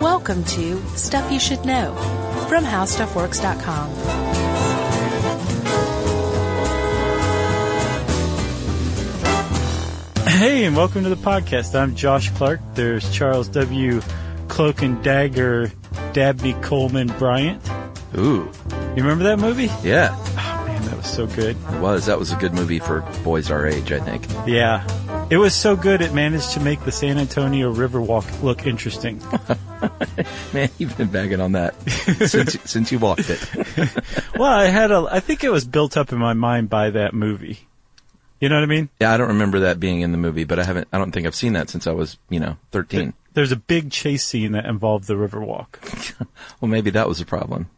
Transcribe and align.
Welcome 0.00 0.44
to 0.44 0.80
Stuff 0.96 1.30
You 1.30 1.38
Should 1.38 1.64
Know 1.64 1.94
from 2.48 2.64
HowStuffWorks.com. 2.64 5.00
Hey, 10.26 10.64
and 10.64 10.74
welcome 10.76 11.02
to 11.02 11.08
the 11.10 11.16
podcast. 11.16 11.78
I'm 11.78 11.94
Josh 11.94 12.30
Clark. 12.30 12.60
There's 12.74 13.10
Charles 13.12 13.48
W. 13.48 14.00
Cloak 14.48 14.80
and 14.82 15.02
Dagger 15.04 15.70
Dabney 16.14 16.54
Coleman 16.62 17.08
Bryant. 17.18 17.60
Ooh, 18.16 18.50
You 18.70 19.02
remember 19.02 19.24
that 19.24 19.38
movie? 19.38 19.70
yeah, 19.82 20.16
Oh 20.38 20.64
man, 20.66 20.82
that 20.86 20.96
was 20.96 21.06
so 21.06 21.26
good. 21.26 21.56
it 21.56 21.80
was. 21.80 22.06
That 22.06 22.18
was 22.18 22.32
a 22.32 22.36
good 22.36 22.54
movie 22.54 22.78
for 22.78 23.00
boys 23.22 23.50
our 23.50 23.66
age, 23.66 23.92
I 23.92 24.00
think. 24.00 24.26
Yeah. 24.46 24.86
It 25.30 25.36
was 25.36 25.54
so 25.54 25.76
good 25.76 26.02
it 26.02 26.12
managed 26.12 26.52
to 26.54 26.60
make 26.60 26.80
the 26.84 26.90
San 26.90 27.16
Antonio 27.16 27.72
Riverwalk 27.72 28.42
look 28.42 28.66
interesting. 28.66 29.18
Man, 30.52 30.68
you've 30.78 30.96
been 30.98 31.08
bagging 31.08 31.40
on 31.40 31.52
that 31.52 31.80
since 32.28 32.58
since 32.64 32.90
you 32.90 32.98
walked 32.98 33.30
it. 33.30 33.40
well, 34.36 34.52
I 34.52 34.66
had 34.66 34.90
a 34.90 35.06
I 35.10 35.20
think 35.20 35.44
it 35.44 35.50
was 35.50 35.64
built 35.64 35.96
up 35.96 36.12
in 36.12 36.18
my 36.18 36.32
mind 36.32 36.68
by 36.68 36.90
that 36.90 37.14
movie. 37.14 37.60
You 38.40 38.48
know 38.48 38.56
what 38.56 38.64
I 38.64 38.66
mean? 38.66 38.88
Yeah, 39.00 39.12
I 39.12 39.18
don't 39.18 39.28
remember 39.28 39.60
that 39.60 39.78
being 39.78 40.00
in 40.00 40.10
the 40.12 40.18
movie, 40.18 40.44
but 40.44 40.58
I 40.58 40.64
haven't. 40.64 40.88
I 40.92 40.98
don't 40.98 41.12
think 41.12 41.26
I've 41.26 41.34
seen 41.34 41.52
that 41.52 41.68
since 41.70 41.86
I 41.86 41.92
was, 41.92 42.18
you 42.28 42.40
know, 42.40 42.56
thirteen. 42.72 43.12
There's 43.34 43.52
a 43.52 43.56
big 43.56 43.92
chase 43.92 44.24
scene 44.24 44.52
that 44.52 44.66
involved 44.66 45.06
the 45.06 45.14
Riverwalk. 45.14 46.26
Well, 46.60 46.68
maybe 46.70 46.90
that 46.90 47.06
was 47.08 47.20
a 47.20 47.26
problem. 47.26 47.70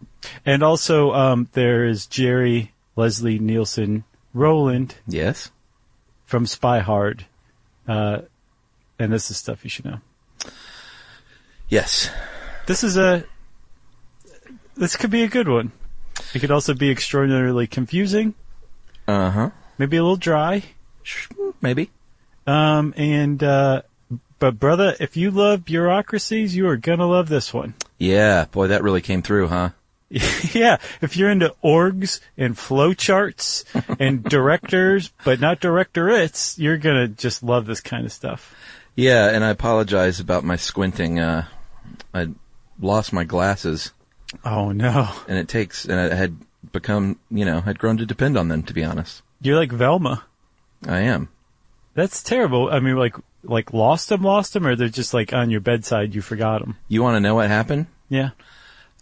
And 0.47 0.63
also 0.63 1.13
um 1.13 1.49
there 1.53 1.85
is 1.85 2.07
Jerry 2.07 2.73
Leslie 2.97 3.39
Nielsen 3.39 4.05
Roland 4.33 4.95
Yes. 5.07 5.51
from 6.25 6.47
Spy 6.47 6.79
Hard. 6.81 7.27
Uh, 7.89 8.21
and 8.99 9.13
this 9.13 9.31
is 9.31 9.37
stuff 9.37 9.65
you 9.65 9.71
should 9.71 9.85
know. 9.85 9.99
Yes. 11.69 12.11
This 12.67 12.85
is 12.85 12.97
a. 12.97 13.25
This 14.75 14.97
could 14.97 15.11
be 15.11 15.23
a 15.23 15.29
good 15.29 15.49
one. 15.49 15.73
It 16.35 16.41
could 16.41 16.51
also 16.51 16.75
be 16.75 16.91
extraordinarily 16.91 17.67
confusing, 17.67 18.35
Uh 19.09 19.31
huh. 19.31 19.51
maybe 19.79 19.97
a 19.97 20.03
little 20.03 20.17
dry. 20.17 20.63
Maybe. 21.61 21.91
Um, 22.47 22.95
and 22.97 23.43
uh, 23.43 23.83
but 24.39 24.59
brother, 24.59 24.95
if 25.01 25.17
you 25.17 25.31
love 25.31 25.65
bureaucracies, 25.65 26.55
you 26.57 26.67
are 26.69 26.77
gonna 26.77 27.07
love 27.07 27.29
this 27.29 27.53
one. 27.53 27.75
Yeah. 27.99 28.47
Boy, 28.47 28.69
that 28.69 28.83
really 28.83 29.01
came 29.01 29.23
through, 29.23 29.49
huh? 29.49 29.71
yeah, 30.53 30.79
if 31.01 31.17
you're 31.17 31.31
into 31.31 31.55
orgs 31.65 32.21
and 32.37 32.57
flowcharts 32.57 33.65
and 33.99 34.23
directors, 34.29 35.13
but 35.25 35.41
not 35.41 35.61
directorates, 35.61 36.59
you're 36.59 36.79
gonna 36.79 37.09
just 37.09 37.43
love 37.43 37.67
this 37.67 37.81
kind 37.81 38.05
of 38.05 38.13
stuff. 38.13 38.55
Yeah, 38.95 39.31
and 39.31 39.43
I 39.43 39.51
apologize 39.51 40.21
about 40.21 40.45
my 40.45 40.57
squinting. 40.57 41.19
Uh, 41.19 41.47
I 42.13 42.29
lost 42.79 43.13
my 43.13 43.25
glasses, 43.25 43.93
Oh 44.45 44.73
no, 44.73 45.09
and 45.29 45.39
it 45.39 45.49
takes, 45.49 45.85
and 45.85 45.99
I 45.99 46.15
had 46.15 46.37
become, 46.73 47.19
you 47.31 47.45
know, 47.45 47.61
had 47.61 47.79
grown 47.79 47.99
to 47.99 48.07
depend 48.07 48.37
on 48.37 48.49
them. 48.49 48.63
To 48.65 48.73
be 48.73 48.85
honest, 48.85 49.23
you're 49.41 49.57
like 49.57 49.73
Velma. 49.73 50.25
I 50.87 51.01
am. 51.01 51.29
That's 51.95 52.23
terrible. 52.23 52.71
I 52.71 52.81
mean, 52.81 52.97
like 52.97 53.17
like 53.45 53.73
lost 53.73 54.09
them, 54.09 54.23
lost 54.23 54.55
them, 54.55 54.67
or 54.67 54.75
they're 54.75 54.89
just 54.89 55.13
like 55.15 55.33
on 55.33 55.51
your 55.51 55.61
bedside. 55.61 56.15
You 56.15 56.23
forgot 56.23 56.61
them. 56.61 56.77
You 56.89 57.03
want 57.03 57.17
to 57.17 57.21
know 57.21 57.35
what 57.35 57.49
happened? 57.49 57.87
Yeah. 58.09 58.31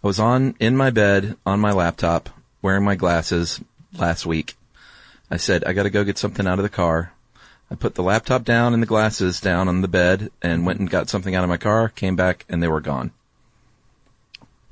I 0.03 0.07
was 0.07 0.19
on 0.19 0.55
in 0.59 0.75
my 0.75 0.89
bed 0.89 1.37
on 1.45 1.59
my 1.59 1.71
laptop 1.71 2.29
wearing 2.61 2.83
my 2.83 2.95
glasses 2.95 3.59
last 3.93 4.25
week. 4.25 4.55
I 5.29 5.37
said, 5.37 5.63
I 5.63 5.73
got 5.73 5.83
to 5.83 5.89
go 5.89 6.03
get 6.03 6.17
something 6.17 6.47
out 6.47 6.59
of 6.59 6.63
the 6.63 6.69
car. 6.69 7.13
I 7.69 7.75
put 7.75 7.95
the 7.95 8.03
laptop 8.03 8.43
down 8.43 8.73
and 8.73 8.81
the 8.83 8.87
glasses 8.87 9.39
down 9.39 9.67
on 9.67 9.81
the 9.81 9.87
bed 9.87 10.29
and 10.41 10.65
went 10.65 10.79
and 10.79 10.89
got 10.89 11.07
something 11.09 11.35
out 11.35 11.43
of 11.43 11.49
my 11.49 11.57
car, 11.57 11.87
came 11.89 12.15
back 12.15 12.45
and 12.49 12.61
they 12.61 12.67
were 12.67 12.81
gone. 12.81 13.11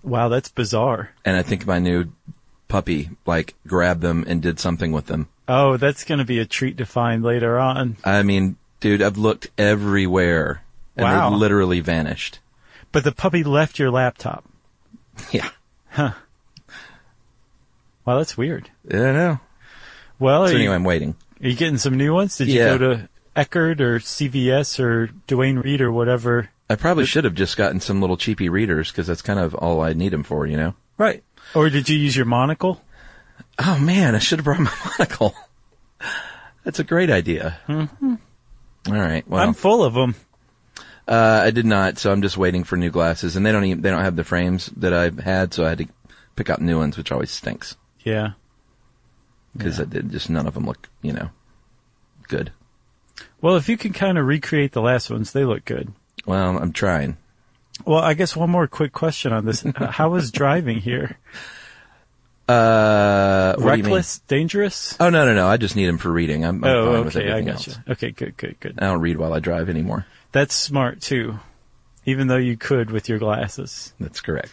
Wow, 0.04 0.30
that's 0.30 0.50
bizarre. 0.50 1.12
And 1.24 1.38
I 1.38 1.42
think 1.44 1.66
my 1.66 1.80
new 1.80 2.12
puppy 2.68 3.10
like 3.26 3.56
grabbed 3.68 4.02
them 4.02 4.26
and 4.28 4.42
did 4.42 4.60
something 4.60 4.92
with 4.92 5.06
them. 5.06 5.28
Oh, 5.48 5.78
that's 5.78 6.04
going 6.04 6.20
to 6.20 6.26
be 6.26 6.40
a 6.40 6.46
treat 6.46 6.78
to 6.78 6.86
find 6.86 7.24
later 7.24 7.58
on. 7.58 7.98
I 8.04 8.24
mean, 8.24 8.58
dude, 8.80 9.02
I've 9.02 9.18
looked 9.18 9.48
everywhere 9.58 10.64
and 10.98 11.04
Wow. 11.06 11.30
they 11.30 11.36
literally 11.38 11.80
vanished. 11.80 12.40
But 12.92 13.04
the 13.04 13.12
puppy 13.12 13.44
left 13.44 13.80
your 13.80 13.92
laptop. 13.92 14.44
Yeah. 15.32 15.50
Huh. 15.90 16.12
Wow, 18.06 18.18
that's 18.18 18.38
weird. 18.38 18.70
Yeah, 18.90 19.10
I 19.10 19.12
know. 19.12 19.40
Well, 20.18 20.48
So 20.48 20.52
anyway, 20.54 20.64
you, 20.66 20.72
I'm 20.74 20.84
waiting. 20.84 21.16
are 21.42 21.48
you 21.48 21.56
getting 21.56 21.78
some 21.78 21.98
new 21.98 22.14
ones? 22.14 22.38
Did 22.38 22.48
you 22.50 22.60
go 22.60 22.78
to 22.78 23.10
Eckerd 23.36 23.80
or 23.80 24.00
CVS 24.00 24.80
or 24.80 25.08
Duane 25.28 25.60
Reade 25.60 25.82
or 25.82 25.92
whatever? 25.92 26.50
I 26.70 26.76
probably 26.76 27.06
should 27.06 27.24
have 27.24 27.34
just 27.36 27.58
gotten 27.58 27.80
some 27.80 28.02
little 28.02 28.18
cheapy 28.18 28.50
readers 28.50 28.92
because 28.92 29.08
that's 29.08 29.22
kind 29.22 29.40
of 29.40 29.56
all 29.56 29.82
I 29.82 29.94
need 29.94 30.10
them 30.14 30.24
for, 30.24 30.46
you 30.46 30.58
know? 30.58 30.74
Right. 30.98 31.24
Or 31.56 31.70
did 31.70 31.90
you 31.90 31.98
use 31.98 32.16
your 32.16 32.26
monocle? 32.26 32.82
Oh 33.58 33.80
man, 33.80 34.16
I 34.16 34.20
should 34.20 34.40
have 34.40 34.46
brought 34.46 34.60
my 34.60 34.74
monocle. 35.00 35.36
That's 36.64 36.80
a 36.80 36.84
great 36.84 37.10
idea. 37.10 37.60
Mm-hmm. 37.68 38.16
right. 38.92 39.28
Well, 39.28 39.42
I'm 39.42 39.54
full 39.54 39.84
of 39.84 39.94
them. 39.94 40.16
Uh, 41.10 41.42
I 41.44 41.52
did 41.52 41.66
not, 41.66 41.98
so 41.98 42.12
I'm 42.12 42.22
just 42.22 42.38
waiting 42.38 42.64
for 42.64 42.78
new 42.78 42.92
glasses, 42.92 43.36
and 43.36 43.46
they 43.46 43.52
don't 43.52 43.66
even 43.66 43.82
they 43.82 43.90
don't 43.90 44.04
have 44.04 44.16
the 44.16 44.24
frames 44.24 44.68
that 44.78 44.94
I 44.94 45.12
had, 45.22 45.54
so 45.54 45.66
I 45.66 45.70
had 45.70 45.80
to 45.80 45.88
pick 46.36 46.50
out 46.50 46.62
new 46.62 46.78
ones, 46.78 46.96
which 46.98 47.12
always 47.12 47.32
stinks 47.32 47.76
Yeah. 48.04 48.32
because. 49.58 49.80
I 49.82 49.86
did 49.86 50.12
just 50.12 50.30
none 50.30 50.48
of 50.48 50.54
them 50.54 50.66
look, 50.66 50.88
you 51.02 51.12
know, 51.14 51.30
good. 52.28 52.52
Well, 53.42 53.56
if 53.58 53.68
you 53.70 53.76
can 53.78 53.92
kind 53.94 54.18
of 54.18 54.26
recreate 54.26 54.72
the 54.74 54.82
last 54.82 55.10
ones, 55.10 55.32
they 55.34 55.44
look 55.46 55.66
good. 55.66 55.92
Well, 56.26 56.58
I'm 56.58 56.72
trying. 56.74 57.18
Well, 57.86 58.00
I 58.00 58.14
guess 58.14 58.36
one 58.36 58.50
more 58.50 58.68
quick 58.68 58.92
question 58.94 59.32
on 59.34 59.46
this. 59.46 59.66
Uh, 59.66 59.88
How 59.88 60.10
was 60.10 60.32
driving 60.32 60.80
here? 60.80 61.18
Uh, 62.48 63.54
what 63.58 63.62
do 63.74 63.78
you 63.78 63.84
mean? 63.84 63.84
Reckless? 63.94 64.20
Dangerous? 64.28 64.98
Oh 65.00 65.12
no, 65.12 65.24
no, 65.24 65.36
no! 65.36 65.48
I 65.48 65.58
just 65.58 65.76
need 65.76 65.86
them 65.86 66.00
for 66.00 66.12
reading. 66.12 66.44
I'm, 66.44 66.64
I'm 66.64 66.70
Oh, 66.72 66.94
fine 66.96 67.06
with 67.06 67.16
okay, 67.16 67.28
I 67.28 67.32
everything 67.38 67.50
else. 67.54 67.80
Okay, 67.90 68.10
good, 68.10 68.36
good, 68.38 68.60
good. 68.60 68.80
I 68.80 68.88
don't 68.88 69.02
read 69.02 69.18
while 69.18 69.34
I 69.36 69.40
drive 69.40 69.70
anymore. 69.70 70.08
That's 70.32 70.54
smart 70.54 71.02
too, 71.02 71.40
even 72.06 72.28
though 72.28 72.38
you 72.38 72.58
could 72.58 72.92
with 72.92 73.10
your 73.10 73.20
glasses. 73.20 73.94
That's 74.00 74.22
correct. 74.22 74.52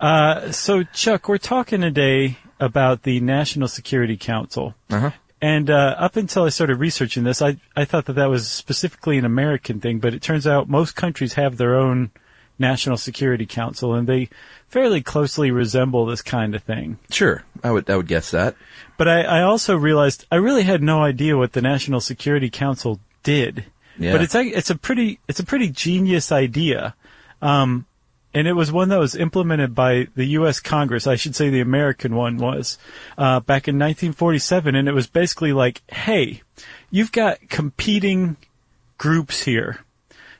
Uh, 0.00 0.52
so, 0.52 0.82
Chuck, 0.84 1.28
we're 1.28 1.38
talking 1.38 1.80
today 1.80 2.38
about 2.58 3.02
the 3.02 3.20
National 3.20 3.68
Security 3.68 4.16
Council. 4.16 4.74
Uh-huh. 4.90 5.10
And 5.42 5.70
uh, 5.70 5.96
up 5.98 6.16
until 6.16 6.44
I 6.44 6.50
started 6.50 6.76
researching 6.76 7.24
this, 7.24 7.40
I, 7.40 7.56
I 7.74 7.84
thought 7.84 8.06
that 8.06 8.14
that 8.14 8.28
was 8.28 8.48
specifically 8.48 9.16
an 9.16 9.24
American 9.24 9.80
thing, 9.80 9.98
but 9.98 10.12
it 10.12 10.22
turns 10.22 10.46
out 10.46 10.68
most 10.68 10.96
countries 10.96 11.34
have 11.34 11.56
their 11.56 11.74
own 11.74 12.10
National 12.58 12.98
Security 12.98 13.46
Council, 13.46 13.94
and 13.94 14.06
they 14.06 14.28
fairly 14.68 15.00
closely 15.00 15.50
resemble 15.50 16.04
this 16.04 16.20
kind 16.20 16.54
of 16.54 16.62
thing. 16.62 16.98
Sure, 17.10 17.42
I 17.64 17.70
would 17.70 17.88
I 17.88 17.96
would 17.96 18.06
guess 18.06 18.30
that. 18.32 18.54
But 18.98 19.08
I, 19.08 19.22
I 19.22 19.42
also 19.42 19.76
realized 19.76 20.26
I 20.30 20.36
really 20.36 20.64
had 20.64 20.82
no 20.82 21.02
idea 21.02 21.38
what 21.38 21.54
the 21.54 21.62
National 21.62 22.00
Security 22.00 22.50
Council 22.50 23.00
did. 23.22 23.64
Yeah. 24.00 24.12
But 24.12 24.22
it's 24.22 24.34
a, 24.34 24.42
it's 24.42 24.70
a 24.70 24.76
pretty 24.76 25.20
it's 25.28 25.40
a 25.40 25.44
pretty 25.44 25.68
genius 25.68 26.32
idea, 26.32 26.94
um, 27.42 27.84
and 28.32 28.48
it 28.48 28.54
was 28.54 28.72
one 28.72 28.88
that 28.88 28.98
was 28.98 29.14
implemented 29.14 29.74
by 29.74 30.08
the 30.14 30.24
U.S. 30.24 30.58
Congress. 30.58 31.06
I 31.06 31.16
should 31.16 31.36
say 31.36 31.50
the 31.50 31.60
American 31.60 32.16
one 32.16 32.38
was 32.38 32.78
uh, 33.18 33.40
back 33.40 33.68
in 33.68 33.76
1947, 33.76 34.74
and 34.74 34.88
it 34.88 34.94
was 34.94 35.06
basically 35.06 35.52
like, 35.52 35.82
hey, 35.88 36.40
you've 36.90 37.12
got 37.12 37.46
competing 37.50 38.38
groups 38.96 39.42
here 39.42 39.80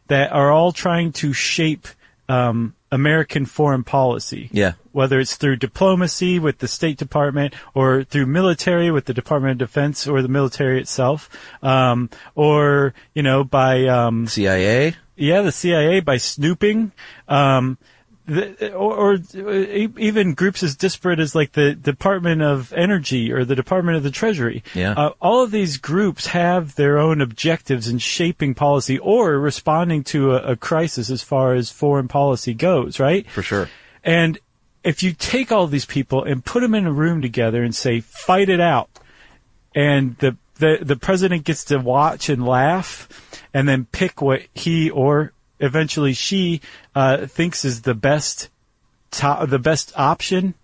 that 0.06 0.32
are 0.32 0.50
all 0.50 0.72
trying 0.72 1.12
to 1.12 1.34
shape 1.34 1.86
um, 2.30 2.74
American 2.92 3.44
foreign 3.46 3.84
policy 3.84 4.48
Yeah. 4.52 4.72
whether 4.92 5.20
it's 5.20 5.36
through 5.36 5.56
diplomacy 5.56 6.38
with 6.38 6.58
the 6.58 6.68
State 6.68 6.96
Department 6.98 7.54
or 7.74 8.04
through 8.04 8.26
military 8.26 8.90
with 8.90 9.04
the 9.06 9.14
Department 9.14 9.52
of 9.52 9.68
Defense 9.68 10.06
or 10.06 10.22
the 10.22 10.28
military 10.28 10.80
itself, 10.80 11.28
um, 11.62 12.08
or 12.34 12.92
you 13.14 13.22
know 13.22 13.44
by 13.44 13.86
um, 13.86 14.26
CIA. 14.26 14.94
yeah 15.16 15.42
the 15.42 15.52
CIA 15.52 16.00
by 16.00 16.16
snooping. 16.18 16.92
Um, 17.28 17.78
the, 18.26 18.72
or, 18.72 19.14
or 19.14 19.54
even 19.98 20.34
groups 20.34 20.62
as 20.62 20.76
disparate 20.76 21.18
as 21.18 21.34
like 21.34 21.52
the 21.52 21.74
Department 21.74 22.42
of 22.42 22.72
Energy 22.72 23.32
or 23.32 23.44
the 23.44 23.56
Department 23.56 23.96
of 23.96 24.02
the 24.02 24.10
Treasury. 24.10 24.62
Yeah. 24.74 24.92
Uh, 24.92 25.12
all 25.20 25.42
of 25.42 25.50
these 25.50 25.78
groups 25.78 26.28
have 26.28 26.76
their 26.76 26.98
own 26.98 27.20
objectives 27.20 27.88
in 27.88 27.98
shaping 27.98 28.54
policy 28.54 28.98
or 28.98 29.38
responding 29.38 30.04
to 30.04 30.32
a, 30.32 30.52
a 30.52 30.56
crisis 30.56 31.10
as 31.10 31.22
far 31.22 31.54
as 31.54 31.70
foreign 31.70 32.08
policy 32.08 32.54
goes, 32.54 33.00
right? 33.00 33.28
For 33.30 33.42
sure. 33.42 33.68
And 34.04 34.38
if 34.84 35.02
you 35.02 35.12
take 35.12 35.50
all 35.50 35.66
these 35.66 35.86
people 35.86 36.24
and 36.24 36.44
put 36.44 36.60
them 36.60 36.74
in 36.74 36.86
a 36.86 36.92
room 36.92 37.20
together 37.20 37.62
and 37.62 37.74
say, 37.74 38.00
fight 38.00 38.48
it 38.48 38.60
out, 38.60 38.88
and 39.74 40.16
the, 40.18 40.36
the, 40.56 40.78
the 40.82 40.96
president 40.96 41.44
gets 41.44 41.64
to 41.64 41.78
watch 41.78 42.28
and 42.28 42.46
laugh 42.46 43.08
and 43.52 43.68
then 43.68 43.86
pick 43.86 44.22
what 44.22 44.42
he 44.54 44.90
or 44.90 45.32
eventually 45.60 46.12
she, 46.12 46.60
uh, 46.94 47.26
thinks 47.26 47.64
is 47.64 47.82
the 47.82 47.94
best, 47.94 48.48
to- 49.12 49.46
the 49.48 49.58
best 49.58 49.92
option, 49.96 50.54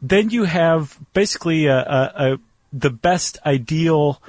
then 0.00 0.30
you 0.30 0.44
have 0.44 0.98
basically 1.14 1.66
a, 1.66 1.78
a, 1.78 2.12
a 2.16 2.38
the 2.72 2.90
best 2.90 3.38
ideal 3.46 4.20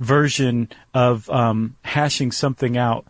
version 0.00 0.68
of 0.92 1.30
um, 1.30 1.76
hashing 1.82 2.32
something 2.32 2.76
out 2.76 3.06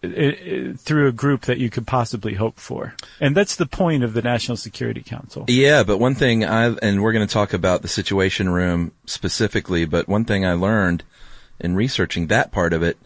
through 0.00 1.08
a 1.08 1.12
group 1.12 1.42
that 1.42 1.58
you 1.58 1.68
could 1.68 1.86
possibly 1.86 2.34
hope 2.34 2.60
for. 2.60 2.94
And 3.20 3.36
that's 3.36 3.56
the 3.56 3.66
point 3.66 4.04
of 4.04 4.14
the 4.14 4.22
National 4.22 4.56
Security 4.56 5.02
Council. 5.02 5.44
Yeah, 5.48 5.82
but 5.82 5.98
one 5.98 6.14
thing 6.14 6.44
I 6.44 6.66
and 6.76 7.02
we're 7.02 7.12
going 7.12 7.26
to 7.26 7.32
talk 7.32 7.52
about 7.52 7.82
the 7.82 7.88
Situation 7.88 8.48
Room 8.48 8.92
specifically, 9.06 9.84
but 9.84 10.08
one 10.08 10.24
thing 10.24 10.46
I 10.46 10.52
learned 10.52 11.02
in 11.58 11.74
researching 11.74 12.28
that 12.28 12.52
part 12.52 12.72
of 12.72 12.82
it 12.82 12.96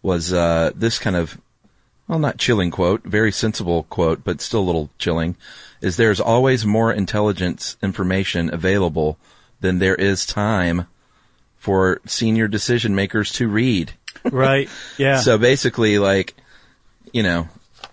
was 0.00 0.32
uh, 0.32 0.70
this 0.76 1.00
kind 1.00 1.16
of 1.16 1.40
well, 2.08 2.18
not 2.18 2.38
chilling 2.38 2.70
quote, 2.70 3.04
very 3.04 3.30
sensible 3.30 3.84
quote, 3.84 4.24
but 4.24 4.40
still 4.40 4.60
a 4.60 4.62
little 4.62 4.90
chilling. 4.98 5.36
Is 5.80 5.96
there's 5.96 6.20
always 6.20 6.66
more 6.66 6.92
intelligence 6.92 7.76
information 7.82 8.52
available 8.52 9.18
than 9.60 9.78
there 9.78 9.94
is 9.94 10.26
time 10.26 10.86
for 11.56 12.00
senior 12.06 12.48
decision 12.48 12.94
makers 12.94 13.30
to 13.32 13.48
read. 13.48 13.92
right. 14.24 14.68
Yeah. 14.96 15.20
So 15.20 15.38
basically, 15.38 15.98
like, 15.98 16.34
you 17.12 17.22
know, 17.22 17.48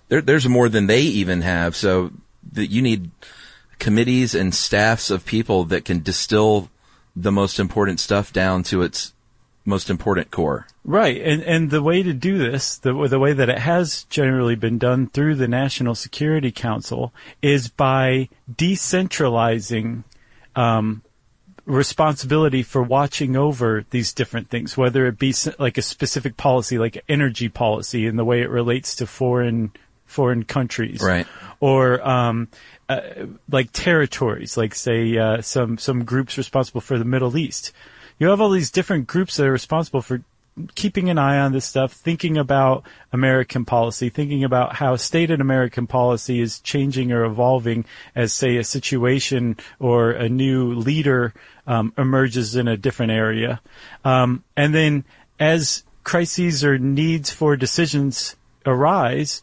there, 0.08 0.22
there's 0.22 0.48
more 0.48 0.70
than 0.70 0.88
they 0.88 1.02
even 1.02 1.42
have. 1.42 1.76
So 1.76 2.12
that 2.54 2.68
you 2.68 2.82
need 2.82 3.12
committees 3.80 4.34
and 4.34 4.56
staffs 4.56 5.10
of 5.12 5.26
people 5.26 5.66
that 5.66 5.86
can 5.86 6.02
distill 6.02 6.70
the 7.16 7.32
most 7.32 7.60
important 7.60 8.00
stuff 8.00 8.32
down 8.32 8.64
to 8.64 8.82
its 8.82 9.14
most 9.66 9.90
important 9.90 10.32
core. 10.32 10.68
Right, 10.84 11.20
and 11.22 11.42
and 11.44 11.72
the 11.72 11.82
way 11.82 12.04
to 12.04 12.14
do 12.14 12.38
this, 12.38 12.78
the 12.78 12.94
the 13.08 13.20
way 13.20 13.34
that 13.34 13.50
it 13.50 13.60
has 13.60 14.04
generally 14.06 14.56
been 14.56 14.78
done 14.78 15.08
through 15.08 15.36
the 15.36 15.48
National 15.48 15.96
Security 15.96 16.52
Council, 16.52 17.14
is 17.42 17.68
by 17.68 18.30
decentralizing 18.54 20.04
um, 20.56 21.02
responsibility 21.66 22.62
for 22.64 22.84
watching 22.84 23.36
over 23.36 23.86
these 23.90 24.14
different 24.14 24.50
things, 24.50 24.78
whether 24.78 25.08
it 25.08 25.18
be 25.18 25.34
like 25.60 25.78
a 25.78 25.82
specific 25.82 26.38
policy, 26.38 26.78
like 26.78 27.04
energy 27.10 27.50
policy, 27.50 28.06
and 28.08 28.18
the 28.20 28.26
way 28.26 28.42
it 28.42 28.50
relates 28.50 28.96
to 28.96 29.08
foreign 29.08 29.72
foreign 30.06 30.44
countries, 30.44 31.02
Right. 31.02 31.26
or 31.60 32.08
um, 32.08 32.48
uh, 32.88 33.02
like 33.50 33.72
territories, 33.74 34.56
like 34.56 34.76
say 34.76 35.18
uh, 35.18 35.42
some 35.42 35.78
some 35.80 36.06
groups 36.06 36.38
responsible 36.38 36.82
for 36.82 37.00
the 37.00 37.06
Middle 37.06 37.36
East. 37.38 37.72
You 38.18 38.28
have 38.30 38.42
all 38.42 38.50
these 38.50 38.72
different 38.72 39.08
groups 39.08 39.38
that 39.38 39.48
are 39.48 39.52
responsible 39.52 40.02
for 40.02 40.24
keeping 40.74 41.10
an 41.10 41.18
eye 41.18 41.38
on 41.38 41.52
this 41.52 41.66
stuff, 41.66 41.92
thinking 41.92 42.38
about 42.38 42.86
American 43.12 43.66
policy, 43.66 44.10
thinking 44.10 44.44
about 44.44 44.76
how 44.76 44.96
stated 44.96 45.42
American 45.42 45.86
policy 45.86 46.40
is 46.40 46.60
changing 46.62 47.12
or 47.12 47.26
evolving 47.26 47.84
as, 48.16 48.32
say, 48.32 48.56
a 48.56 48.64
situation 48.64 49.58
or 49.80 50.12
a 50.12 50.30
new 50.30 50.74
leader 50.74 51.34
um, 51.68 51.94
emerges 51.98 52.56
in 52.56 52.68
a 52.68 52.78
different 52.78 53.12
area. 53.12 53.60
Um, 54.06 54.44
and 54.56 54.74
then 54.74 55.04
as 55.40 55.84
crises 56.04 56.64
or 56.64 56.78
needs 56.78 57.32
for 57.32 57.58
decisions 57.58 58.38
arise, 58.66 59.42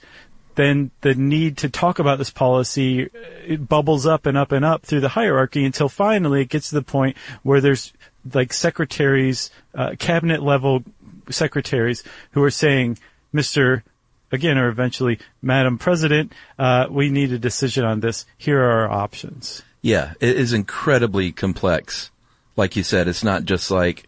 then 0.54 0.90
the 1.00 1.14
need 1.14 1.56
to 1.58 1.68
talk 1.68 1.98
about 1.98 2.18
this 2.18 2.30
policy 2.30 3.08
it 3.46 3.68
bubbles 3.68 4.06
up 4.06 4.26
and 4.26 4.36
up 4.36 4.52
and 4.52 4.64
up 4.64 4.82
through 4.82 5.00
the 5.00 5.08
hierarchy 5.08 5.64
until 5.64 5.88
finally 5.88 6.42
it 6.42 6.48
gets 6.48 6.68
to 6.68 6.74
the 6.74 6.82
point 6.82 7.16
where 7.42 7.60
there's 7.60 7.92
like 8.32 8.52
secretaries, 8.52 9.50
uh, 9.74 9.94
cabinet 9.98 10.42
level 10.42 10.82
secretaries 11.30 12.02
who 12.32 12.42
are 12.42 12.50
saying, 12.50 12.98
Mr. 13.34 13.82
Again, 14.30 14.56
or 14.56 14.68
eventually, 14.68 15.18
Madam 15.42 15.76
President, 15.78 16.32
uh, 16.58 16.86
we 16.90 17.10
need 17.10 17.32
a 17.32 17.38
decision 17.38 17.84
on 17.84 18.00
this. 18.00 18.24
Here 18.38 18.58
are 18.60 18.82
our 18.82 18.90
options. 18.90 19.62
Yeah, 19.82 20.14
it 20.20 20.36
is 20.36 20.52
incredibly 20.54 21.32
complex. 21.32 22.10
Like 22.56 22.76
you 22.76 22.82
said, 22.82 23.08
it's 23.08 23.24
not 23.24 23.44
just 23.44 23.70
like, 23.70 24.06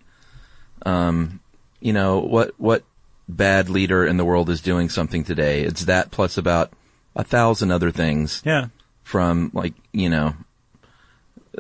um, 0.87 1.41
you 1.81 1.93
know, 1.93 2.21
what, 2.21 2.53
what 2.59 2.85
bad 3.29 3.69
leader 3.69 4.07
in 4.07 4.17
the 4.17 4.25
world 4.25 4.49
is 4.51 4.61
doing 4.63 4.89
something 4.89 5.25
today. 5.25 5.63
It's 5.63 5.85
that 5.87 6.11
plus 6.11 6.39
about 6.39 6.73
a 7.17 7.25
thousand 7.25 7.71
other 7.71 7.91
things 7.91 8.43
Yeah. 8.47 8.69
from 9.03 9.51
like, 9.53 9.75
you 9.93 10.09
know, 10.09 10.35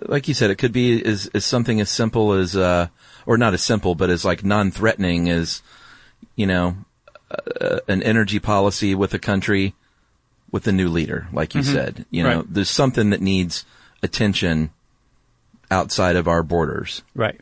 like 0.02 0.28
you 0.28 0.34
said, 0.34 0.50
it 0.50 0.56
could 0.56 0.72
be 0.72 1.04
as, 1.04 1.28
as 1.34 1.44
something 1.44 1.80
as 1.80 1.90
simple 1.90 2.32
as, 2.32 2.56
uh, 2.56 2.88
or 3.26 3.38
not 3.38 3.54
as 3.54 3.62
simple, 3.62 3.94
but 3.94 4.10
as 4.10 4.24
like 4.24 4.44
non-threatening 4.44 5.28
as, 5.28 5.62
you 6.36 6.46
know, 6.46 6.76
uh, 7.60 7.80
an 7.88 8.02
energy 8.02 8.38
policy 8.38 8.94
with 8.94 9.14
a 9.14 9.18
country 9.18 9.74
with 10.50 10.66
a 10.68 10.72
new 10.72 10.88
leader, 10.88 11.26
like 11.32 11.54
you 11.54 11.62
said. 11.62 12.06
You 12.10 12.22
know, 12.22 12.36
Right. 12.36 12.54
there's 12.54 12.70
something 12.70 13.10
that 13.10 13.20
needs 13.20 13.64
attention 14.02 14.70
outside 15.70 16.14
of 16.16 16.28
our 16.28 16.42
borders. 16.42 17.02
Right. 17.14 17.40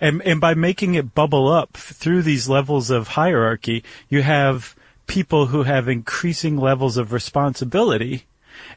And 0.00 0.20
and 0.22 0.40
by 0.40 0.52
making 0.52 0.94
it 0.94 1.14
bubble 1.14 1.48
up 1.48 1.72
through 1.74 2.22
these 2.22 2.48
levels 2.48 2.90
of 2.90 3.08
hierarchy, 3.08 3.82
you 4.10 4.20
have 4.22 4.76
people 5.06 5.46
who 5.46 5.62
have 5.62 5.88
increasing 5.88 6.58
levels 6.58 6.98
of 6.98 7.12
responsibility 7.12 8.26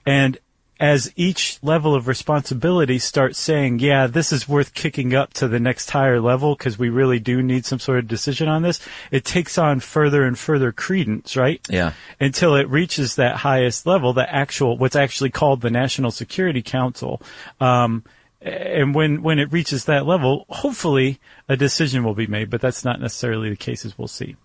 and 0.06 0.38
as 0.84 1.14
each 1.16 1.60
level 1.64 1.96
of 1.96 2.10
responsibility 2.10 3.00
starts 3.00 3.40
saying, 3.40 3.80
yeah, 3.80 4.06
this 4.06 4.34
is 4.34 4.50
worth 4.50 4.74
kicking 4.74 5.16
up 5.16 5.32
to 5.32 5.48
the 5.48 5.58
next 5.58 5.90
higher 5.90 6.20
level 6.20 6.56
because 6.56 6.78
we 6.78 6.90
really 6.90 7.20
do 7.20 7.42
need 7.42 7.66
some 7.66 7.80
sort 7.80 8.00
of 8.00 8.06
decision 8.06 8.50
on 8.50 8.64
this, 8.64 8.82
it 9.10 9.24
takes 9.24 9.58
on 9.58 9.80
further 9.80 10.26
and 10.26 10.38
further 10.38 10.74
credence, 10.74 11.38
right? 11.38 11.66
Yeah. 11.70 11.94
until 12.20 12.56
it 12.56 12.68
reaches 12.68 13.16
that 13.16 13.38
highest 13.38 13.88
level, 13.88 14.12
the 14.12 14.30
actual, 14.30 14.78
what's 14.78 14.98
actually 14.98 15.30
called 15.30 15.62
the 15.62 15.72
National 15.72 16.12
Security 16.12 16.62
Council. 16.62 17.22
Um, 17.62 18.04
and 18.42 18.94
when, 18.94 19.24
when 19.24 19.40
it 19.40 19.54
reaches 19.54 19.86
that 19.86 20.06
level, 20.06 20.46
hopefully 20.50 21.22
a 21.48 21.56
decision 21.56 22.04
will 22.04 22.14
be 22.14 22.28
made, 22.28 22.50
but 22.50 22.60
that's 22.60 22.84
not 22.84 23.00
necessarily 23.00 23.50
the 23.50 23.56
case 23.56 23.86
as 23.86 23.98
we'll 23.98 24.10
see. 24.10 24.36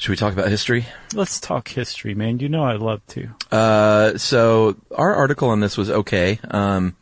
Should 0.00 0.08
we 0.12 0.16
talk 0.16 0.32
about 0.32 0.48
history? 0.48 0.86
Let's 1.12 1.38
talk 1.38 1.68
history, 1.68 2.14
man. 2.14 2.38
You 2.38 2.48
know 2.48 2.64
I 2.64 2.76
love 2.76 3.06
to. 3.08 3.28
Uh, 3.52 4.16
so 4.16 4.74
our 4.96 5.14
article 5.14 5.50
on 5.50 5.60
this 5.60 5.76
was 5.76 5.90
okay, 5.90 6.40
um, 6.50 6.96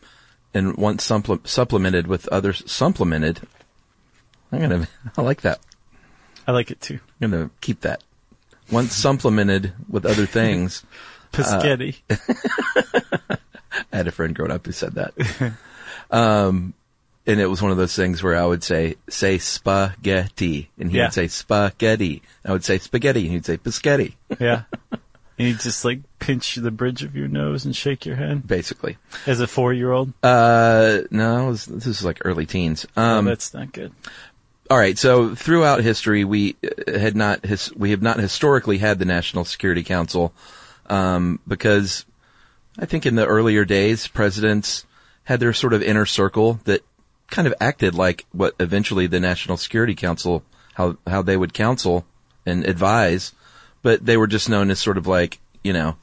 and 0.52 0.76
once 0.76 1.04
supple- 1.04 1.38
supplemented 1.44 2.08
with 2.08 2.26
other 2.26 2.52
supplemented. 2.52 3.40
I'm 4.50 4.60
gonna, 4.62 4.88
I 5.16 5.22
like 5.22 5.42
that. 5.42 5.60
I 6.48 6.50
like 6.50 6.72
it 6.72 6.80
too. 6.80 6.98
I'm 7.20 7.30
gonna 7.30 7.50
keep 7.60 7.82
that. 7.82 8.02
Once 8.68 8.96
supplemented 8.96 9.74
with 9.88 10.04
other 10.04 10.26
things. 10.26 10.84
Piscetti. 11.32 11.98
I 12.10 13.96
had 13.96 14.08
a 14.08 14.10
friend 14.10 14.34
growing 14.34 14.50
up 14.50 14.66
who 14.66 14.72
said 14.72 14.94
that. 14.94 15.52
um, 16.10 16.74
and 17.28 17.38
it 17.40 17.46
was 17.46 17.62
one 17.62 17.70
of 17.70 17.76
those 17.76 17.94
things 17.94 18.22
where 18.22 18.36
I 18.36 18.44
would 18.44 18.64
say, 18.64 18.96
say 19.08 19.38
spaghetti, 19.38 20.70
and 20.78 20.90
he 20.90 20.96
Yeah. 20.98 21.04
would 21.04 21.12
say 21.14 21.28
spaghetti. 21.28 22.22
I 22.44 22.52
would 22.52 22.64
say 22.64 22.78
spaghetti, 22.78 23.22
and 23.24 23.30
he'd 23.32 23.46
say 23.46 23.56
biscotti, 23.58 24.14
yeah. 24.40 24.62
And 24.90 25.46
you 25.46 25.54
just 25.54 25.84
like 25.84 26.00
pinch 26.18 26.56
the 26.56 26.72
bridge 26.72 27.04
of 27.04 27.14
your 27.14 27.28
nose 27.28 27.64
and 27.64 27.76
shake 27.76 28.04
your 28.04 28.16
head 28.16 28.44
basically. 28.48 28.96
as 29.26 29.38
a 29.38 29.46
four 29.46 29.72
year 29.72 29.92
old. 29.92 30.12
Uh, 30.20 31.02
no, 31.12 31.46
was, 31.46 31.66
this 31.66 31.86
is 31.86 32.04
like 32.04 32.20
early 32.24 32.44
teens. 32.46 32.86
Um, 32.96 33.24
that's 33.26 33.54
not 33.54 33.72
good. 33.72 33.92
All 34.68 34.76
right. 34.78 34.98
So 34.98 35.36
throughout 35.36 35.80
history, 35.84 36.24
we 36.24 36.56
uh, 36.88 36.98
had 36.98 37.14
not 37.14 37.46
his, 37.46 37.72
we 37.76 37.92
have 37.92 38.02
not 38.02 38.18
historically 38.18 38.78
had 38.78 38.98
the 38.98 39.04
National 39.04 39.44
Security 39.44 39.84
Council 39.84 40.32
um, 40.86 41.38
because 41.46 42.04
I 42.76 42.86
think 42.86 43.06
in 43.06 43.14
the 43.14 43.24
earlier 43.24 43.64
days, 43.64 44.08
presidents 44.08 44.86
had 45.24 45.38
their 45.40 45.52
sort 45.52 45.72
of 45.72 45.82
inner 45.82 46.04
circle 46.06 46.58
that 46.64 46.82
kind 47.30 47.46
of 47.46 47.54
acted 47.60 47.94
like 47.94 48.26
what 48.32 48.54
eventually 48.58 49.06
the 49.06 49.20
National 49.20 49.56
Security 49.56 49.94
Council 49.94 50.42
how 50.74 50.96
how 51.06 51.22
they 51.22 51.36
would 51.36 51.52
counsel 51.52 52.06
and 52.46 52.64
advise, 52.64 53.32
but 53.82 54.06
they 54.06 54.16
were 54.16 54.28
just 54.28 54.48
known 54.48 54.70
as 54.70 54.78
sort 54.78 54.96
of 54.96 55.06
like 55.06 55.40
you 55.64 55.72
know 55.72 55.96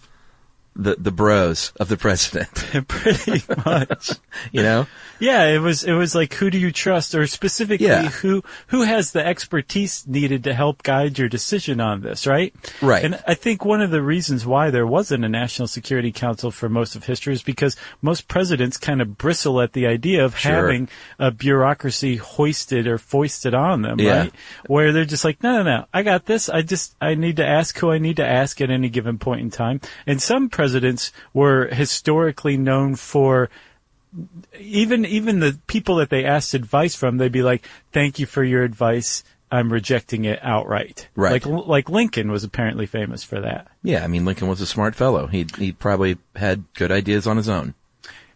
the 0.76 0.96
the 1.00 1.12
bros 1.12 1.72
of 1.80 1.88
the 1.88 1.98
president. 1.98 2.50
Pretty 2.88 3.44
much. 3.66 4.12
you 4.52 4.62
know. 4.62 4.88
Yeah, 5.18 5.46
it 5.46 5.60
was 5.60 5.86
it 5.86 5.94
was 5.94 6.14
like 6.14 6.34
who 6.34 6.50
do 6.50 6.58
you 6.58 6.74
trust, 6.74 7.16
or 7.16 7.26
specifically 7.28 7.88
Yeah. 7.88 8.10
who 8.10 8.44
who 8.68 8.82
has 8.84 9.14
the 9.14 9.26
expertise 9.26 10.06
needed 10.06 10.44
to 10.44 10.54
help 10.54 10.84
guide 10.84 11.18
your 11.18 11.30
decision 11.30 11.80
on 11.80 12.02
this, 12.02 12.28
right? 12.28 12.54
Right. 12.82 13.06
And 13.06 13.24
I 13.26 13.34
think 13.34 13.64
one 13.64 13.82
of 13.82 13.92
the 13.92 14.02
reasons 14.02 14.46
why 14.46 14.72
there 14.72 14.86
wasn't 14.86 15.24
a 15.24 15.30
National 15.30 15.70
Security 15.70 16.12
Council 16.12 16.52
for 16.52 16.68
most 16.68 16.98
of 16.98 17.06
history 17.06 17.34
is 17.34 17.42
because 17.44 17.78
most 18.02 18.28
presidents 18.28 18.76
kind 18.78 19.02
of 19.02 19.18
bristle 19.18 19.62
at 19.62 19.72
the 19.72 19.88
idea 19.88 20.26
of 20.26 20.38
Sure. 20.38 20.52
having 20.52 20.90
a 21.18 21.32
bureaucracy 21.32 22.18
hoisted 22.18 22.86
or 22.86 22.98
foisted 22.98 23.54
on 23.54 23.84
them, 23.84 24.00
Yeah. 24.02 24.18
right? 24.20 24.34
Where 24.68 24.92
they're 24.92 25.06
just 25.06 25.24
like, 25.24 25.42
no, 25.42 25.58
no, 25.58 25.64
no, 25.64 25.86
I 25.94 26.04
got 26.04 26.26
this. 26.26 26.50
I 26.50 26.62
just 26.62 26.94
I 27.00 27.16
need 27.16 27.38
to 27.38 27.48
ask 27.48 27.78
who 27.78 27.90
I 27.90 28.00
need 28.00 28.18
to 28.18 28.28
ask 28.28 28.60
at 28.60 28.70
any 28.70 28.90
given 28.90 29.18
point 29.18 29.40
in 29.40 29.50
time. 29.50 29.80
And 30.06 30.22
some 30.22 30.50
presidents 30.50 30.65
were 31.34 31.68
historically 31.68 32.58
known 32.58 32.96
for 32.96 33.50
even 34.60 35.06
even 35.06 35.40
the 35.40 35.60
people 35.68 35.98
that 35.98 36.10
they 36.10 36.26
asked 36.26 36.54
advice 36.54 36.96
from, 36.96 37.18
they'd 37.18 37.32
be 37.32 37.44
like, 37.44 37.68
"Thank 37.92 38.20
you 38.20 38.26
for 38.26 38.44
your 38.44 38.64
advice. 38.64 39.24
I'm 39.52 39.72
rejecting 39.72 40.26
it 40.26 40.40
outright." 40.42 41.08
Right. 41.16 41.46
Like 41.46 41.68
like 41.68 41.90
Lincoln 41.90 42.32
was 42.32 42.44
apparently 42.44 42.86
famous 42.86 43.24
for 43.24 43.42
that. 43.42 43.68
Yeah, 43.84 44.04
I 44.04 44.08
mean 44.08 44.26
Lincoln 44.26 44.48
was 44.48 44.62
a 44.62 44.66
smart 44.66 44.96
fellow. 44.96 45.28
He 45.28 45.48
he 45.58 45.72
probably 45.72 46.18
had 46.36 46.64
good 46.74 46.92
ideas 46.92 47.28
on 47.28 47.38
his 47.38 47.50
own. 47.50 47.74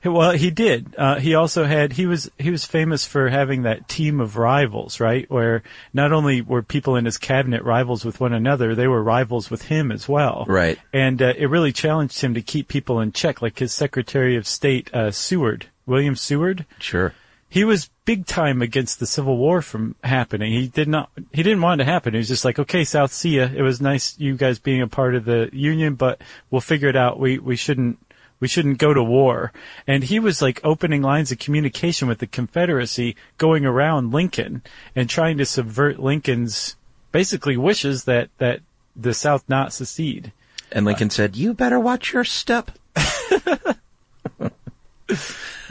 Well, 0.03 0.31
he 0.31 0.49
did. 0.49 0.95
Uh, 0.97 1.19
he 1.19 1.35
also 1.35 1.65
had 1.65 1.93
he 1.93 2.05
was 2.05 2.31
he 2.37 2.51
was 2.51 2.63
famous 2.63 3.05
for 3.05 3.29
having 3.29 3.63
that 3.63 3.89
team 3.89 4.21
of 4.21 4.37
rivals, 4.37 4.99
right? 4.99 5.29
Where 5.29 5.61
not 5.93 6.13
only 6.13 6.41
were 6.41 6.61
people 6.63 6.95
in 6.95 7.03
his 7.03 7.17
cabinet 7.17 7.63
rivals 7.63 8.05
with 8.05 8.21
one 8.21 8.33
another, 8.33 8.75
they 8.75 8.87
were 8.87 9.03
rivals 9.03 9.51
with 9.51 9.63
him 9.63 9.91
as 9.91 10.07
well. 10.07 10.45
Right. 10.47 10.79
And 10.93 11.21
uh, 11.21 11.33
it 11.37 11.47
really 11.47 11.73
challenged 11.73 12.21
him 12.21 12.33
to 12.35 12.41
keep 12.41 12.69
people 12.69 13.01
in 13.01 13.11
check, 13.11 13.41
like 13.41 13.59
his 13.59 13.73
Secretary 13.73 14.37
of 14.37 14.47
State 14.47 14.93
uh, 14.93 15.11
Seward, 15.11 15.67
William 15.85 16.15
Seward. 16.15 16.65
Sure. 16.79 17.13
He 17.49 17.63
was 17.63 17.89
big 18.05 18.25
time 18.25 18.61
against 18.61 18.99
the 18.99 19.07
Civil 19.07 19.35
War 19.35 19.61
from 19.61 19.95
happening. 20.03 20.53
He 20.53 20.67
did 20.67 20.87
not. 20.87 21.09
He 21.33 21.43
didn't 21.43 21.61
want 21.61 21.81
it 21.81 21.85
to 21.85 21.91
happen. 21.91 22.13
He 22.13 22.19
was 22.19 22.27
just 22.27 22.45
like, 22.45 22.59
okay, 22.59 22.85
South, 22.85 23.11
see 23.11 23.37
ya. 23.37 23.49
It 23.53 23.63
was 23.63 23.81
nice 23.81 24.17
you 24.17 24.37
guys 24.37 24.59
being 24.59 24.81
a 24.81 24.87
part 24.87 25.15
of 25.15 25.25
the 25.25 25.49
Union, 25.51 25.95
but 25.95 26.21
we'll 26.51 26.61
figure 26.61 26.87
it 26.87 26.95
out. 26.95 27.19
We 27.19 27.39
we 27.39 27.55
shouldn't 27.55 27.99
we 28.39 28.47
shouldn't 28.47 28.77
go 28.77 28.93
to 28.93 29.03
war. 29.03 29.51
And 29.87 30.03
he 30.03 30.19
was 30.19 30.41
like 30.41 30.61
opening 30.63 31.01
lines 31.01 31.31
of 31.31 31.39
communication 31.39 32.07
with 32.07 32.19
the 32.19 32.27
Confederacy 32.27 33.15
going 33.37 33.65
around 33.65 34.13
Lincoln 34.13 34.61
and 34.95 35.09
trying 35.09 35.37
to 35.37 35.45
subvert 35.45 35.99
Lincoln's 35.99 36.75
basically 37.11 37.57
wishes 37.57 38.05
that, 38.05 38.29
that 38.37 38.61
the 38.95 39.13
South 39.13 39.43
not 39.47 39.73
secede. 39.73 40.31
And 40.71 40.85
Lincoln 40.85 41.09
said, 41.09 41.35
"You 41.35 41.55
better 41.55 41.79
watch 41.79 42.13
your 42.13 42.23
step." 42.23 42.69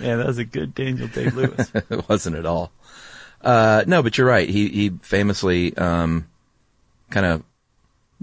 Yeah, 0.00 0.16
that 0.16 0.26
was 0.26 0.38
a 0.38 0.44
good 0.44 0.74
Daniel 0.74 1.08
Day 1.08 1.30
Lewis. 1.30 1.70
it 1.74 2.08
wasn't 2.08 2.36
at 2.36 2.46
all. 2.46 2.70
Uh, 3.42 3.84
no, 3.86 4.02
but 4.02 4.18
you're 4.18 4.26
right. 4.26 4.48
He 4.48 4.68
he 4.68 4.90
famously 5.02 5.76
um, 5.76 6.28
kind 7.10 7.26
of, 7.26 7.42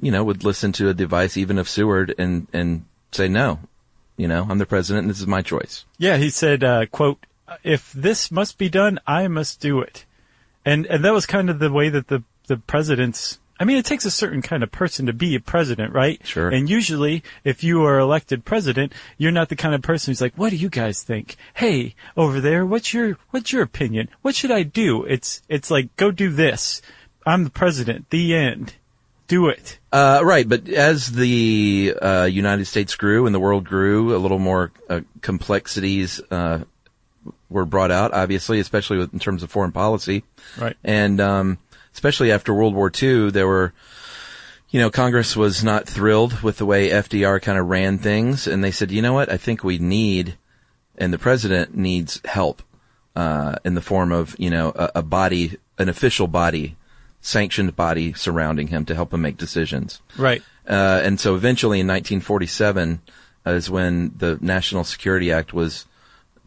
you 0.02 0.12
know, 0.12 0.24
would 0.24 0.44
listen 0.44 0.72
to 0.74 0.90
a 0.90 0.94
device 0.94 1.38
even 1.38 1.58
of 1.58 1.70
Seward 1.70 2.16
and 2.18 2.48
and 2.54 2.86
say 3.12 3.28
no. 3.28 3.60
You 4.18 4.28
know, 4.28 4.48
I'm 4.50 4.58
the 4.58 4.66
president 4.66 5.04
and 5.04 5.10
this 5.10 5.20
is 5.20 5.28
my 5.28 5.42
choice. 5.42 5.86
yeah, 5.98 6.18
he 6.18 6.30
said, 6.30 6.64
uh, 6.64 6.86
quote, 6.86 7.26
if 7.64 7.92
this 7.94 8.32
must 8.32 8.58
be 8.58 8.70
done, 8.70 9.00
I 9.06 9.28
must 9.28 9.60
do 9.60 9.82
it. 9.82 10.06
And, 10.64 10.86
and 10.88 11.04
that 11.06 11.14
was 11.14 11.26
kind 11.26 11.50
of 11.50 11.60
the 11.60 11.72
way 11.72 11.90
that 11.90 12.08
the, 12.08 12.24
the 12.48 12.58
presidents, 12.58 13.40
I 13.60 13.66
mean, 13.66 13.78
it 13.78 13.86
takes 13.86 14.06
a 14.06 14.12
certain 14.12 14.42
kind 14.42 14.64
of 14.64 14.72
person 14.72 15.06
to 15.06 15.14
be 15.14 15.36
a 15.36 15.40
president, 15.40 15.94
right? 15.94 16.20
Sure. 16.26 16.50
And 16.50 16.70
usually, 16.70 17.24
if 17.44 17.64
you 17.64 17.84
are 17.84 18.00
elected 18.00 18.46
president, 18.46 18.94
you're 19.18 19.32
not 19.32 19.50
the 19.50 19.56
kind 19.56 19.76
of 19.76 19.82
person 19.82 20.12
who's 20.12 20.22
like, 20.22 20.34
what 20.36 20.50
do 20.50 20.56
you 20.56 20.70
guys 20.70 21.04
think? 21.04 21.36
Hey, 21.54 21.94
over 22.18 22.42
there, 22.42 22.66
what's 22.66 22.94
your, 22.94 23.18
what's 23.30 23.52
your 23.52 23.62
opinion? 23.62 24.10
What 24.22 24.36
should 24.36 24.52
I 24.52 24.64
do? 24.64 25.04
It's, 25.04 25.42
it's 25.50 25.70
like, 25.70 25.96
go 25.98 26.10
do 26.10 26.32
this. 26.32 26.82
I'm 27.26 27.44
the 27.44 27.50
president. 27.52 28.10
The 28.10 28.36
end. 28.36 28.76
Do 29.28 29.48
it. 29.50 29.80
Uh, 29.92 30.22
right, 30.24 30.48
but 30.48 30.70
as 30.70 31.12
the 31.12 31.96
uh, 32.00 32.24
United 32.26 32.66
States 32.66 32.96
grew 32.96 33.26
and 33.26 33.34
the 33.34 33.40
world 33.40 33.66
grew, 33.66 34.16
a 34.16 34.20
little 34.20 34.40
more 34.40 34.72
uh, 34.90 35.02
complexities 35.22 36.22
uh, 36.30 36.60
were 37.50 37.66
brought 37.66 37.92
out. 37.92 38.14
Obviously, 38.14 38.60
especially 38.60 38.98
with, 38.98 39.14
in 39.14 39.20
terms 39.20 39.42
of 39.42 39.50
foreign 39.50 39.72
policy, 39.72 40.24
Right. 40.60 40.76
and 40.84 41.20
um, 41.20 41.58
especially 41.94 42.32
after 42.32 42.54
World 42.54 42.76
War 42.76 42.92
II, 43.02 43.32
there 43.32 43.48
were, 43.48 43.74
you 44.70 44.80
know, 44.80 44.92
Congress 44.92 45.36
was 45.36 45.64
not 45.64 45.88
thrilled 45.88 46.42
with 46.44 46.58
the 46.58 46.66
way 46.66 46.90
FDR 46.90 47.42
kind 47.42 47.58
of 47.58 47.66
ran 47.68 47.98
things, 47.98 48.46
and 48.48 48.64
they 48.64 48.72
said, 48.72 48.92
you 48.92 49.02
know 49.02 49.14
what, 49.14 49.32
I 49.32 49.38
think 49.38 49.64
we 49.64 49.80
need, 49.80 50.38
and 50.98 51.12
the 51.12 51.18
president 51.18 51.76
needs 51.76 52.22
help 52.26 52.62
uh, 53.16 53.56
in 53.66 53.74
the 53.74 53.82
form 53.82 54.12
of, 54.12 54.36
you 54.38 54.50
know, 54.52 54.72
a, 54.76 54.92
a 54.96 55.02
body, 55.02 55.58
an 55.80 55.90
official 55.90 56.28
body, 56.28 56.76
sanctioned 57.26 57.76
body 57.76 58.14
surrounding 58.14 58.68
him 58.68 58.86
to 58.86 58.94
help 58.96 59.14
him 59.14 59.22
make 59.22 59.38
decisions. 59.38 60.02
Right. 60.18 60.44
Uh, 60.68 61.02
and 61.04 61.20
so 61.20 61.36
eventually 61.36 61.80
in 61.80 61.88
1947 61.88 63.02
is 63.48 63.70
when 63.70 64.14
the 64.18 64.38
National 64.42 64.84
Security 64.84 65.32
Act 65.32 65.54
was 65.54 65.86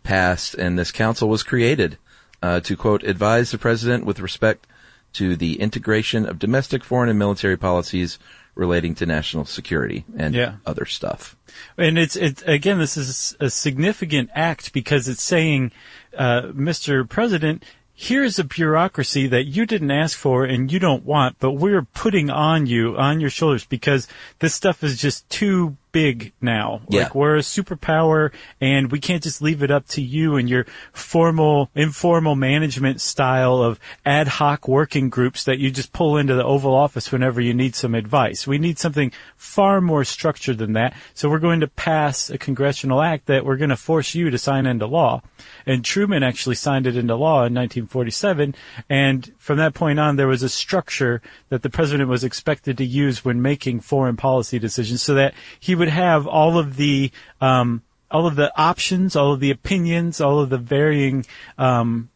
passed 0.03 0.55
and 0.55 0.79
this 0.79 0.93
council 0.93 1.29
was 1.29 1.43
created 1.43 1.99
uh, 2.43 2.61
to 2.61 2.77
quote 2.77 3.03
advise 3.03 3.51
the 3.51 3.59
president 3.59 4.07
with 4.07 4.21
respect 4.21 4.67
to 5.15 5.37
the 5.37 5.61
integration 5.61 6.27
of 6.27 6.39
domestic, 6.39 6.85
foreign, 6.85 7.09
and 7.11 7.19
military 7.19 7.57
policies 7.57 8.19
relating 8.55 8.95
to 8.95 9.07
national 9.07 9.45
security 9.45 10.05
and 10.17 10.35
Yeah. 10.35 10.57
other 10.67 10.85
stuff. 10.85 11.37
And 11.77 11.99
it's 11.99 12.15
it's 12.17 12.43
again, 12.43 12.79
this 12.79 12.97
is 12.97 13.37
a 13.41 13.51
significant 13.51 14.31
act 14.35 14.73
because 14.73 15.09
it's 15.09 15.23
saying, 15.23 15.73
uh, 16.17 16.43
Mr. 16.55 17.09
President, 17.09 17.65
here's 18.00 18.38
a 18.38 18.45
bureaucracy 18.45 19.26
that 19.26 19.47
you 19.47 19.67
didn't 19.67 19.90
ask 19.90 20.17
for 20.17 20.45
and 20.45 20.71
you 20.71 20.78
don't 20.78 21.05
want, 21.05 21.37
but 21.40 21.50
we're 21.55 21.83
putting 21.83 22.31
on 22.31 22.64
you 22.64 22.97
on 22.97 23.21
your 23.21 23.28
shoulders 23.28 23.67
because 23.67 24.07
this 24.38 24.55
stuff 24.55 24.85
is 24.85 24.97
just 24.97 25.28
too 25.28 25.76
big 25.99 26.33
now. 26.40 26.81
Yeah. 26.88 27.02
Like 27.02 27.14
we're 27.17 27.38
a 27.38 27.40
superpower 27.40 28.31
and 28.61 28.93
we 28.93 29.00
can't 29.00 29.21
just 29.21 29.43
leave 29.43 29.64
it 29.64 29.71
up 29.73 29.88
to 29.88 30.00
you 30.00 30.37
and 30.37 30.49
your 30.49 30.64
formal, 30.93 31.71
informal 31.75 32.37
management 32.37 33.00
style 33.00 33.61
of 33.61 33.81
ad 34.07 34.28
hoc 34.28 34.69
working 34.69 35.11
groups 35.11 35.43
that 35.43 35.59
you 35.59 35.73
just 35.73 35.93
pull 35.93 36.17
into 36.17 36.37
the 36.37 36.45
Oval 36.45 36.73
Office 36.73 37.11
whenever 37.11 37.40
you 37.40 37.52
need 37.52 37.75
some 37.75 37.97
advice. 37.97 38.47
We 38.47 38.59
need 38.59 38.78
something 38.78 39.11
far 39.35 39.81
more 39.81 40.05
structured 40.05 40.59
than 40.59 40.75
that. 40.75 40.95
So 41.14 41.28
we're 41.28 41.40
going 41.40 41.61
to 41.61 41.69
pass 41.69 42.31
a 42.31 42.38
congressional 42.38 43.02
act 43.02 43.26
that 43.26 43.45
we're 43.45 43.57
going 43.57 43.71
to 43.71 43.76
force 43.76 44.14
you 44.14 44.31
to 44.31 44.38
sign 44.38 44.67
into 44.67 44.87
law. 44.87 45.23
And 45.67 45.85
Truman 45.85 46.23
actually 46.23 46.55
signed 46.55 46.87
it 46.87 46.97
into 46.97 47.17
law 47.17 47.38
in 47.38 47.55
1947. 47.55 48.55
And 48.88 49.33
from 49.49 49.57
that 49.57 49.73
point 49.73 49.99
on, 49.99 50.17
there 50.17 50.28
was 50.28 50.43
a 50.43 50.49
structure 50.50 51.23
that 51.49 51.62
the 51.62 51.71
president 51.71 52.11
was 52.11 52.23
expected 52.23 52.76
to 52.76 52.85
use 52.85 53.25
when 53.25 53.40
making 53.40 53.81
foreign 53.81 54.14
policy 54.14 54.59
decisions 54.59 55.00
so 55.00 55.14
that 55.14 55.33
he 55.59 55.75
would 55.75 55.88
have 55.88 56.26
all 56.26 56.59
of 56.59 56.76
the, 56.76 57.11
um, 57.40 57.81
all 58.11 58.26
of 58.26 58.37
the 58.37 58.52
options, 58.61 59.17
all 59.17 59.33
of 59.33 59.40
the 59.40 59.50
opinions, 59.50 60.21
all 60.21 60.38
of 60.38 60.50
the 60.50 60.59
varying, 60.59 61.25
um, 61.57 62.11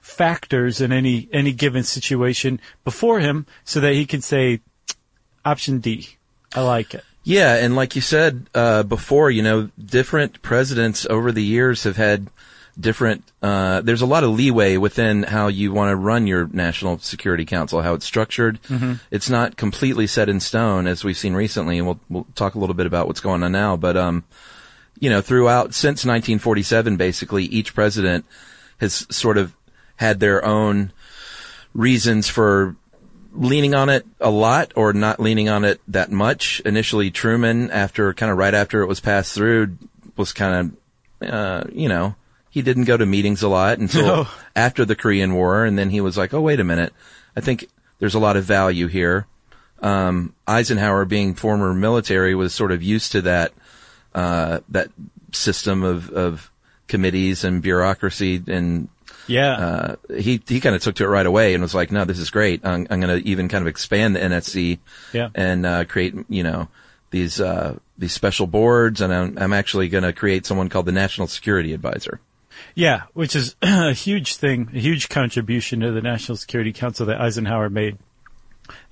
factors 0.00 0.80
in 0.80 0.90
any, 0.90 1.28
any 1.34 1.52
given 1.52 1.82
situation 1.82 2.58
before 2.82 3.20
him 3.20 3.44
so 3.62 3.78
that 3.80 3.92
he 3.92 4.06
could 4.06 4.24
say, 4.24 4.62
option 5.44 5.80
D. 5.80 6.16
I 6.54 6.62
like 6.62 6.94
it. 6.94 7.04
Yeah, 7.24 7.56
and 7.56 7.76
like 7.76 7.94
you 7.94 8.00
said 8.00 8.48
uh, 8.54 8.84
before, 8.84 9.30
you 9.30 9.42
know, 9.42 9.68
different 9.78 10.40
presidents 10.40 11.04
over 11.10 11.30
the 11.30 11.44
years 11.44 11.84
have 11.84 11.98
had 11.98 12.28
different. 12.80 13.24
Uh, 13.42 13.80
there's 13.82 14.02
a 14.02 14.06
lot 14.06 14.24
of 14.24 14.30
leeway 14.30 14.76
within 14.76 15.22
how 15.22 15.48
you 15.48 15.72
want 15.72 15.90
to 15.90 15.96
run 15.96 16.26
your 16.26 16.48
National 16.48 16.98
Security 16.98 17.44
Council, 17.44 17.82
how 17.82 17.94
it's 17.94 18.06
structured. 18.06 18.58
It's 19.10 19.30
not 19.30 19.56
completely 19.56 20.06
set 20.06 20.28
in 20.28 20.40
stone, 20.40 20.86
as 20.86 21.04
we've 21.04 21.16
seen 21.16 21.34
recently, 21.34 21.78
and 21.78 21.86
we'll 21.86 22.00
we'll 22.08 22.26
talk 22.34 22.54
a 22.54 22.58
little 22.58 22.74
bit 22.74 22.86
about 22.86 23.06
what's 23.06 23.20
going 23.20 23.42
on 23.42 23.52
now. 23.52 23.76
But 23.76 23.96
um, 23.96 24.24
you 24.98 25.10
know, 25.10 25.20
throughout 25.20 25.74
since 25.74 26.04
1947, 26.04 26.96
basically 26.96 27.44
each 27.44 27.74
president 27.74 28.24
has 28.78 29.06
sort 29.10 29.38
of 29.38 29.54
had 29.96 30.20
their 30.20 30.44
own 30.44 30.92
reasons 31.74 32.28
for 32.28 32.76
leaning 33.32 33.74
on 33.74 33.88
it 33.88 34.06
a 34.20 34.30
lot 34.30 34.72
or 34.76 34.92
not 34.92 35.20
leaning 35.20 35.48
on 35.48 35.64
it 35.64 35.80
that 35.88 36.10
much. 36.10 36.60
Initially, 36.64 37.10
Truman, 37.10 37.70
after 37.70 38.12
kind 38.14 38.32
of 38.32 38.38
right 38.38 38.54
after 38.54 38.82
it 38.82 38.86
was 38.86 39.00
passed 39.00 39.34
through, 39.34 39.76
was 40.16 40.32
kind 40.32 40.74
of, 41.22 41.28
uh, 41.28 41.64
you 41.72 41.88
know, 41.88 42.14
he 42.50 42.62
didn't 42.62 42.84
go 42.84 42.96
to 42.96 43.06
meetings 43.06 43.42
a 43.42 43.48
lot 43.48 43.78
until 43.78 44.06
No. 44.06 44.28
after 44.56 44.84
the 44.84 44.96
Korean 44.96 45.34
War, 45.34 45.64
and 45.64 45.78
then 45.78 45.90
he 45.90 46.00
was 46.00 46.16
like, 46.18 46.34
"Oh, 46.34 46.40
wait 46.40 46.60
a 46.60 46.64
minute, 46.64 46.92
I 47.36 47.40
think 47.40 47.68
there's 47.98 48.14
a 48.14 48.18
lot 48.20 48.36
of 48.36 48.44
value 48.44 48.86
here." 48.88 49.26
Um, 49.82 50.34
Eisenhower, 50.46 51.04
being 51.06 51.34
former 51.34 51.72
military, 51.72 52.34
was 52.34 52.52
sort 52.54 52.72
of 52.72 52.82
used 52.82 53.12
to 53.12 53.22
that 53.22 53.52
uh, 54.14 54.60
that 54.68 54.88
system 55.32 55.82
of 55.82 56.10
of 56.10 56.50
committees 56.88 57.44
and 57.44 57.62
bureaucracy 57.62 58.42
and 58.48 58.88
Yeah. 59.28 59.52
uh, 59.52 59.96
he 60.18 60.42
he 60.46 60.60
kind 60.60 60.74
of 60.74 60.82
took 60.82 60.96
to 60.96 61.04
it 61.04 61.08
right 61.08 61.24
away 61.24 61.54
and 61.54 61.62
was 61.62 61.74
like, 61.74 61.92
no, 61.92 62.04
this 62.04 62.18
is 62.18 62.30
great. 62.30 62.66
I'm, 62.66 62.86
I'm 62.90 63.00
going 63.00 63.22
to 63.22 63.28
even 63.28 63.48
kind 63.48 63.62
of 63.62 63.68
expand 63.68 64.16
the 64.16 64.20
NSC 64.20 64.80
Yeah. 65.12 65.28
and 65.36 65.64
uh, 65.64 65.84
create 65.84 66.14
you 66.28 66.42
know 66.42 66.68
these 67.10 67.40
uh, 67.40 67.78
these 67.96 68.12
special 68.12 68.46
boards, 68.48 69.00
and 69.00 69.14
I'm, 69.14 69.38
I'm 69.38 69.52
actually 69.52 69.88
going 69.88 70.04
to 70.04 70.12
create 70.12 70.46
someone 70.46 70.68
called 70.68 70.86
the 70.86 70.92
National 70.92 71.26
Security 71.28 71.72
Advisor. 71.72 72.20
Yeah, 72.74 73.02
which 73.12 73.36
is 73.36 73.56
a 73.62 73.92
huge 73.92 74.36
thing, 74.36 74.70
a 74.74 74.78
huge 74.78 75.08
contribution 75.08 75.80
to 75.80 75.92
the 75.92 76.02
National 76.02 76.36
Security 76.36 76.72
Council 76.72 77.06
that 77.06 77.20
Eisenhower 77.20 77.70
made. 77.70 77.98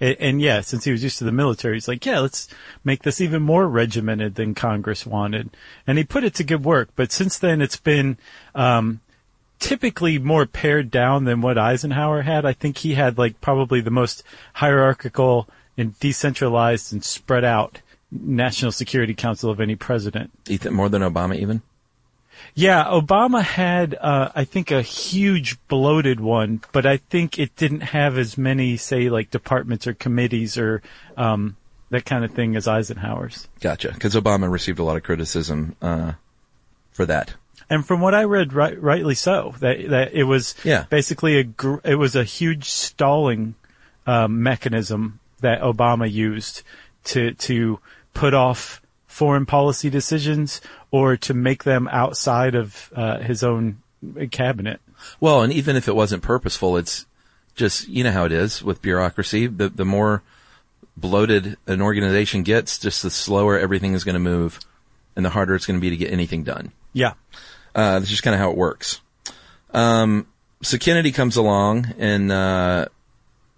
And, 0.00 0.16
and 0.18 0.40
yeah, 0.42 0.60
since 0.60 0.84
he 0.84 0.92
was 0.92 1.02
used 1.02 1.18
to 1.18 1.24
the 1.24 1.32
military, 1.32 1.74
he's 1.74 1.88
like, 1.88 2.04
yeah, 2.04 2.20
let's 2.20 2.48
make 2.84 3.02
this 3.02 3.20
even 3.20 3.42
more 3.42 3.68
regimented 3.68 4.34
than 4.34 4.54
Congress 4.54 5.06
wanted. 5.06 5.50
And 5.86 5.98
he 5.98 6.04
put 6.04 6.24
it 6.24 6.34
to 6.34 6.44
good 6.44 6.64
work. 6.64 6.90
But 6.96 7.12
since 7.12 7.38
then, 7.38 7.60
it's 7.62 7.76
been, 7.76 8.18
um, 8.54 9.00
typically 9.58 10.18
more 10.18 10.46
pared 10.46 10.90
down 10.90 11.24
than 11.24 11.40
what 11.40 11.58
Eisenhower 11.58 12.22
had. 12.22 12.44
I 12.44 12.52
think 12.52 12.78
he 12.78 12.94
had 12.94 13.18
like 13.18 13.40
probably 13.40 13.80
the 13.80 13.90
most 13.90 14.22
hierarchical 14.54 15.48
and 15.76 15.98
decentralized 16.00 16.92
and 16.92 17.04
spread 17.04 17.44
out 17.44 17.80
National 18.10 18.72
Security 18.72 19.14
Council 19.14 19.50
of 19.50 19.60
any 19.60 19.76
president. 19.76 20.30
Ethan, 20.48 20.74
more 20.74 20.88
than 20.88 21.02
Obama, 21.02 21.36
even. 21.36 21.62
Yeah, 22.54 22.84
Obama 22.84 23.42
had, 23.42 23.94
uh, 24.00 24.30
I 24.34 24.44
think, 24.44 24.70
a 24.70 24.82
huge 24.82 25.56
bloated 25.68 26.20
one, 26.20 26.60
but 26.72 26.86
I 26.86 26.96
think 26.96 27.38
it 27.38 27.54
didn't 27.56 27.80
have 27.80 28.18
as 28.18 28.36
many, 28.36 28.76
say, 28.76 29.08
like 29.10 29.30
departments 29.30 29.86
or 29.86 29.94
committees 29.94 30.58
or 30.58 30.82
um, 31.16 31.56
that 31.90 32.04
kind 32.04 32.24
of 32.24 32.32
thing 32.32 32.56
as 32.56 32.66
Eisenhower's. 32.68 33.48
Gotcha. 33.60 33.92
Because 33.92 34.14
Obama 34.14 34.50
received 34.50 34.78
a 34.78 34.84
lot 34.84 34.96
of 34.96 35.02
criticism 35.02 35.76
uh, 35.80 36.12
for 36.90 37.06
that. 37.06 37.34
and 37.70 37.86
from 37.86 38.00
what 38.00 38.14
I 38.14 38.24
read, 38.24 38.52
right, 38.52 38.80
rightly 38.82 39.14
so. 39.14 39.54
That 39.60 39.88
that 39.90 40.12
it 40.14 40.24
was 40.24 40.54
Yeah. 40.64 40.84
basically 40.90 41.38
a 41.38 41.44
gr- 41.44 41.78
it 41.84 41.94
was 41.96 42.16
a 42.16 42.24
huge 42.24 42.68
stalling 42.70 43.54
um, 44.06 44.42
mechanism 44.42 45.20
that 45.40 45.60
Obama 45.60 46.10
used 46.10 46.62
to 47.04 47.32
to 47.34 47.78
put 48.14 48.34
off 48.34 48.80
foreign 49.18 49.46
policy 49.46 49.90
decisions 49.90 50.60
or 50.92 51.16
to 51.16 51.34
make 51.34 51.64
them 51.64 51.88
outside 51.90 52.54
of 52.54 52.92
uh, 52.94 53.18
his 53.18 53.42
own 53.42 53.82
cabinet. 54.30 54.80
Well, 55.18 55.42
and 55.42 55.52
even 55.52 55.74
if 55.74 55.88
it 55.88 55.96
wasn't 55.96 56.22
purposeful, 56.22 56.76
it's 56.76 57.04
just 57.56 57.88
you 57.88 58.04
know 58.04 58.12
how 58.12 58.26
it 58.26 58.32
is 58.32 58.62
with 58.62 58.80
bureaucracy. 58.80 59.48
The 59.48 59.68
the 59.68 59.84
more 59.84 60.22
bloated 60.96 61.56
an 61.66 61.82
organization 61.82 62.44
gets, 62.44 62.78
just 62.78 63.02
the 63.02 63.10
slower 63.10 63.58
everything 63.58 63.94
is 63.94 64.04
going 64.04 64.14
to 64.14 64.20
move, 64.20 64.60
and 65.16 65.24
the 65.24 65.30
harder 65.30 65.56
it's 65.56 65.66
going 65.66 65.78
to 65.78 65.80
be 65.80 65.90
to 65.90 65.96
get 65.96 66.12
anything 66.12 66.44
done. 66.44 66.70
Yeah, 66.92 67.14
Uh, 67.74 67.98
that's 67.98 68.10
just 68.10 68.22
kind 68.22 68.34
of 68.34 68.40
how 68.40 68.50
it 68.50 68.56
works. 68.56 69.00
Um, 69.74 70.28
so 70.62 70.78
Kennedy 70.78 71.10
comes 71.10 71.36
along 71.36 71.94
and 71.98 72.30
uh, 72.30 72.86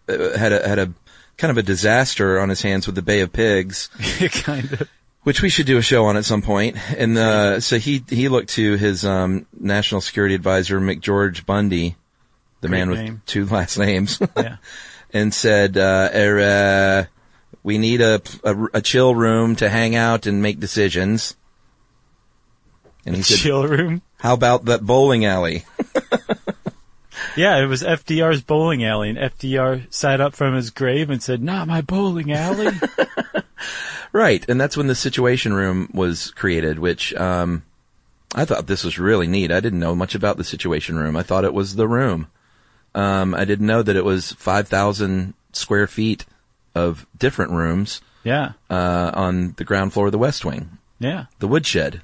uh, 0.09 0.39
had 0.39 0.53
a 0.53 0.67
had 0.67 0.79
a 0.79 0.93
kind 1.37 1.51
of 1.51 1.59
a 1.59 1.63
disaster 1.63 2.41
on 2.41 2.49
his 2.49 2.63
hands 2.63 2.87
with 2.87 2.95
the 2.97 3.03
Bay 3.03 3.21
of 3.21 3.31
Pigs, 3.31 3.89
kind 4.45 4.73
of. 4.73 4.89
Which 5.23 5.43
we 5.43 5.49
should 5.49 5.67
do 5.67 5.77
a 5.79 5.83
show 5.83 6.07
on 6.07 6.17
at 6.17 6.25
some 6.25 6.43
point. 6.43 6.77
And 6.97 7.17
uh, 7.19 7.61
so 7.61 7.79
he 7.79 8.05
he 8.09 8.29
looked 8.29 8.51
to 8.51 8.77
his 8.77 9.05
um, 9.05 9.47
national 9.59 10.01
security 10.01 10.35
advisor 10.35 10.81
McGeorge 10.81 11.45
Bundy, 11.47 11.97
the 12.61 12.69
Great 12.69 12.79
man 12.79 12.91
with 12.91 13.27
two 13.27 13.47
last 13.47 13.79
names, 13.79 14.21
Yeah. 14.37 14.57
and 15.13 15.33
said, 15.35 15.77
uh, 15.77 16.09
er, 16.15 16.41
uh, 16.41 17.05
"We 17.63 17.79
need 17.79 18.01
a, 18.01 18.23
a 18.45 18.57
a 18.75 18.81
chill 18.81 19.15
room 19.15 19.57
to 19.57 19.69
hang 19.69 19.95
out 19.95 20.27
and 20.27 20.43
make 20.43 20.59
decisions." 20.61 21.37
And 23.07 23.17
he 23.17 23.23
said, 23.23 23.39
Chill 23.39 23.67
room. 23.67 24.03
"How 24.19 24.35
about 24.35 24.65
that 24.67 24.83
bowling 24.83 25.25
alley?" 25.25 25.65
Yeah, 27.37 27.63
it 27.63 27.67
was 27.67 27.83
FDR's 27.83 28.43
bowling 28.43 28.85
alley, 28.85 29.11
and 29.11 29.19
FDR 29.19 29.93
sat 29.93 30.21
up 30.21 30.35
from 30.35 30.55
his 30.55 30.71
grave 30.71 31.11
and 31.11 31.23
said, 31.23 31.43
"Not 31.43 31.69
my 31.69 31.81
bowling 31.81 32.33
alley." 32.33 32.71
Right, 34.13 34.49
and 34.49 34.61
that's 34.61 34.77
when 34.77 34.89
the 34.89 34.95
Situation 34.95 35.53
Room 35.55 35.89
was 35.95 36.33
created, 36.33 36.79
which 36.79 37.15
um, 37.15 37.63
I 38.35 38.45
thought 38.45 38.67
this 38.67 38.85
was 38.85 38.99
really 38.99 39.29
neat. 39.29 39.53
I 39.53 39.61
didn't 39.61 39.79
know 39.79 39.95
much 39.95 40.15
about 40.15 40.37
the 40.37 40.45
Situation 40.45 40.99
Room. 40.99 41.17
I 41.17 41.23
thought 41.23 41.45
it 41.45 41.55
was 41.55 41.77
the 41.77 41.87
room. 41.87 42.27
Um, 42.95 43.35
I 43.35 43.45
didn't 43.45 43.67
know 43.67 43.83
that 43.83 43.97
it 43.97 44.05
was 44.05 44.33
five 44.33 44.67
thousand 44.67 45.35
square 45.53 45.87
feet 45.87 46.27
of 46.75 47.07
different 47.17 47.53
rooms 47.53 48.01
yeah, 48.25 48.53
uh, 48.69 49.13
on 49.15 49.53
the 49.57 49.65
ground 49.65 49.93
floor 49.93 50.07
of 50.07 50.13
the 50.13 50.19
West 50.19 50.45
Wing, 50.45 50.79
yeah, 50.99 51.27
the 51.39 51.49
woodshed. 51.49 52.03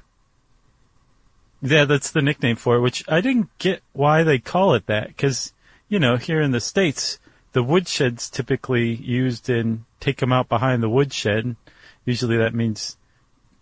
Yeah. 1.61 1.85
That's 1.85 2.11
the 2.11 2.21
nickname 2.21 2.55
for 2.55 2.75
it. 2.75 2.81
Which 2.81 3.03
I 3.07 3.21
didn't 3.21 3.49
get 3.57 3.81
why 3.93 4.23
they 4.23 4.39
call 4.39 4.73
it 4.73 4.85
that, 4.87 5.07
because 5.07 5.53
you 5.89 5.99
know, 5.99 6.17
here 6.17 6.41
in 6.41 6.51
the 6.51 6.59
states, 6.59 7.19
the 7.53 7.63
woodshed's 7.63 8.29
typically 8.29 8.93
used 8.95 9.49
in 9.49 9.85
take 9.99 10.17
them 10.17 10.31
out 10.31 10.49
behind 10.49 10.83
the 10.83 10.89
woodshed. 10.89 11.55
Usually, 12.05 12.37
that 12.37 12.53
means 12.53 12.97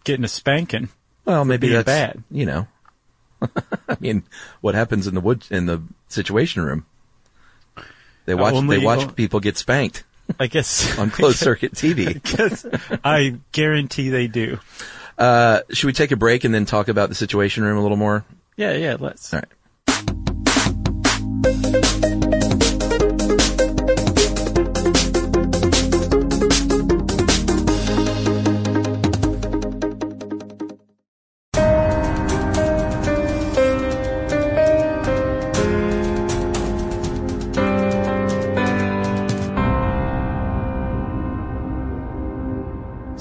getting 0.04 0.26
a 0.26 0.28
spanking. 0.30 0.90
Well, 1.26 1.46
maybe 1.46 1.70
that's 1.70 1.86
bad. 1.86 2.24
you 2.30 2.46
know. 2.46 2.68
I 3.42 3.98
mean, 4.00 4.24
what 4.62 4.76
happens 4.76 5.08
in 5.08 5.16
the 5.16 5.22
wood 5.22 5.46
in 5.50 5.66
the 5.66 5.82
Situation 6.08 6.64
Room? 6.64 6.86
They 8.26 8.34
uh, 8.34 8.38
watch 8.38 8.54
only- 8.54 8.80
they 8.80 8.86
watch 8.86 9.04
o- 9.06 9.12
people 9.12 9.40
get 9.40 9.58
spanked 9.58 10.04
I 10.40 10.48
guess 10.48 10.98
on 11.00 11.12
closed 11.12 11.38
circuit 11.50 11.74
TV. 11.74 12.22
Guess- 12.24 12.66
I 13.04 13.38
guarantee 13.52 14.10
they 14.10 14.28
do. 14.28 14.60
Uh, 15.18 15.62
should 15.72 15.88
we 15.88 15.94
take 15.94 16.12
a 16.12 16.18
break 16.18 16.44
and 16.44 16.54
then 16.54 16.66
talk 16.66 16.88
about 16.88 17.10
the 17.10 17.16
Situation 17.16 17.64
Room 17.64 17.78
a 17.78 17.82
little 17.82 17.98
more? 17.98 18.26
Yeah, 18.58 18.74
yeah. 18.74 18.98
Let's. 19.00 19.34
All 19.34 19.42
right. 19.42 19.50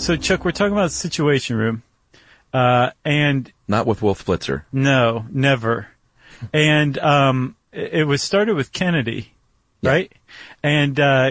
So, 0.04 0.16
Chuck, 0.16 0.44
we're 0.44 0.50
talking 0.50 0.74
about 0.74 0.90
Situation 0.90 1.56
Room, 1.56 1.82
uh, 2.52 2.90
and 3.06 3.50
Not 3.66 3.86
with 3.86 4.02
Wolf 4.02 4.22
Blitzer. 4.22 4.64
no, 4.70 5.24
never. 5.30 5.88
And 6.52 6.98
um, 6.98 7.56
it 7.72 8.06
was 8.06 8.20
started 8.20 8.54
with 8.54 8.70
Kennedy, 8.70 9.32
right? 9.82 10.12
And 10.62 11.00
uh, 11.00 11.30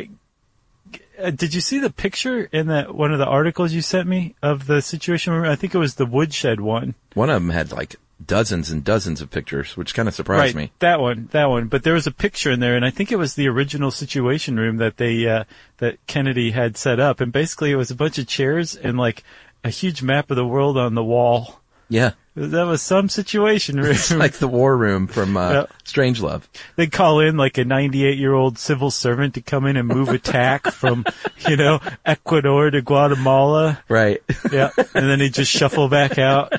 uh, 1.22 1.30
did 1.30 1.54
you 1.54 1.62
see 1.62 1.78
the 1.78 1.92
picture 1.92 2.50
in 2.52 2.66
that 2.66 2.96
one 2.96 3.14
of 3.14 3.20
the 3.20 3.28
articles 3.28 3.74
you 3.74 3.84
sent 3.84 4.08
me 4.10 4.34
of 4.42 4.66
the 4.66 4.82
Situation 4.82 5.34
Room? 5.34 5.46
I 5.46 5.56
think 5.56 5.76
it 5.76 5.78
was 5.78 5.94
the 5.94 6.08
woodshed 6.08 6.60
one. 6.60 6.96
One 7.14 7.30
of 7.30 7.36
them 7.44 7.52
had 7.52 7.72
like 7.72 7.98
dozens 8.26 8.70
and 8.72 8.84
dozens 8.84 9.22
of 9.22 9.30
pictures, 9.32 9.76
which 9.78 9.94
kind 9.94 10.08
of 10.08 10.14
surprised 10.16 10.56
me. 10.56 10.72
That 10.80 11.00
one, 11.00 11.30
that 11.32 11.50
one. 11.50 11.68
But 11.68 11.84
there 11.84 11.94
was 11.94 12.08
a 12.08 12.12
picture 12.12 12.52
in 12.52 12.60
there, 12.60 12.76
and 12.76 12.86
I 12.86 12.90
think 12.90 13.12
it 13.12 13.18
was 13.18 13.36
the 13.36 13.48
original 13.48 13.92
Situation 13.92 14.58
Room 14.58 14.78
that 14.78 14.98
they 14.98 15.28
uh, 15.28 15.44
that 15.78 16.06
Kennedy 16.08 16.52
had 16.52 16.78
set 16.78 17.00
up. 17.00 17.22
And 17.22 17.32
basically, 17.32 17.72
it 17.72 17.76
was 17.76 17.92
a 17.92 17.96
bunch 17.96 18.18
of 18.18 18.28
chairs 18.28 18.76
and 18.76 18.98
like 18.98 19.24
a 19.64 19.70
huge 19.70 20.02
map 20.04 20.30
of 20.32 20.38
the 20.38 20.46
world 20.46 20.78
on 20.78 20.96
the 20.96 21.04
wall. 21.04 21.60
Yeah. 21.90 22.12
That 22.36 22.64
was 22.66 22.82
some 22.82 23.10
Situation 23.10 23.78
Room. 23.80 23.92
It's 23.92 24.10
like 24.12 24.34
the 24.34 24.48
war 24.48 24.76
room 24.76 25.06
from 25.06 25.38
uh, 25.38 25.52
Yeah. 25.52 25.66
Strangelove. 25.86 26.42
they 26.76 26.88
call 26.88 27.20
in 27.20 27.38
like 27.38 27.60
a 27.60 27.64
98 27.66 28.18
year 28.18 28.34
old 28.34 28.58
civil 28.58 28.90
servant 28.90 29.36
to 29.36 29.42
come 29.42 29.68
in 29.68 29.78
and 29.78 29.88
move 29.88 30.10
a 30.10 30.18
tack 30.18 30.66
from, 30.72 31.06
you 31.48 31.56
know, 31.56 31.80
Ecuador 32.04 32.72
to 32.72 32.82
Guatemala. 32.82 33.84
Right. 33.88 34.24
Yeah. 34.52 34.72
And 34.78 35.08
then 35.08 35.20
he 35.20 35.30
just 35.30 35.52
shuffle 35.52 35.90
back 35.90 36.18
out. 36.18 36.54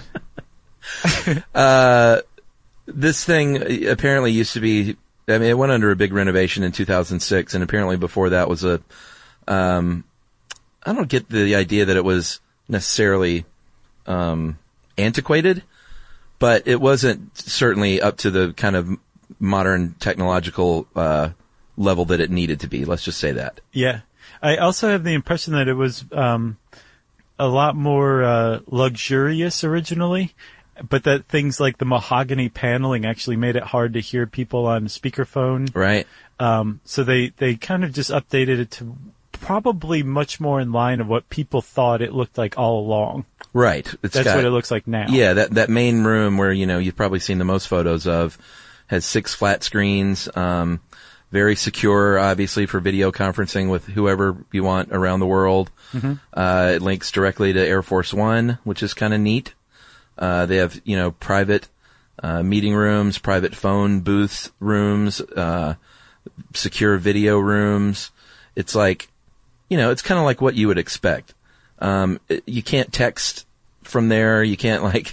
this 2.87 3.25
thing 3.25 3.88
apparently 3.88 4.33
used 4.33 4.55
to 4.55 4.61
be, 4.61 4.97
I 5.29 5.38
mean, 5.38 5.49
it 5.49 5.59
went 5.59 5.73
under 5.73 5.90
a 5.90 5.97
big 5.97 6.12
renovation 6.12 6.62
in 6.62 6.73
2006, 6.73 7.55
and 7.55 7.64
apparently 7.64 7.97
before 7.97 8.31
that 8.31 8.49
was 8.49 8.64
a, 8.64 8.81
um, 9.49 10.05
I 10.85 10.92
don't 10.92 11.09
get 11.09 11.29
the 11.29 11.55
idea 11.55 11.87
that 11.87 11.97
it 11.97 12.05
was 12.05 12.40
necessarily, 12.68 13.44
um, 14.07 14.59
antiquated, 14.99 15.62
but 16.38 16.66
it 16.66 16.81
wasn't 16.81 17.37
certainly 17.38 18.01
up 18.01 18.18
to 18.18 18.31
the 18.31 18.53
kind 18.53 18.77
of 18.77 18.90
modern 19.40 19.94
technological, 19.94 20.87
uh, 20.94 21.31
level 21.77 22.05
that 22.07 22.20
it 22.20 22.31
needed 22.31 22.61
to 22.61 22.68
be. 22.68 22.85
Let's 22.85 23.05
just 23.05 23.18
say 23.18 23.33
that. 23.33 23.61
Yeah. 23.73 24.01
I 24.42 24.59
also 24.59 24.90
have 24.90 25.05
the 25.05 25.14
impression 25.14 25.55
that 25.55 25.68
it 25.68 25.75
was, 25.75 26.05
um, 26.12 26.59
a 27.38 27.49
lot 27.49 27.75
more, 27.75 28.23
uh, 28.23 28.61
luxurious 28.66 29.64
originally. 29.64 30.35
But 30.88 31.04
that 31.04 31.26
things 31.26 31.60
like 31.60 31.78
the 31.78 31.84
mahogany 31.84 32.48
paneling 32.48 33.04
actually 33.06 33.37
made 33.37 33.56
it 33.56 33.62
hard 33.62 33.94
to 33.94 34.00
hear 34.00 34.26
people 34.26 34.66
on 34.66 34.87
speakerphone. 34.87 35.74
Right. 35.74 36.06
Um, 36.40 36.80
so 36.84 37.04
they, 37.04 37.28
they 37.37 37.54
kind 37.56 37.84
of 37.84 37.92
just 37.92 38.10
updated 38.10 38.58
it 38.58 38.70
to 38.72 38.96
probably 39.32 40.02
much 40.02 40.40
more 40.40 40.60
in 40.60 40.72
line 40.72 41.00
of 41.00 41.06
what 41.06 41.28
people 41.28 41.60
thought 41.62 42.00
it 42.02 42.12
looked 42.12 42.38
like 42.38 42.58
all 42.58 42.80
along. 42.80 43.24
Right. 43.52 43.87
It's 44.02 44.14
That's 44.14 44.24
got- 44.24 44.37
what 44.37 44.44
it 44.44 44.50
looks 44.50 44.70
like 44.70 44.87
now. 44.88 45.06
Yeah, 45.08 45.34
that 45.34 45.52
that 45.52 45.70
main 45.70 46.02
room 46.02 46.38
where 46.38 46.52
you 46.52 46.66
know 46.66 46.78
you've 46.78 46.96
probably 46.96 47.20
seen 47.20 47.38
the 47.38 47.44
most 47.44 47.68
photos 47.68 48.06
of 48.06 48.37
has 48.88 49.04
six 49.04 49.32
flat 49.34 49.62
screens. 49.62 50.28
Um, 50.37 50.80
very 51.30 51.56
secure, 51.56 52.18
obviously 52.18 52.66
for 52.66 52.78
video 52.80 53.10
conferencing 53.10 53.68
with 53.70 53.87
whoever 53.87 54.37
you 54.52 54.62
want 54.62 54.90
around 54.92 55.20
the 55.20 55.26
world. 55.26 55.70
Uh, 56.32 56.72
it 56.76 56.82
links 56.82 57.10
directly 57.10 57.52
to 57.52 57.60
Air 57.60 57.82
Force 57.82 58.12
One, 58.14 58.58
which 58.64 58.82
is 58.82 58.94
kind 58.94 59.12
of 59.14 59.20
neat. 59.20 59.54
Uh, 60.18 60.46
they 60.46 60.57
have 60.57 60.81
you 60.85 60.96
know 60.96 61.11
private 61.12 61.68
uh, 62.22 62.42
meeting 62.42 62.74
rooms, 62.74 63.18
private 63.18 63.55
phone 63.55 64.00
booth 64.00 64.53
rooms, 64.61 65.20
uh, 65.20 65.74
secure 66.55 66.96
video 66.96 67.38
rooms. 67.38 68.11
It's 68.57 68.74
like, 68.74 69.09
you 69.68 69.77
know, 69.77 69.90
it's 69.90 70.03
kind 70.03 70.18
of 70.18 70.24
like 70.24 70.40
what 70.40 70.55
you 70.55 70.68
would 70.68 70.79
expect. 70.79 71.35
Um, 71.81 72.20
it- 72.29 72.44
you 72.46 72.62
can't 72.62 72.92
text 72.92 73.46
from 73.83 74.09
there. 74.09 74.42
You 74.44 74.57
can't 74.57 74.83
like, 74.94 75.12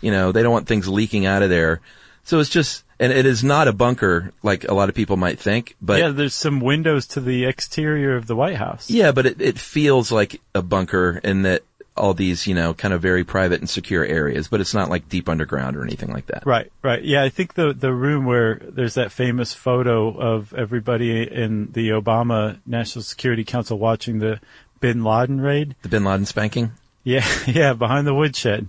you 0.00 0.10
know, 0.10 0.32
they 0.32 0.42
don't 0.42 0.52
want 0.52 0.66
things 0.66 0.88
leaking 0.88 1.26
out 1.26 1.42
of 1.42 1.50
there. 1.50 1.80
So 2.24 2.38
it's 2.40 2.50
just, 2.50 2.84
and 3.00 3.12
it 3.12 3.26
is 3.26 3.42
not 3.42 3.66
a 3.68 3.72
bunker 3.72 4.32
like 4.42 4.64
a 4.64 4.74
lot 4.74 4.88
of 4.88 4.94
people 4.94 5.16
might 5.16 5.38
think, 5.40 5.74
but 5.80 5.98
yeah, 5.98 6.08
there's 6.10 6.34
some 6.34 6.60
windows 6.60 7.06
to 7.08 7.20
the 7.20 7.44
exterior 7.46 8.16
of 8.16 8.26
the 8.26 8.36
White 8.36 8.56
House. 8.56 8.88
yeah, 8.90 9.10
but 9.12 9.26
it, 9.26 9.40
it 9.40 9.58
feels 9.58 10.12
like 10.12 10.40
a 10.54 10.62
bunker 10.62 11.20
in 11.24 11.42
that 11.42 11.62
all 11.96 12.14
these, 12.14 12.46
you 12.46 12.54
know, 12.54 12.72
kind 12.74 12.94
of 12.94 13.02
very 13.02 13.24
private 13.24 13.60
and 13.60 13.68
secure 13.68 14.04
areas, 14.04 14.48
but 14.48 14.60
it's 14.60 14.74
not 14.74 14.88
like 14.88 15.08
deep 15.08 15.28
underground 15.28 15.76
or 15.76 15.82
anything 15.82 16.10
like 16.10 16.26
that. 16.26 16.44
Right, 16.46 16.72
right. 16.82 17.02
Yeah, 17.02 17.22
I 17.22 17.28
think 17.28 17.54
the 17.54 17.72
the 17.72 17.92
room 17.92 18.24
where 18.24 18.60
there's 18.62 18.94
that 18.94 19.12
famous 19.12 19.52
photo 19.52 20.08
of 20.16 20.54
everybody 20.54 21.22
in 21.22 21.70
the 21.72 21.90
Obama 21.90 22.58
National 22.66 23.02
Security 23.02 23.44
Council 23.44 23.78
watching 23.78 24.18
the 24.20 24.40
Bin 24.80 25.04
Laden 25.04 25.40
raid. 25.40 25.76
The 25.82 25.88
Bin 25.88 26.04
Laden 26.04 26.26
spanking. 26.26 26.72
Yeah, 27.04 27.26
yeah, 27.46 27.74
behind 27.74 28.06
the 28.06 28.14
woodshed. 28.14 28.68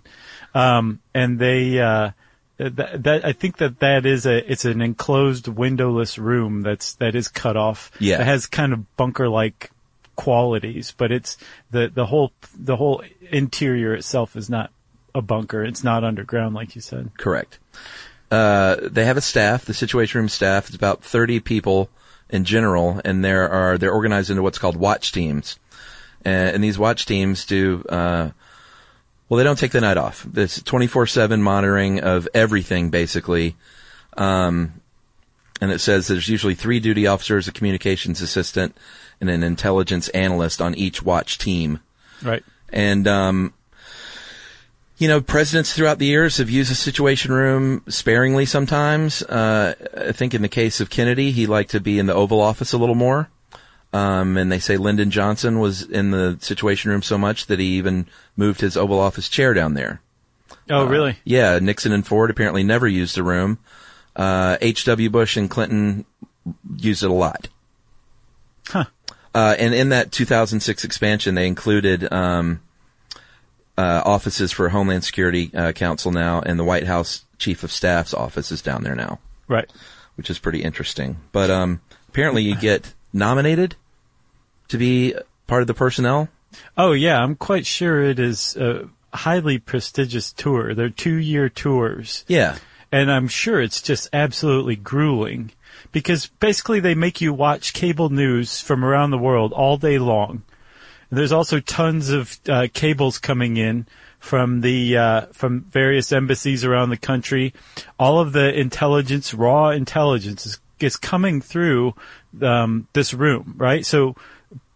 Um, 0.54 1.00
and 1.14 1.40
they, 1.40 1.80
uh, 1.80 2.12
That, 2.58 3.04
that 3.04 3.26
I 3.26 3.34
think 3.34 3.58
that 3.58 3.80
that 3.80 4.06
is 4.06 4.26
a 4.28 4.52
it's 4.52 4.66
an 4.66 4.82
enclosed 4.82 5.48
windowless 5.48 6.20
room 6.20 6.62
that's 6.62 6.94
that 6.96 7.16
is 7.16 7.28
cut 7.28 7.58
off. 7.58 7.92
Yeah. 8.00 8.22
it 8.22 8.26
has 8.26 8.46
kind 8.46 8.74
of 8.74 8.96
bunker 8.96 9.28
like 9.28 9.72
qualities, 10.16 10.94
but 10.96 11.12
it's 11.12 11.38
the 11.72 11.92
the 11.94 12.08
whole 12.08 12.32
the 12.58 12.76
whole 12.76 13.04
interior 13.32 13.94
itself 13.94 14.36
is 14.36 14.50
not 14.50 14.72
a 15.16 15.22
bunker. 15.22 15.64
It's 15.64 15.84
not 15.84 16.04
underground, 16.04 16.56
like 16.56 16.76
you 16.76 16.82
said. 16.82 17.12
Correct. 17.18 17.60
Uh, 18.32 18.78
they 18.82 19.06
have 19.06 19.18
a 19.18 19.22
staff. 19.22 19.66
The 19.66 19.74
Situation 19.74 20.20
Room 20.20 20.30
staff 20.30 20.68
It's 20.68 20.76
about 20.76 21.04
30 21.04 21.40
people 21.40 21.90
in 22.30 22.46
general, 22.46 23.00
and 23.06 23.24
there 23.24 23.48
are 23.48 23.78
they're 23.78 23.94
organized 23.94 24.30
into 24.30 24.42
what's 24.42 24.58
called 24.58 24.76
watch 24.76 25.12
teams, 25.12 25.60
and, 26.26 26.56
and 26.56 26.64
these 26.64 26.80
watch 26.80 27.06
teams 27.06 27.46
do. 27.46 27.86
Uh, 27.88 28.32
well, 29.30 29.38
they 29.38 29.44
don't 29.44 29.58
take 29.58 29.72
the 29.72 29.82
night 29.82 29.98
off. 29.98 30.28
It's 30.36 30.62
24/7 30.62 31.42
monitoring 31.42 32.00
of 32.02 32.28
everything, 32.34 32.90
basically. 32.90 33.56
Um, 34.18 34.82
and 35.62 35.72
it 35.72 35.80
says 35.80 36.08
there's 36.08 36.28
usually 36.28 36.56
three 36.56 36.80
duty 36.80 37.08
officers, 37.08 37.48
a 37.48 37.52
communications 37.52 38.22
assistant, 38.22 38.76
and 39.30 39.30
an 39.30 39.44
intelligence 39.44 40.10
analyst 40.10 40.62
on 40.62 40.76
each 40.76 41.02
watch 41.02 41.38
team. 41.38 41.80
Right. 42.22 42.44
And, 42.70 43.08
um, 43.08 43.54
you 44.98 45.08
know, 45.08 45.22
presidents 45.22 45.74
throughout 45.74 46.00
the 46.00 46.06
years 46.06 46.38
have 46.38 46.50
used 46.50 46.72
the 46.72 46.76
Situation 46.76 47.32
Room 47.32 47.84
sparingly 47.88 48.46
sometimes. 48.46 49.22
Uh, 49.24 49.76
I 49.98 50.12
think 50.12 50.34
in 50.34 50.42
the 50.42 50.50
case 50.50 50.82
of 50.82 50.90
Kennedy, 50.90 51.32
he 51.32 51.48
liked 51.48 51.72
to 51.72 51.80
be 51.80 52.00
in 52.00 52.06
the 52.06 52.14
Oval 52.14 52.42
Office 52.42 52.74
a 52.74 52.78
little 52.78 52.96
more. 52.96 53.30
Um, 53.94 54.38
and 54.38 54.52
they 54.52 54.60
say 54.60 54.76
Lyndon 54.76 55.12
Johnson 55.12 55.60
was 55.60 55.84
in 55.84 56.12
the 56.12 56.38
Situation 56.42 56.92
Room 56.92 57.04
so 57.04 57.18
much 57.18 57.46
that 57.46 57.60
he 57.60 57.66
even 57.78 58.08
moved 58.36 58.60
his 58.60 58.76
Oval 58.76 59.00
Office 59.00 59.30
chair 59.30 59.54
down 59.54 59.76
there. 59.76 60.02
Oh, 60.70 60.86
really? 60.86 61.18
Yeah, 61.24 61.60
Nixon 61.60 61.92
and 61.92 62.06
Ford 62.06 62.30
apparently 62.30 62.64
never 62.64 62.88
used 62.88 63.16
the 63.16 63.24
room. 63.24 63.60
Uh, 64.16 64.58
H.W. 64.62 65.10
Bush 65.10 65.38
and 65.38 65.50
Clinton 65.50 66.06
used 66.76 67.04
it 67.04 67.10
a 67.10 67.14
lot. 67.14 67.50
Huh. 68.68 68.86
Uh, 69.34 69.56
and 69.58 69.74
in 69.74 69.90
that 69.90 70.12
2006 70.12 70.84
expansion, 70.84 71.36
they 71.36 71.48
included 71.48 72.12
um, 72.14 72.62
uh, 73.78 74.02
offices 74.06 74.52
for 74.52 74.70
Homeland 74.70 75.04
Security 75.04 75.50
uh, 75.56 75.72
Council 75.72 76.12
now, 76.12 76.42
and 76.42 76.60
the 76.60 76.64
White 76.64 76.86
House 76.86 77.26
Chief 77.40 77.64
of 77.64 77.72
Staff's 77.72 78.14
office 78.14 78.52
is 78.52 78.62
down 78.62 78.84
there 78.84 78.96
now, 78.96 79.20
Right. 79.48 79.70
which 80.16 80.30
is 80.30 80.38
pretty 80.40 80.62
interesting. 80.64 81.18
But 81.32 81.50
um, 81.50 81.82
apparently, 82.10 82.44
you 82.44 82.56
get 82.56 82.94
nominated 83.12 83.76
to 84.70 84.78
be 84.78 85.16
part 85.48 85.62
of 85.62 85.68
the 85.68 85.74
personnel. 85.74 86.30
Oh 86.78 86.92
yeah, 86.92 87.22
I'm 87.22 87.36
quite 87.36 87.66
sure 87.66 88.04
it 88.04 88.20
is 88.20 88.56
a 88.56 88.88
highly 89.14 89.58
prestigious 89.58 90.32
tour. 90.32 90.76
They're 90.76 90.90
two 90.90 91.16
year 91.16 91.50
tours. 91.50 92.24
Yeah, 92.28 92.58
And 92.92 93.12
I'm 93.12 93.28
sure 93.28 93.60
it's 93.60 93.82
just 93.82 94.08
absolutely 94.14 94.76
grueling 94.76 95.52
because 95.94 96.26
basically 96.42 96.82
they 96.82 96.96
make 96.96 97.22
you 97.22 97.32
watch 97.34 97.72
cable 97.72 98.10
news 98.10 98.60
from 98.60 98.84
around 98.84 99.12
the 99.12 99.18
world 99.18 99.54
all 99.54 99.78
day 99.78 99.98
long. 99.98 100.44
There's 101.10 101.32
also 101.32 101.60
tons 101.62 102.10
of 102.10 102.38
uh, 102.50 102.68
cables 102.74 103.20
coming 103.20 103.56
in 103.56 103.86
from 104.20 104.62
the 104.62 104.98
uh, 104.98 105.22
from 105.32 105.62
various 105.62 106.12
embassies 106.12 106.66
around 106.66 106.90
the 106.90 106.98
country. 106.98 107.54
All 108.00 108.20
of 108.20 108.34
the 108.34 108.52
intelligence, 108.60 109.34
raw 109.34 109.70
intelligence, 109.70 110.46
is, 110.46 110.60
is 110.80 110.98
coming 110.98 111.40
through 111.40 111.94
um, 112.42 112.88
this 112.94 113.14
room, 113.14 113.54
right? 113.58 113.86
So 113.86 114.16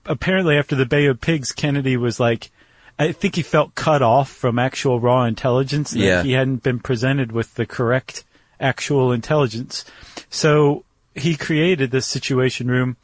apparently, 0.06 0.58
after 0.58 0.76
the 0.76 0.86
Bay 0.86 1.08
of 1.08 1.20
Pigs, 1.20 1.52
Kennedy 1.52 1.98
was 1.98 2.20
like, 2.20 2.52
I 3.00 3.12
think 3.12 3.36
he 3.36 3.42
felt 3.42 3.74
cut 3.74 4.04
off 4.04 4.30
from 4.30 4.60
actual 4.60 5.00
raw 5.00 5.24
intelligence. 5.24 5.92
that 5.92 6.00
Yeah. 6.00 6.24
he 6.24 6.34
hadn't 6.34 6.62
been 6.62 6.80
presented 6.80 7.32
with 7.32 7.56
the 7.56 7.66
correct 7.66 8.26
actual 8.60 9.12
intelligence. 9.12 9.86
So 10.30 10.84
he 11.18 11.36
created 11.36 11.92
this 11.92 12.06
situation 12.06 12.68
room 12.68 12.98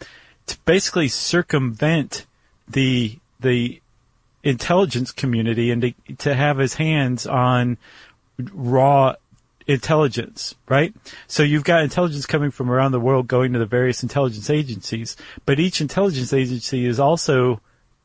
to 0.47 0.57
basically 0.65 1.07
circumvent 1.07 2.25
the 2.67 3.17
the 3.39 3.81
intelligence 4.43 5.11
community 5.11 5.71
and 5.71 5.81
to, 5.81 5.93
to 6.17 6.35
have 6.35 6.57
his 6.57 6.75
hands 6.75 7.25
on 7.25 7.77
raw 8.53 9.15
intelligence, 9.67 10.55
right? 10.67 10.93
So 11.27 11.43
you've 11.43 11.63
got 11.63 11.83
intelligence 11.83 12.25
coming 12.25 12.51
from 12.51 12.69
around 12.69 12.91
the 12.91 12.99
world 12.99 13.27
going 13.27 13.53
to 13.53 13.59
the 13.59 13.65
various 13.65 14.03
intelligence 14.03 14.49
agencies, 14.49 15.15
but 15.45 15.59
each 15.59 15.79
intelligence 15.81 16.33
agency 16.33 16.85
is 16.85 16.99
also 16.99 17.61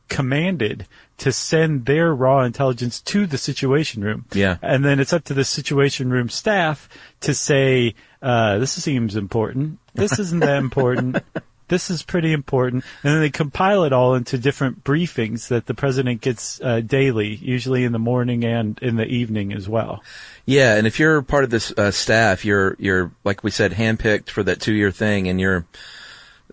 commanded 0.09 0.87
to 1.19 1.33
send 1.33 1.87
their 1.87 2.15
raw 2.15 2.43
intelligence 2.43 3.01
to 3.01 3.27
the 3.27 3.39
situation 3.39 4.03
room. 4.03 4.25
Yeah. 4.33 4.57
And 4.63 4.85
then 4.85 5.01
it's 5.01 5.13
up 5.13 5.25
to 5.25 5.35
the 5.35 5.45
situation 5.45 6.11
room 6.11 6.29
staff 6.29 6.89
to 7.21 7.35
say, 7.35 7.95
uh, 8.23 8.59
this 8.59 8.73
seems 8.73 9.17
important. 9.17 9.79
This 9.95 10.19
isn't 10.19 10.41
that 10.41 10.59
important. 10.59 11.19
This 11.69 11.91
is 11.91 12.03
pretty 12.03 12.33
important. 12.33 12.85
And 13.03 13.15
then 13.15 13.21
they 13.21 13.31
compile 13.31 13.85
it 13.85 13.93
all 13.93 14.15
into 14.15 14.39
different 14.39 14.85
briefings 14.85 15.49
that 15.49 15.67
the 15.67 15.75
president 15.75 16.23
gets 16.23 16.61
uh, 16.63 16.81
daily, 16.81 17.35
usually 17.35 17.85
in 17.85 17.93
the 17.93 17.99
morning 17.99 18.45
and 18.45 18.79
in 18.81 18.97
the 18.97 19.05
evening 19.05 19.53
as 19.53 19.69
well. 19.69 20.03
Yeah, 20.47 20.77
and 20.77 20.87
if 20.87 20.99
you're 20.99 21.21
part 21.21 21.45
of 21.45 21.51
this 21.51 21.71
uh, 21.77 21.91
staff, 21.91 22.45
you're 22.45 22.75
you're 22.79 23.13
like 23.23 23.45
we 23.45 23.51
said, 23.51 23.73
handpicked 23.73 24.31
for 24.31 24.43
that 24.45 24.61
two 24.61 24.73
year 24.73 24.91
thing, 24.91 25.29
and 25.29 25.41
you're. 25.41 25.67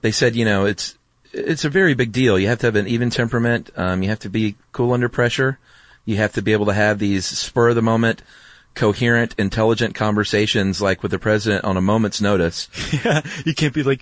They 0.02 0.12
said, 0.12 0.36
you 0.36 0.44
know, 0.44 0.66
it's 0.66 0.98
it's 1.32 1.64
a 1.64 1.70
very 1.70 1.94
big 1.94 2.12
deal. 2.12 2.38
You 2.38 2.48
have 2.48 2.60
to 2.60 2.68
have 2.68 2.76
an 2.76 2.88
even 2.88 3.10
temperament. 3.10 3.72
Um, 3.76 4.04
you 4.04 4.10
have 4.10 4.20
to 4.20 4.30
be 4.30 4.56
cool 4.74 4.92
under 4.92 5.08
pressure. 5.08 5.60
You 6.04 6.18
have 6.18 6.34
to 6.34 6.42
be 6.42 6.52
able 6.52 6.68
to 6.68 6.74
have 6.74 7.00
these 7.00 7.26
spur 7.26 7.70
of 7.70 7.76
the 7.76 7.82
moment, 7.82 8.22
coherent, 8.76 9.34
intelligent 9.38 9.96
conversations, 9.96 10.82
like 10.82 11.02
with 11.02 11.12
the 11.12 11.20
president 11.20 11.64
on 11.66 11.78
a 11.78 11.82
moment's 11.82 12.22
notice. 12.22 12.70
Yeah, 13.06 13.22
you 13.46 13.54
can't 13.54 13.74
be 13.74 13.84
like, 13.84 14.02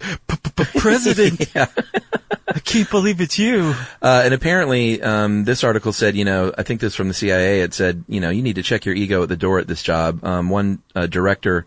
President, 0.75 1.49
I 1.55 2.59
can't 2.59 2.89
believe 2.89 3.21
it's 3.21 3.39
you. 3.39 3.73
Uh, 4.01 4.21
and 4.25 4.33
apparently, 4.33 5.01
um, 5.01 5.45
this 5.45 5.63
article 5.63 5.91
said, 5.93 6.15
you 6.15 6.25
know, 6.25 6.53
I 6.57 6.63
think 6.63 6.79
this 6.79 6.93
is 6.93 6.95
from 6.95 7.07
the 7.07 7.13
CIA. 7.13 7.61
It 7.61 7.73
said, 7.73 8.03
you 8.07 8.19
know, 8.19 8.29
you 8.29 8.43
need 8.43 8.55
to 8.55 8.63
check 8.63 8.85
your 8.85 8.93
ego 8.95 9.23
at 9.23 9.29
the 9.29 9.35
door 9.35 9.59
at 9.59 9.67
this 9.67 9.81
job. 9.81 10.23
Um, 10.23 10.49
one 10.49 10.81
uh, 10.95 11.07
director, 11.07 11.65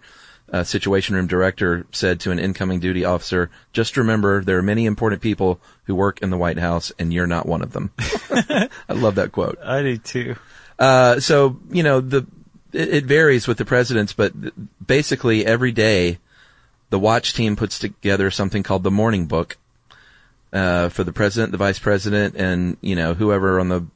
uh, 0.53 0.63
situation 0.63 1.17
room 1.17 1.27
director, 1.27 1.87
said 1.93 2.21
to 2.21 2.31
an 2.31 2.39
incoming 2.39 2.79
duty 2.79 3.05
officer, 3.05 3.51
"Just 3.73 3.97
remember, 3.97 4.45
there 4.45 4.59
are 4.59 4.63
many 4.63 4.87
important 4.87 5.21
people 5.21 5.61
who 5.85 5.95
work 5.95 6.23
in 6.23 6.31
the 6.31 6.39
White 6.39 6.59
House, 6.59 6.93
and 6.99 7.13
you're 7.13 7.27
not 7.27 7.47
one 7.47 7.63
of 7.63 7.73
them." 7.73 7.91
I 7.99 8.69
love 8.93 9.17
that 9.17 9.33
quote. 9.33 9.59
I 9.63 9.83
do 9.83 9.99
too. 9.99 10.37
Uh, 10.79 11.19
so 11.21 11.59
you 11.71 11.83
know 11.83 12.01
the 12.01 12.27
it, 12.77 12.89
it 12.95 13.05
varies 13.07 13.49
with 13.49 13.59
the 13.59 13.65
presidents, 13.65 14.13
but 14.13 14.33
basically 14.85 15.45
every 15.47 15.73
day, 15.73 16.19
the 16.91 16.99
watch 16.99 17.35
team 17.35 17.57
puts 17.57 17.79
together 17.79 18.31
something 18.31 18.63
called 18.63 18.83
the 18.83 18.91
morning 18.91 19.27
book 19.27 19.57
uh, 20.53 20.89
for 20.89 21.03
the 21.05 21.13
president, 21.13 21.53
the 21.53 21.59
vice 21.59 21.79
president, 21.79 22.37
and 22.37 22.77
you 22.81 22.95
know 22.95 23.15
whoever 23.15 23.59
on 23.59 23.69
the 23.69 23.87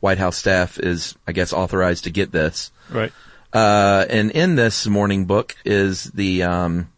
White 0.00 0.18
House 0.18 0.36
staff 0.36 0.78
is, 0.78 1.16
I 1.26 1.32
guess, 1.32 1.52
authorized 1.52 2.04
to 2.04 2.10
get 2.10 2.32
this. 2.32 2.70
Right. 2.90 3.12
Uh, 3.52 4.04
and 4.08 4.30
in 4.30 4.54
this 4.56 4.86
morning 4.86 5.24
book 5.24 5.56
is 5.64 6.04
the 6.04 6.42
um, 6.44 6.90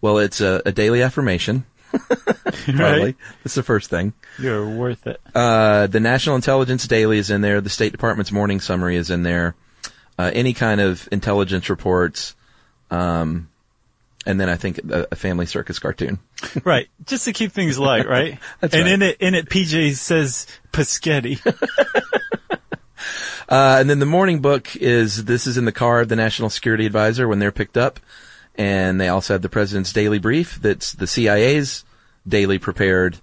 well, 0.00 0.18
it's 0.18 0.40
a, 0.40 0.62
a 0.66 0.72
daily 0.72 1.02
affirmation. 1.02 1.64
Probably 1.92 2.74
Right. 2.74 3.16
that's 3.42 3.54
the 3.54 3.62
first 3.62 3.88
thing. 3.88 4.12
You're 4.38 4.68
worth 4.68 5.06
it. 5.06 5.20
Uh, 5.34 5.86
the 5.86 6.00
National 6.00 6.36
Intelligence 6.36 6.86
Daily 6.86 7.18
is 7.18 7.30
in 7.30 7.40
there. 7.40 7.60
The 7.62 7.70
State 7.70 7.92
Department's 7.92 8.30
morning 8.30 8.60
summary 8.60 8.96
is 8.96 9.10
in 9.10 9.22
there. 9.22 9.54
Uh, 10.18 10.30
any 10.34 10.52
kind 10.52 10.80
of 10.80 11.08
intelligence 11.12 11.70
reports. 11.70 12.34
Um, 12.90 13.48
and 14.26 14.40
then 14.40 14.48
I 14.48 14.56
think 14.56 14.78
a, 14.78 15.06
a 15.12 15.16
family 15.16 15.46
circus 15.46 15.78
cartoon. 15.78 16.18
Right. 16.64 16.88
Just 17.04 17.24
to 17.24 17.32
keep 17.32 17.52
things 17.52 17.78
light, 17.78 18.06
right? 18.06 18.38
And 18.62 18.72
right. 18.72 18.86
in 18.86 19.02
it, 19.02 19.16
in 19.20 19.34
it, 19.34 19.48
PJ 19.48 19.96
says 19.96 20.46
Paschetti. 20.72 21.40
Uh, 23.50 23.78
and 23.80 23.88
then 23.88 23.98
the 23.98 24.04
morning 24.04 24.40
book 24.40 24.76
is 24.76 25.24
this 25.24 25.46
is 25.46 25.56
in 25.56 25.64
the 25.64 25.72
car 25.72 26.00
of 26.00 26.08
the 26.10 26.16
National 26.16 26.50
Security 26.50 26.84
Advisor 26.84 27.26
when 27.26 27.38
they're 27.38 27.50
picked 27.50 27.78
up. 27.78 27.98
And 28.56 29.00
they 29.00 29.08
also 29.08 29.32
have 29.32 29.40
the 29.40 29.48
president's 29.48 29.90
daily 29.90 30.18
brief. 30.18 30.60
That's 30.60 30.92
the 30.92 31.06
CIA's 31.06 31.82
daily 32.26 32.58
prepared, 32.58 33.16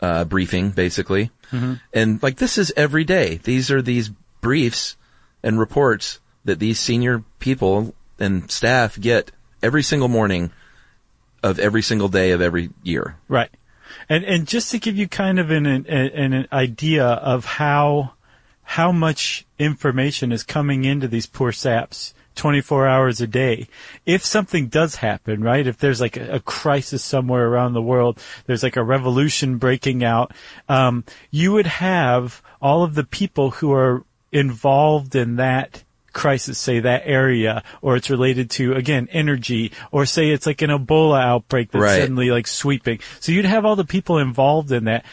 uh, 0.00 0.24
briefing, 0.24 0.70
basically. 0.70 1.30
And 1.92 2.22
like 2.22 2.36
this 2.36 2.56
is 2.56 2.72
every 2.78 3.04
day. 3.04 3.40
These 3.42 3.70
are 3.70 3.82
these 3.82 4.10
briefs 4.40 4.96
and 5.42 5.58
reports 5.58 6.20
that 6.44 6.58
these 6.58 6.78
senior 6.78 7.24
people 7.38 7.94
and 8.18 8.50
staff 8.50 8.98
get 8.98 9.30
every 9.62 9.82
single 9.82 10.08
morning 10.08 10.50
of 11.42 11.58
every 11.58 11.82
single 11.82 12.08
day 12.08 12.30
of 12.30 12.40
every 12.40 12.70
year. 12.82 13.16
Right. 13.28 13.50
And 14.08 14.24
and 14.24 14.46
just 14.46 14.70
to 14.70 14.78
give 14.78 14.96
you 14.96 15.08
kind 15.08 15.38
of 15.38 15.50
an 15.50 15.66
an, 15.66 15.86
an 15.86 16.48
idea 16.52 17.06
of 17.06 17.44
how 17.44 18.12
how 18.62 18.92
much 18.92 19.44
information 19.58 20.32
is 20.32 20.42
coming 20.42 20.84
into 20.84 21.08
these 21.08 21.26
poor 21.26 21.52
saps 21.52 22.14
24 22.36 22.88
hours 22.88 23.20
a 23.20 23.26
day. 23.26 23.68
If 24.06 24.24
something 24.24 24.68
does 24.68 24.96
happen, 24.96 25.42
right? 25.42 25.66
If 25.66 25.78
there's 25.78 26.00
like 26.00 26.16
a, 26.16 26.36
a 26.36 26.40
crisis 26.40 27.02
somewhere 27.02 27.46
around 27.46 27.74
the 27.74 27.82
world, 27.82 28.18
there's 28.46 28.62
like 28.62 28.76
a 28.76 28.82
revolution 28.82 29.58
breaking 29.58 30.02
out, 30.02 30.32
um, 30.68 31.04
you 31.30 31.52
would 31.52 31.66
have 31.66 32.42
all 32.60 32.84
of 32.84 32.94
the 32.94 33.04
people 33.04 33.50
who 33.50 33.72
are 33.72 34.04
involved 34.32 35.14
in 35.14 35.36
that 35.36 35.84
crisis, 36.12 36.58
say 36.58 36.80
that 36.80 37.02
area, 37.04 37.62
or 37.80 37.96
it's 37.96 38.10
related 38.10 38.50
to, 38.50 38.74
again, 38.74 39.08
energy, 39.12 39.72
or 39.90 40.06
say 40.06 40.30
it's 40.30 40.46
like 40.46 40.62
an 40.62 40.70
Ebola 40.70 41.22
outbreak 41.22 41.70
that's 41.70 41.82
Right. 41.82 42.00
suddenly 42.00 42.30
like 42.30 42.46
sweeping. 42.46 43.00
So 43.20 43.32
you'd 43.32 43.44
have 43.44 43.64
all 43.64 43.76
the 43.76 43.84
people 43.84 44.18
involved 44.18 44.70
in 44.72 44.84
that 44.84 45.04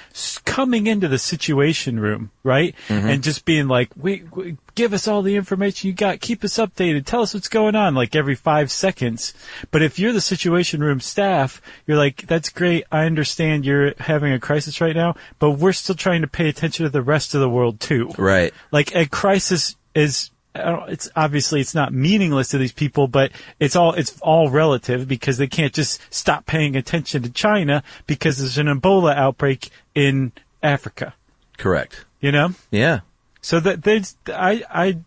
coming 0.46 0.88
into 0.88 1.08
the 1.08 1.18
situation 1.18 2.00
room, 2.00 2.32
right? 2.44 2.76
Mm-hmm. 2.88 3.08
And 3.08 3.24
just 3.24 3.46
being 3.46 3.68
like, 3.68 3.90
we, 3.96 4.24
we, 4.34 4.58
give 4.76 4.94
us 4.94 5.08
all 5.08 5.22
the 5.22 5.36
information 5.36 5.88
you 5.88 5.94
got, 5.94 6.22
keep 6.22 6.44
us 6.44 6.54
updated, 6.58 7.06
tell 7.06 7.22
us 7.22 7.34
what's 7.34 7.50
going 7.50 7.76
on, 7.76 7.96
like 7.96 8.16
every 8.16 8.36
five 8.36 8.72
seconds. 8.72 9.34
But 9.72 9.82
if 9.82 10.00
you're 10.00 10.14
the 10.14 10.22
situation 10.22 10.82
room 10.82 11.00
staff, 11.02 11.62
you're 11.86 11.98
like, 11.98 12.28
that's 12.28 12.50
great. 12.50 12.86
I 12.92 13.06
understand 13.06 13.66
you're 13.66 13.94
having 14.00 14.32
a 14.32 14.40
crisis 14.40 14.80
right 14.80 14.96
now, 14.96 15.16
but 15.38 15.52
we're 15.52 15.74
still 15.74 15.96
trying 15.96 16.22
to 16.22 16.28
pay 16.28 16.48
attention 16.48 16.86
to 16.86 16.90
the 16.90 17.02
rest 17.02 17.34
of 17.36 17.42
the 17.42 17.50
world 17.50 17.80
too 17.80 18.10
Right. 18.18 18.54
like 18.72 18.96
a 18.96 19.06
crisis 19.06 19.76
is 19.96 20.32
it's 20.56 21.10
obviously 21.16 21.62
it's 21.62 21.76
not 21.76 21.94
meaningless 21.94 22.50
to 22.50 22.58
these 22.58 22.72
people, 22.72 23.08
but 23.08 23.32
it's 23.60 23.76
all 23.76 23.94
it's 23.94 24.20
all 24.22 24.50
relative 24.50 25.08
because 25.08 25.38
they 25.38 25.48
can't 25.48 25.74
just 25.74 26.02
stop 26.14 26.46
paying 26.46 26.76
attention 26.76 27.24
to 27.24 27.30
China 27.30 27.84
because 28.08 28.38
there's 28.40 28.58
an 28.58 28.68
Ebola 28.68 29.16
outbreak 29.16 29.70
in 29.96 30.32
Africa. 30.64 31.14
Correct. 31.58 32.06
You 32.20 32.32
know, 32.32 32.54
Yeah. 32.72 33.02
so 33.42 33.60
that 33.60 33.84
they 33.84 34.02
I 34.28 34.64
I. 34.70 34.98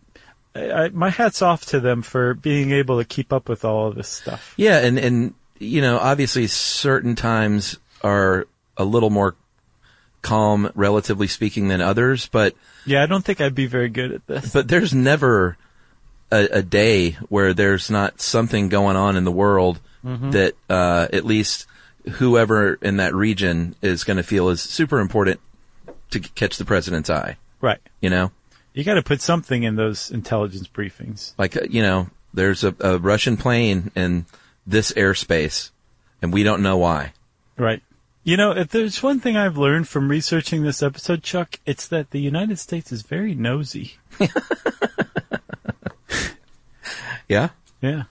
I, 0.55 0.91
my 0.91 1.09
hat's 1.09 1.41
off 1.41 1.65
to 1.67 1.81
them 1.81 2.03
for 2.03 2.35
being 2.35 2.73
able 2.73 2.99
to 2.99 3.07
keep 3.07 3.33
up 3.33 3.49
with 3.49 3.65
all 3.65 3.87
of 3.89 3.95
this 3.95 4.09
stuff. 4.09 4.53
Yeah, 4.59 4.81
and 4.81 4.99
and 4.99 5.33
you 5.59 5.81
know, 5.81 5.99
obviously, 5.99 6.47
certain 6.47 7.17
times 7.17 7.79
are 8.03 8.47
a 8.77 8.85
little 8.85 9.09
more 9.09 9.35
calm, 10.23 10.71
relatively 10.75 11.27
speaking, 11.27 11.69
than 11.69 11.81
others. 11.81 12.29
But 12.29 12.55
Yeah, 12.87 13.03
I 13.03 13.07
don't 13.07 13.25
think 13.25 13.41
I'd 13.41 13.55
be 13.55 13.67
very 13.67 13.89
good 13.89 14.13
at 14.13 14.27
this. 14.27 14.53
but 14.53 14.69
there's 14.69 14.95
never 14.95 15.57
a, 16.31 16.49
a 16.59 16.63
day 16.63 17.13
where 17.29 17.53
there's 17.53 17.91
not 17.91 18.21
something 18.21 18.69
going 18.69 18.97
on 18.97 19.17
in 19.17 19.25
the 19.25 19.33
world 19.33 19.81
that 20.05 20.55
uh, 20.69 21.07
at 21.13 21.25
least 21.25 21.67
whoever 22.15 22.75
in 22.83 22.97
that 22.97 23.15
region 23.15 23.77
is 23.83 24.03
going 24.03 24.17
to 24.17 24.23
feel 24.25 24.49
is 24.49 24.61
super 24.61 24.99
important 24.99 25.39
to 26.11 26.21
c- 26.21 26.29
catch 26.35 26.57
the 26.57 26.65
president's 26.65 27.09
eye. 27.09 27.37
Right. 27.61 27.79
You 28.01 28.11
know, 28.11 28.33
You 28.75 28.83
got 28.83 28.95
to 28.95 29.03
put 29.03 29.21
something 29.21 29.63
in 29.63 29.77
those 29.77 30.11
intelligence 30.11 30.67
briefings. 30.67 31.33
like 31.39 31.57
uh, 31.57 31.67
you 31.71 31.83
know, 31.83 32.09
there's 32.35 32.65
a, 32.65 32.75
a 32.81 32.99
Russian 32.99 33.37
plane 33.37 33.93
in 33.95 34.27
this 34.67 34.91
airspace, 34.93 35.71
and 36.21 36.33
we 36.33 36.43
don't 36.43 36.63
know 36.63 36.79
why. 36.79 37.13
Right. 37.57 37.83
You 38.25 38.37
know, 38.37 38.53
if 38.53 38.69
there's 38.69 39.03
one 39.03 39.19
thing 39.19 39.37
I've 39.37 39.59
learned 39.59 39.89
from 39.89 40.09
researching 40.09 40.63
this 40.63 40.83
episode, 40.83 41.23
Chuck, 41.23 41.59
it's 41.67 41.89
that 41.89 42.11
the 42.11 42.21
United 42.21 42.59
States 42.59 42.93
is 42.93 43.03
very 43.03 43.35
nosy. 43.35 43.97
Yeah. 47.33 47.49
Yeah. 47.81 48.03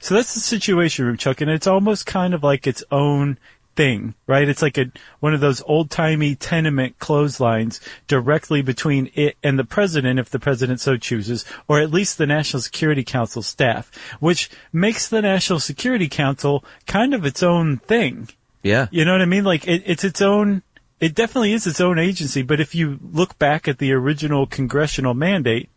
So 0.00 0.14
that's 0.14 0.34
the 0.34 0.40
situation 0.40 1.04
room, 1.04 1.16
Chuck, 1.16 1.40
and 1.40 1.50
it's 1.50 1.68
almost 1.68 2.04
kind 2.04 2.34
of 2.34 2.42
like 2.42 2.66
its 2.66 2.82
own 2.90 3.38
thing, 3.76 4.14
right? 4.26 4.48
It's 4.48 4.60
like 4.62 4.76
a 4.76 4.90
one 5.20 5.34
of 5.34 5.40
those 5.40 5.62
old 5.66 5.88
timey 5.90 6.34
tenement 6.34 6.98
clotheslines 6.98 7.80
directly 8.08 8.62
between 8.62 9.10
it 9.14 9.36
and 9.42 9.56
the 9.56 9.64
president, 9.64 10.18
if 10.18 10.30
the 10.30 10.40
president 10.40 10.80
so 10.80 10.96
chooses, 10.96 11.44
or 11.68 11.78
at 11.78 11.92
least 11.92 12.18
the 12.18 12.26
National 12.26 12.60
Security 12.60 13.04
Council 13.04 13.42
staff, 13.42 13.90
which 14.18 14.50
makes 14.72 15.08
the 15.08 15.22
National 15.22 15.60
Security 15.60 16.08
Council 16.08 16.64
kind 16.86 17.14
of 17.14 17.24
its 17.24 17.42
own 17.42 17.76
thing. 17.78 18.28
Yeah. 18.66 18.88
You 18.90 19.04
know 19.04 19.12
what 19.12 19.22
I 19.22 19.26
mean? 19.26 19.44
Like 19.44 19.66
it, 19.66 19.82
it's 19.86 20.04
its 20.04 20.20
own. 20.20 20.62
It 20.98 21.14
definitely 21.14 21.52
is 21.52 21.66
its 21.66 21.80
own 21.80 21.98
agency. 21.98 22.42
But 22.42 22.60
if 22.60 22.74
you 22.74 22.98
look 23.12 23.38
back 23.38 23.68
at 23.68 23.78
the 23.78 23.92
original 23.92 24.46
congressional 24.46 25.14
mandate, 25.14 25.70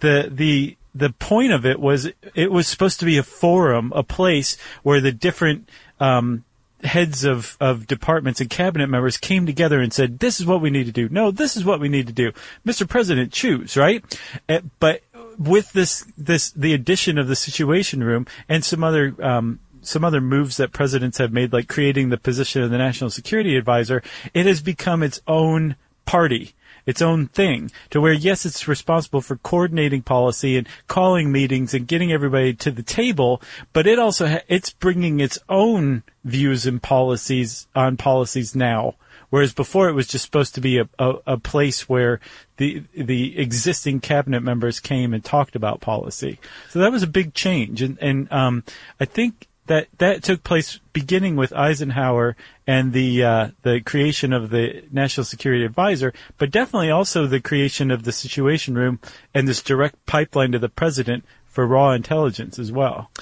the 0.00 0.28
the 0.30 0.76
the 0.94 1.10
point 1.10 1.52
of 1.52 1.64
it 1.64 1.80
was 1.80 2.08
it 2.34 2.50
was 2.50 2.66
supposed 2.66 3.00
to 3.00 3.06
be 3.06 3.18
a 3.18 3.22
forum, 3.22 3.92
a 3.94 4.02
place 4.02 4.56
where 4.82 5.00
the 5.00 5.12
different 5.12 5.68
um, 5.98 6.44
heads 6.82 7.24
of, 7.24 7.56
of 7.60 7.86
departments 7.86 8.40
and 8.40 8.48
cabinet 8.48 8.88
members 8.88 9.16
came 9.16 9.46
together 9.46 9.80
and 9.80 9.92
said, 9.92 10.18
"This 10.18 10.40
is 10.40 10.46
what 10.46 10.60
we 10.60 10.70
need 10.70 10.86
to 10.86 10.92
do." 10.92 11.08
No, 11.08 11.30
this 11.30 11.56
is 11.56 11.64
what 11.64 11.80
we 11.80 11.88
need 11.88 12.06
to 12.06 12.12
do. 12.12 12.32
Mr. 12.66 12.88
President, 12.88 13.32
choose 13.32 13.76
right. 13.76 14.04
Uh, 14.48 14.60
but 14.78 15.02
with 15.38 15.72
this 15.72 16.04
this 16.16 16.50
the 16.52 16.74
addition 16.74 17.18
of 17.18 17.28
the 17.28 17.36
Situation 17.36 18.02
Room 18.02 18.26
and 18.48 18.64
some 18.64 18.84
other 18.84 19.14
um, 19.22 19.60
some 19.82 20.04
other 20.04 20.20
moves 20.20 20.56
that 20.56 20.72
presidents 20.72 21.18
have 21.18 21.32
made, 21.32 21.52
like 21.52 21.68
creating 21.68 22.08
the 22.08 22.18
position 22.18 22.62
of 22.62 22.70
the 22.70 22.78
National 22.78 23.10
Security 23.10 23.56
Advisor, 23.56 24.02
it 24.34 24.46
has 24.46 24.60
become 24.60 25.02
its 25.02 25.20
own 25.26 25.76
party 26.04 26.54
its 26.86 27.02
own 27.02 27.28
thing 27.28 27.70
to 27.90 28.00
where 28.00 28.12
yes 28.12 28.46
it's 28.46 28.66
responsible 28.66 29.20
for 29.20 29.36
coordinating 29.36 30.02
policy 30.02 30.56
and 30.56 30.66
calling 30.88 31.30
meetings 31.30 31.74
and 31.74 31.86
getting 31.86 32.10
everybody 32.10 32.54
to 32.54 32.70
the 32.70 32.82
table 32.82 33.40
but 33.72 33.86
it 33.86 33.98
also 33.98 34.26
ha- 34.26 34.40
it's 34.48 34.70
bringing 34.70 35.20
its 35.20 35.38
own 35.48 36.02
views 36.24 36.66
and 36.66 36.82
policies 36.82 37.66
on 37.74 37.96
policies 37.96 38.54
now. 38.54 38.94
Whereas 39.30 39.54
before 39.54 39.88
it 39.88 39.92
was 39.92 40.08
just 40.08 40.24
supposed 40.24 40.56
to 40.56 40.60
be 40.60 40.78
a, 40.78 40.88
a, 40.98 41.14
a 41.26 41.38
place 41.38 41.88
where 41.88 42.20
the 42.56 42.82
the 42.92 43.38
existing 43.38 44.00
cabinet 44.00 44.42
members 44.42 44.80
came 44.80 45.14
and 45.14 45.24
talked 45.24 45.54
about 45.54 45.80
policy. 45.80 46.40
So 46.70 46.80
that 46.80 46.90
was 46.90 47.02
a 47.02 47.08
big 47.08 47.32
change. 47.34 47.80
And 47.80 47.96
and 48.00 48.30
um 48.32 48.64
I 48.98 49.04
think 49.04 49.46
that 49.70 49.86
that 49.98 50.24
took 50.24 50.42
place 50.42 50.80
beginning 50.92 51.36
with 51.36 51.52
Eisenhower 51.52 52.36
and 52.66 52.92
the 52.92 53.22
uh, 53.22 53.48
the 53.62 53.80
creation 53.80 54.32
of 54.32 54.50
the 54.50 54.82
National 54.90 55.24
Security 55.24 55.64
Advisor, 55.64 56.12
but 56.38 56.50
definitely 56.50 56.90
also 56.90 57.28
the 57.28 57.40
creation 57.40 57.92
of 57.92 58.02
the 58.02 58.10
Situation 58.10 58.74
Room 58.74 58.98
and 59.32 59.46
this 59.46 59.62
direct 59.62 60.04
pipeline 60.06 60.50
to 60.50 60.58
the 60.58 60.68
president 60.68 61.24
for 61.46 61.68
raw 61.68 61.92
intelligence 61.92 62.58
as 62.58 62.72
well. 62.72 63.12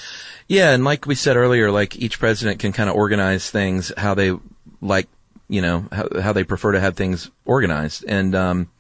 Yeah, 0.47 0.71
and 0.71 0.85
like 0.85 1.05
we 1.05 1.15
said 1.15 1.37
earlier, 1.37 1.71
like 1.71 1.97
each 1.97 2.19
president 2.19 2.61
can 2.61 2.73
kind 2.73 2.89
of 2.89 2.97
organize 2.97 3.51
things 3.51 3.93
how 3.99 4.15
they 4.15 4.33
like, 4.81 5.09
you 5.49 5.61
know, 5.61 5.87
how, 5.93 6.09
how 6.19 6.33
they 6.33 6.45
prefer 6.45 6.73
to 6.73 6.81
have 6.81 6.97
things 6.97 7.31
organized. 7.45 8.07
And, 8.09 8.35
um, 8.35 8.71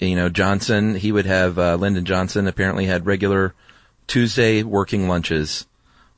you 0.00 0.16
know, 0.16 0.28
Johnson, 0.28 0.96
he 0.96 1.12
would 1.12 1.26
have, 1.26 1.56
uh, 1.56 1.76
Lyndon 1.76 2.04
Johnson 2.04 2.48
apparently 2.48 2.86
had 2.86 3.06
regular 3.06 3.54
Tuesday 4.08 4.64
working 4.64 5.06
lunches 5.08 5.66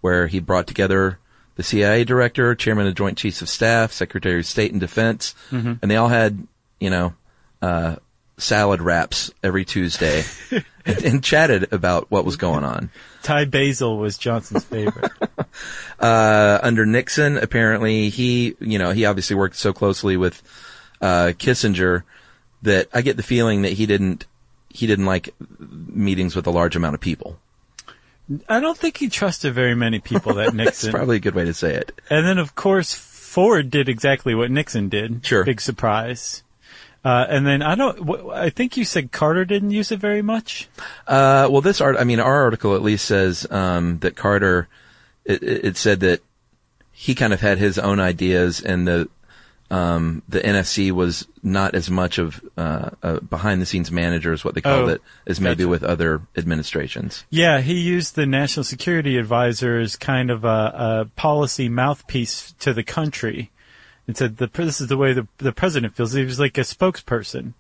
where 0.01 0.27
he 0.27 0.41
brought 0.41 0.67
together 0.67 1.19
the 1.57 1.63
CIA 1.63 2.05
director, 2.05 2.55
chairman 2.55 2.87
of 2.87 2.95
Joint 2.95 3.19
Chiefs 3.19 3.43
of 3.43 3.49
Staff, 3.49 3.93
Secretary 3.93 4.41
of 4.41 4.47
State 4.47 4.73
and 4.73 4.81
Defense, 4.81 5.35
and 5.83 5.91
they 5.91 5.97
all 5.97 6.09
had, 6.09 6.47
you 6.79 6.91
know, 6.91 7.15
uh, 7.63 7.97
salad 8.39 8.83
wraps 8.83 9.33
every 9.43 9.65
Tuesday 9.65 10.23
and, 10.85 11.05
and 11.05 11.25
chatted 11.25 11.73
about 11.73 12.11
what 12.11 12.25
was 12.25 12.37
going 12.37 12.65
on. 12.65 12.91
Thai 13.23 13.47
Basil 13.47 13.97
was 13.97 14.19
Johnson's 14.19 14.65
favorite. 14.65 15.11
uh, 15.99 16.59
under 16.63 16.85
Nixon, 16.87 17.39
apparently 17.39 18.11
he, 18.11 18.55
you 18.61 18.79
know, 18.79 18.93
he 18.93 19.07
obviously 19.07 19.35
worked 19.37 19.57
so 19.57 19.73
closely 19.73 20.17
with 20.17 20.43
uh, 21.01 21.33
Kissinger 21.39 22.03
that 22.63 22.89
I 22.93 23.03
get 23.03 23.17
the 23.17 23.23
feeling 23.23 23.63
that 23.63 23.73
he 23.73 23.87
didn't 23.87 24.27
he 24.69 24.87
didn't 24.87 25.07
like 25.07 25.35
meetings 25.59 26.37
with 26.37 26.47
a 26.47 26.51
large 26.51 26.77
amount 26.77 26.95
of 26.95 27.01
people. 27.01 27.39
I 28.49 28.61
don't 28.61 28.77
think 28.77 28.97
he 28.97 29.09
trusted 29.09 29.55
very 29.55 29.75
many 29.75 30.01
people 30.01 30.35
that 30.35 30.45
That's 30.47 30.55
Nixon. 30.55 30.93
probably 30.93 31.17
a 31.17 31.21
good 31.21 31.35
way 31.35 31.45
to 31.45 31.55
say 31.55 31.75
it. 31.75 31.93
And 32.11 32.27
then, 32.27 32.39
of 32.39 32.55
course, 32.55 32.93
Ford 32.95 33.71
did 33.71 33.89
exactly 33.89 34.35
what 34.35 34.51
Nixon 34.51 34.89
did. 34.89 35.25
Sure. 35.25 35.45
Big 35.45 35.61
surprise. 35.61 36.43
Uh, 37.05 37.25
and 37.29 37.47
then 37.47 37.63
I 37.63 37.77
don't. 37.77 38.31
I 38.31 38.51
think 38.51 38.77
you 38.77 38.85
said 38.85 39.13
Carter 39.13 39.45
didn't 39.45 39.71
use 39.71 39.93
it 39.93 40.01
very 40.01 40.23
much. 40.23 40.69
Uh, 41.07 41.47
well, 41.49 41.61
this 41.61 41.81
art, 41.81 41.97
I 41.97 42.03
mean, 42.03 42.19
our 42.19 42.43
article 42.43 42.75
at 42.75 42.83
least 42.83 43.05
says 43.05 43.47
um, 43.51 43.99
that 44.01 44.17
Carter. 44.17 44.67
It 45.25 45.43
it 45.43 45.77
said 45.77 46.01
that 46.01 46.21
he 46.91 47.15
kind 47.15 47.33
of 47.33 47.41
had 47.41 47.59
his 47.59 47.79
own 47.79 48.01
ideas, 48.01 48.61
and 48.61 48.89
the 48.89 49.09
um, 49.71 50.23
the 50.29 50.41
NSC 50.41 50.93
was 50.93 51.27
not 51.43 51.75
as 51.75 51.91
much 51.91 52.19
of 52.19 52.41
uh, 52.57 52.91
a 53.03 53.21
behind 53.21 53.61
the 53.61 53.67
scenes 53.67 53.91
manager 53.91 54.33
as 54.33 54.45
what 54.45 54.55
they 54.55 54.61
called 54.61 54.89
Oh, 54.89 54.93
it 54.93 55.03
as 55.27 55.41
maybe 55.41 55.65
gotcha. 55.65 55.69
with 55.69 55.83
other 55.85 56.23
administrations. 56.37 57.25
Yeah, 57.31 57.61
he 57.61 57.75
used 57.81 58.15
the 58.15 58.27
National 58.27 58.65
Security 58.65 59.17
Advisor 59.19 59.79
as 59.79 59.97
kind 59.97 60.31
of 60.31 60.45
a, 60.45 60.49
a 61.09 61.11
policy 61.17 61.69
mouthpiece 61.69 62.53
to 62.61 62.73
the 62.73 62.83
country, 62.85 63.51
and 64.07 64.17
said 64.17 64.37
the 64.37 64.47
this 64.47 64.81
is 64.81 64.87
the 64.89 64.97
way 64.97 65.13
the 65.13 65.27
the 65.39 65.53
president 65.53 65.95
feels. 65.95 66.13
He 66.13 66.25
was 66.25 66.39
like 66.41 66.57
a 66.59 66.63
spokesperson, 66.63 67.55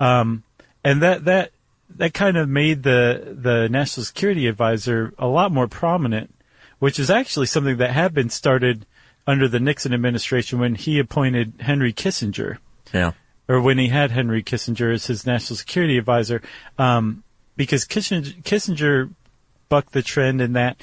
um, 0.00 0.42
and 0.82 1.02
that 1.02 1.24
that 1.26 1.50
that 1.96 2.14
kind 2.14 2.38
of 2.38 2.48
made 2.48 2.82
the 2.82 3.36
the 3.38 3.68
National 3.68 4.04
Security 4.04 4.46
Advisor 4.46 5.12
a 5.18 5.26
lot 5.26 5.52
more 5.52 5.68
prominent, 5.68 6.34
which 6.78 6.98
is 6.98 7.10
actually 7.10 7.46
something 7.46 7.76
that 7.76 7.90
had 7.90 8.14
been 8.14 8.30
started 8.30 8.86
under 9.26 9.48
the 9.48 9.60
Nixon 9.60 9.92
administration 9.94 10.58
when 10.58 10.74
he 10.74 10.98
appointed 10.98 11.54
Henry 11.60 11.92
Kissinger 11.92 12.58
Yeah. 12.92 13.12
or 13.48 13.60
when 13.60 13.78
he 13.78 13.88
had 13.88 14.10
Henry 14.10 14.42
Kissinger 14.42 14.92
as 14.92 15.06
his 15.06 15.24
national 15.26 15.56
security 15.56 15.98
advisor, 15.98 16.42
um, 16.78 17.22
because 17.56 17.84
Kissinger, 17.84 18.42
Kissinger 18.42 19.10
bucked 19.68 19.92
the 19.92 20.02
trend 20.02 20.40
in 20.40 20.52
that 20.54 20.76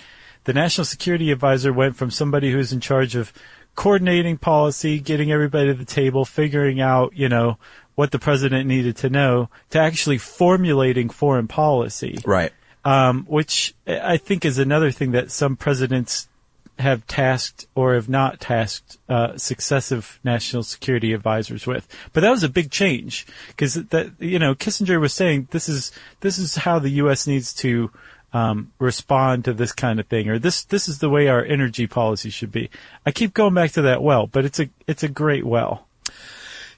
the 0.45 0.53
national 0.53 0.85
security 0.85 1.31
advisor 1.31 1.71
went 1.73 1.95
from 1.95 2.09
somebody 2.09 2.51
who's 2.51 2.71
in 2.71 2.79
charge 2.79 3.15
of 3.15 3.33
coordinating 3.75 4.37
policy, 4.37 4.99
getting 4.99 5.31
everybody 5.31 5.67
to 5.67 5.73
the 5.73 5.85
table, 5.85 6.25
figuring 6.25 6.81
out, 6.81 7.11
you 7.15 7.29
know, 7.29 7.57
what 7.95 8.11
the 8.11 8.19
president 8.19 8.65
needed 8.67 8.95
to 8.97 9.09
know, 9.09 9.49
to 9.69 9.79
actually 9.79 10.17
formulating 10.17 11.09
foreign 11.09 11.47
policy. 11.47 12.17
Right. 12.25 12.51
um, 12.85 13.25
which 13.27 13.75
I 13.85 14.15
think 14.17 14.45
is 14.45 14.57
another 14.57 14.89
thing 14.89 15.11
that 15.11 15.29
some 15.31 15.57
presidents 15.57 16.29
have 16.79 17.05
tasked 17.07 17.67
or 17.75 17.93
have 17.93 18.09
not 18.09 18.39
tasked 18.39 18.97
uh, 19.09 19.37
successive 19.37 20.19
national 20.23 20.63
security 20.63 21.13
advisors 21.13 21.67
with. 21.67 21.87
But 22.13 22.21
that 22.21 22.29
was 22.29 22.43
a 22.43 22.49
big 22.49 22.71
change 22.71 23.27
because 23.47 23.73
that 23.75 24.11
you 24.19 24.39
know 24.39 24.55
Kissinger 24.55 24.99
was 24.99 25.13
saying 25.13 25.49
this 25.51 25.69
is 25.69 25.91
this 26.21 26.37
is 26.37 26.55
how 26.55 26.79
the 26.79 26.89
U.S. 26.89 27.27
needs 27.27 27.53
to 27.55 27.91
um, 28.31 28.71
respond 28.79 29.45
to 29.45 29.53
this 29.53 29.71
kind 29.71 29.99
of 29.99 30.07
thing, 30.07 30.29
or 30.29 30.39
this 30.39 30.63
this 30.63 30.87
is 30.87 30.99
the 30.99 31.09
way 31.09 31.27
our 31.27 31.43
energy 31.43 31.87
policy 31.87 32.29
should 32.29 32.51
be. 32.51 32.69
I 33.05 33.11
keep 33.11 33.33
going 33.33 33.53
back 33.53 33.71
to 33.71 33.83
that 33.83 34.01
well, 34.01 34.27
but 34.27 34.45
it's 34.45 34.59
a 34.59 34.69
it's 34.87 35.03
a 35.03 35.09
great 35.09 35.45
well. 35.45 35.85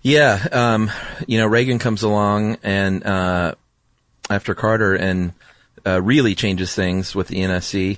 Yeah, 0.02 0.48
um, 0.52 0.90
you 1.28 1.38
know 1.38 1.48
Reagan 1.48 1.78
comes 1.78 2.02
along 2.04 2.58
and 2.64 3.06
uh, 3.06 3.54
after 4.30 4.56
Carter 4.56 4.96
and 4.96 5.34
uh, 5.86 6.02
really 6.02 6.36
changes 6.36 6.74
things 6.76 7.14
with 7.16 7.28
the 7.28 7.38
NSC 7.38 7.98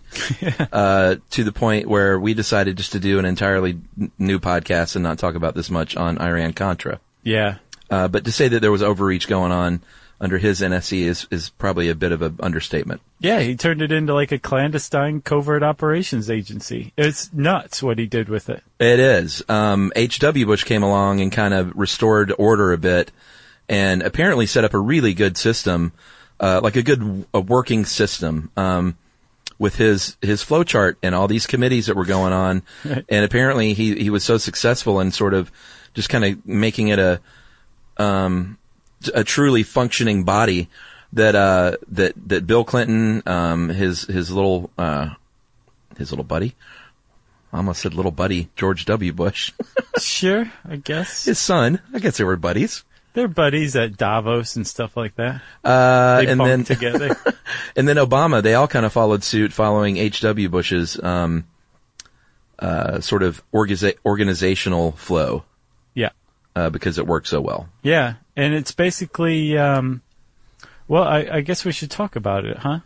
uh, 0.71 1.15
to 1.31 1.43
the 1.43 1.51
point 1.51 1.87
where 1.87 2.19
we 2.19 2.33
decided 2.33 2.77
just 2.77 2.91
to 2.93 2.99
do 2.99 3.19
an 3.19 3.25
entirely 3.25 3.77
n- 3.99 4.11
new 4.17 4.39
podcast 4.39 4.95
and 4.95 5.03
not 5.03 5.19
talk 5.19 5.35
about 5.35 5.55
this 5.55 5.69
much 5.69 5.95
on 5.95 6.19
Iran 6.21 6.53
Contra. 6.53 6.99
Yeah, 7.23 7.55
Uh, 7.89 8.07
but 8.07 8.25
to 8.25 8.31
say 8.31 8.47
that 8.47 8.59
there 8.61 8.71
was 8.71 8.83
overreach 8.83 9.27
going 9.27 9.51
on 9.51 9.81
under 10.21 10.37
his 10.37 10.61
NSC 10.61 11.01
is 11.01 11.27
is 11.31 11.49
probably 11.49 11.89
a 11.89 11.95
bit 11.95 12.11
of 12.13 12.21
an 12.21 12.37
understatement. 12.39 13.01
yeah, 13.19 13.39
he 13.41 13.55
turned 13.57 13.81
it 13.81 13.91
into 13.91 14.13
like 14.13 14.31
a 14.31 14.39
clandestine 14.39 15.21
covert 15.21 15.63
operations 15.63 16.29
agency. 16.29 16.93
It's 16.95 17.33
nuts 17.33 17.83
what 17.83 17.99
he 17.99 18.05
did 18.05 18.29
with 18.29 18.49
it. 18.49 18.63
It 18.79 18.99
is. 18.99 19.43
Um, 19.49 19.91
H.W. 19.95 20.45
Bush 20.45 20.63
came 20.63 20.83
along 20.83 21.19
and 21.19 21.29
kind 21.31 21.53
of 21.53 21.75
restored 21.75 22.31
order 22.37 22.71
a 22.71 22.77
bit 22.77 23.11
and 23.67 24.01
apparently 24.01 24.45
set 24.45 24.63
up 24.63 24.73
a 24.73 24.79
really 24.79 25.13
good 25.13 25.35
system, 25.37 25.91
uh, 26.39 26.59
like 26.63 26.75
a 26.75 26.83
good 26.83 27.25
a 27.33 27.39
working 27.39 27.85
system, 27.85 28.51
um, 28.57 28.97
with 29.59 29.75
his, 29.75 30.17
his 30.21 30.43
flowchart 30.43 30.95
and 31.01 31.15
all 31.15 31.27
these 31.27 31.47
committees 31.47 31.85
that 31.85 31.95
were 31.95 32.05
going 32.05 32.33
on. 32.33 32.63
and 32.83 33.25
apparently 33.25 33.73
he, 33.73 33.95
he 33.95 34.09
was 34.09 34.23
so 34.23 34.37
successful 34.37 34.99
in 34.99 35.11
sort 35.11 35.33
of 35.33 35.51
just 35.93 36.09
kind 36.09 36.25
of 36.25 36.45
making 36.45 36.89
it 36.89 36.99
a, 36.99 37.21
um, 37.97 38.57
a 39.13 39.23
truly 39.23 39.63
functioning 39.63 40.23
body 40.23 40.69
that, 41.13 41.35
uh, 41.35 41.77
that, 41.89 42.13
that 42.27 42.47
Bill 42.47 42.63
Clinton, 42.65 43.23
um, 43.25 43.69
his, 43.69 44.01
his 44.01 44.31
little, 44.31 44.69
uh, 44.77 45.09
his 45.97 46.11
little 46.11 46.25
buddy, 46.25 46.55
I 47.53 47.57
almost 47.57 47.81
said 47.81 47.93
little 47.93 48.11
buddy 48.11 48.49
George 48.55 48.85
W. 48.85 49.13
Bush. 49.13 49.53
Sure, 49.99 50.51
I 50.67 50.77
guess 50.77 51.25
His 51.25 51.37
son. 51.37 51.79
I 51.93 51.99
guess 51.99 52.17
they 52.17 52.23
were 52.23 52.35
buddies. 52.35 52.83
They're 53.13 53.27
buddies 53.27 53.75
at 53.75 53.97
Davos 53.97 54.55
and 54.55 54.67
stuff 54.67 54.97
like 54.97 55.15
that. 55.15 55.41
Uh, 55.63 56.21
They 56.21 56.27
and 56.27 56.39
then, 56.41 56.63
together. 56.65 57.15
and 57.75 57.87
then 57.87 57.97
Obama, 57.97 58.41
they 58.43 58.53
all 58.55 58.67
kind 58.67 58.85
of 58.85 58.93
followed 58.93 59.23
suit 59.23 59.53
following 59.53 59.97
H.W. 59.97 60.49
Bush's, 60.49 61.01
um, 61.01 61.45
uh, 62.59 62.99
sort 62.99 63.23
of 63.23 63.43
organiza- 63.51 63.97
organizational 64.05 64.91
flow, 64.93 65.43
yeah. 65.93 66.09
uh, 66.55 66.69
because 66.69 66.97
it 66.97 67.05
worked 67.07 67.27
so 67.27 67.41
well. 67.41 67.67
Yeah, 67.81 68.15
and 68.35 68.53
it's 68.53 68.71
basically, 68.71 69.57
um, 69.57 70.01
well, 70.87 71.03
I, 71.03 71.27
I 71.31 71.41
guess 71.41 71.65
we 71.65 71.71
should 71.71 71.91
talk 71.91 72.15
about 72.15 72.45
it, 72.45 72.57
huh? 72.57 72.79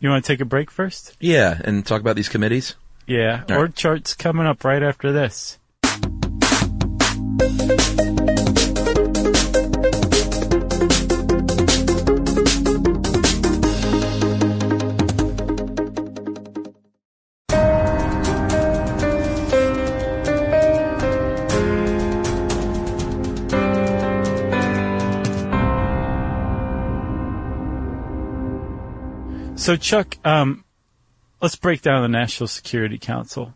You 0.00 0.08
want 0.10 0.24
to 0.24 0.32
take 0.32 0.40
a 0.40 0.44
break 0.44 0.70
first? 0.70 1.16
Yeah. 1.20 1.60
And 1.64 1.86
talk 1.86 2.00
about 2.00 2.16
these 2.16 2.28
committees. 2.28 2.74
Yeah, 3.06 3.44
All 3.48 3.56
or 3.56 3.64
right. 3.66 3.74
charts 3.74 4.14
coming 4.14 4.46
up 4.46 4.64
right 4.64 4.82
after 4.82 5.12
this. 5.12 5.58
So, 29.62 29.76
Chuck, 29.76 30.16
um, 30.24 30.64
let's 31.40 31.54
break 31.54 31.82
down 31.82 32.02
the 32.02 32.08
National 32.08 32.48
Security 32.48 32.98
Council. 32.98 33.54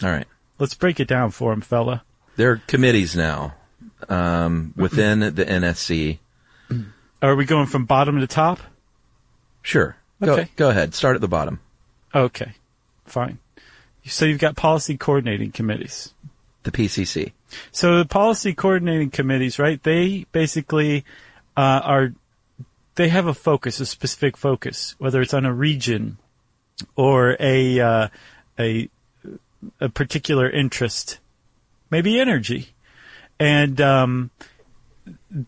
All 0.00 0.08
right. 0.08 0.28
Let's 0.60 0.74
break 0.74 1.00
it 1.00 1.08
down 1.08 1.32
for 1.32 1.52
him, 1.52 1.60
fella. 1.60 2.04
There 2.36 2.52
are 2.52 2.56
committees 2.68 3.16
now, 3.16 3.54
um, 4.08 4.72
within 4.76 5.18
the 5.18 5.44
NSC. 5.44 6.20
Are 7.20 7.34
we 7.34 7.46
going 7.46 7.66
from 7.66 7.84
bottom 7.84 8.20
to 8.20 8.28
top? 8.28 8.60
Sure. 9.60 9.96
Go, 10.22 10.34
Okay. 10.34 10.48
go 10.54 10.70
ahead. 10.70 10.94
Start 10.94 11.16
at 11.16 11.20
the 11.20 11.26
bottom. 11.26 11.58
Okay, 12.14 12.52
fine. 13.04 13.38
So 14.06 14.26
you've 14.26 14.38
got 14.38 14.54
policy 14.54 14.96
coordinating 14.96 15.50
committees. 15.50 16.14
The 16.62 16.70
PCC. 16.70 17.32
So 17.72 17.98
the 17.98 18.04
policy 18.04 18.54
coordinating 18.54 19.10
committees, 19.10 19.58
right? 19.58 19.82
They 19.82 20.26
basically 20.30 21.04
uh, 21.56 21.80
are 21.82 22.12
they 22.96 23.08
have 23.08 23.26
a 23.26 23.34
focus, 23.34 23.80
a 23.80 23.86
specific 23.86 24.36
focus, 24.36 24.94
whether 24.98 25.20
it's 25.20 25.34
on 25.34 25.44
a 25.44 25.52
region 25.52 26.18
or 26.96 27.36
a 27.40 27.80
uh, 27.80 28.08
a 28.58 28.88
a 29.80 29.88
particular 29.88 30.48
interest, 30.48 31.18
maybe 31.90 32.20
energy, 32.20 32.68
and 33.38 33.80
um, 33.80 34.30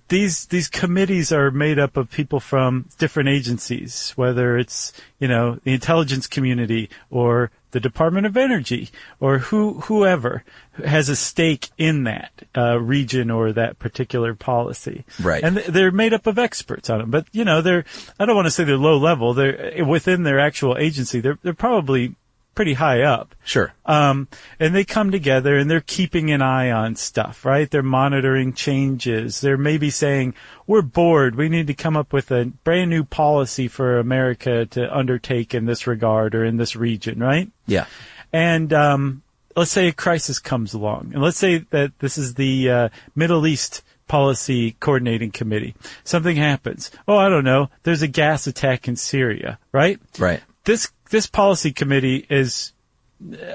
these 0.08 0.46
these 0.46 0.68
committees 0.68 1.32
are 1.32 1.50
made 1.50 1.78
up 1.78 1.96
of 1.96 2.10
people 2.10 2.40
from 2.40 2.88
different 2.98 3.28
agencies, 3.28 4.12
whether 4.16 4.58
it's 4.58 4.92
you 5.18 5.28
know 5.28 5.58
the 5.64 5.72
intelligence 5.72 6.26
community 6.26 6.90
or 7.10 7.50
the 7.76 7.80
Department 7.80 8.24
of 8.24 8.38
Energy 8.38 8.88
or 9.20 9.36
who 9.36 9.74
whoever 9.82 10.42
has 10.82 11.10
a 11.10 11.14
stake 11.14 11.68
in 11.76 12.04
that 12.04 12.32
uh, 12.56 12.80
region 12.80 13.30
or 13.30 13.52
that 13.52 13.78
particular 13.78 14.34
policy. 14.34 15.04
Right. 15.22 15.44
And 15.44 15.56
th- 15.56 15.66
they're 15.68 15.90
made 15.90 16.14
up 16.14 16.26
of 16.26 16.38
experts 16.38 16.88
on 16.88 17.02
it, 17.02 17.10
but 17.10 17.26
you 17.32 17.44
know 17.44 17.60
they're 17.60 17.84
I 18.18 18.24
don't 18.24 18.34
want 18.34 18.46
to 18.46 18.50
say 18.50 18.64
they're 18.64 18.78
low 18.78 18.96
level. 18.96 19.34
They're 19.34 19.84
within 19.84 20.22
their 20.22 20.40
actual 20.40 20.78
agency. 20.78 21.20
They're 21.20 21.38
they're 21.42 21.52
probably 21.52 22.14
pretty 22.56 22.72
high 22.72 23.02
up. 23.02 23.36
Sure. 23.44 23.72
Um, 23.84 24.26
and 24.58 24.74
they 24.74 24.84
come 24.84 25.12
together 25.12 25.56
and 25.56 25.70
they're 25.70 25.80
keeping 25.80 26.32
an 26.32 26.42
eye 26.42 26.72
on 26.72 26.96
stuff, 26.96 27.44
right? 27.44 27.70
They're 27.70 27.84
monitoring 27.84 28.54
changes. 28.54 29.40
They're 29.40 29.56
maybe 29.56 29.90
saying, 29.90 30.34
we're 30.66 30.82
bored. 30.82 31.36
We 31.36 31.48
need 31.48 31.68
to 31.68 31.74
come 31.74 31.96
up 31.96 32.12
with 32.12 32.32
a 32.32 32.46
brand 32.64 32.90
new 32.90 33.04
policy 33.04 33.68
for 33.68 34.00
America 34.00 34.66
to 34.66 34.92
undertake 34.92 35.54
in 35.54 35.66
this 35.66 35.86
regard 35.86 36.34
or 36.34 36.44
in 36.44 36.56
this 36.56 36.74
region, 36.74 37.20
right? 37.20 37.48
Yeah. 37.66 37.86
And, 38.32 38.72
um, 38.72 39.22
let's 39.54 39.70
say 39.70 39.86
a 39.88 39.92
crisis 39.92 40.38
comes 40.40 40.74
along 40.74 41.12
and 41.14 41.22
let's 41.22 41.38
say 41.38 41.58
that 41.70 41.98
this 42.00 42.18
is 42.18 42.34
the, 42.34 42.70
uh, 42.70 42.88
Middle 43.14 43.46
East 43.46 43.82
policy 44.08 44.76
coordinating 44.80 45.30
committee. 45.30 45.74
Something 46.04 46.36
happens. 46.36 46.90
Oh, 47.06 47.16
I 47.16 47.28
don't 47.28 47.44
know. 47.44 47.70
There's 47.82 48.02
a 48.02 48.08
gas 48.08 48.46
attack 48.46 48.88
in 48.88 48.96
Syria, 48.96 49.58
right? 49.72 50.00
Right. 50.18 50.40
this 50.64 50.90
this 51.10 51.26
policy 51.26 51.72
committee 51.72 52.26
is 52.28 52.72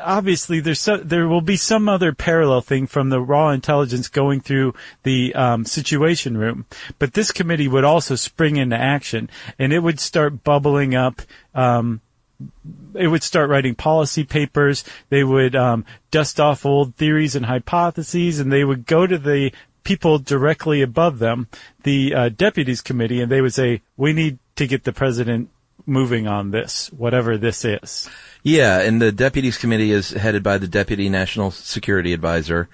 obviously 0.01 0.59
there's 0.59 0.79
so, 0.79 0.97
there 0.97 1.27
will 1.27 1.41
be 1.41 1.55
some 1.55 1.87
other 1.87 2.13
parallel 2.13 2.61
thing 2.61 2.87
from 2.87 3.09
the 3.09 3.21
raw 3.21 3.49
intelligence 3.49 4.07
going 4.07 4.41
through 4.41 4.73
the 5.03 5.33
um, 5.35 5.65
situation 5.65 6.37
room, 6.37 6.65
but 6.99 7.13
this 7.13 7.31
committee 7.31 7.67
would 7.67 7.83
also 7.83 8.15
spring 8.15 8.57
into 8.57 8.75
action 8.75 9.29
and 9.59 9.71
it 9.71 9.79
would 9.79 9.99
start 9.99 10.43
bubbling 10.43 10.95
up. 10.95 11.21
Um, 11.53 12.01
it 12.95 13.07
would 13.07 13.21
start 13.21 13.51
writing 13.51 13.75
policy 13.75 14.23
papers. 14.23 14.83
They 15.09 15.23
would 15.23 15.55
um, 15.55 15.85
dust 16.09 16.39
off 16.39 16.65
old 16.65 16.95
theories 16.95 17.35
and 17.35 17.45
hypotheses, 17.45 18.39
and 18.39 18.51
they 18.51 18.63
would 18.63 18.87
go 18.87 19.05
to 19.05 19.19
the 19.19 19.51
people 19.83 20.17
directly 20.17 20.81
above 20.81 21.19
them, 21.19 21.47
the 21.83 22.15
uh, 22.15 22.29
deputies 22.29 22.81
committee, 22.81 23.21
and 23.21 23.31
they 23.31 23.41
would 23.41 23.53
say, 23.53 23.83
"We 23.95 24.11
need 24.11 24.39
to 24.55 24.65
get 24.65 24.85
the 24.85 24.91
president 24.91 25.51
moving 25.85 26.27
on 26.27 26.51
this, 26.51 26.89
whatever 26.95 27.37
this 27.37 27.63
is." 27.65 28.09
Yeah, 28.43 28.79
and 28.81 29.01
the 29.01 29.11
deputies 29.11 29.57
committee 29.57 29.91
is 29.91 30.09
headed 30.11 30.41
by 30.43 30.57
the 30.57 30.67
deputy 30.67 31.09
national 31.09 31.51
security 31.51 32.13
advisor, 32.13 32.69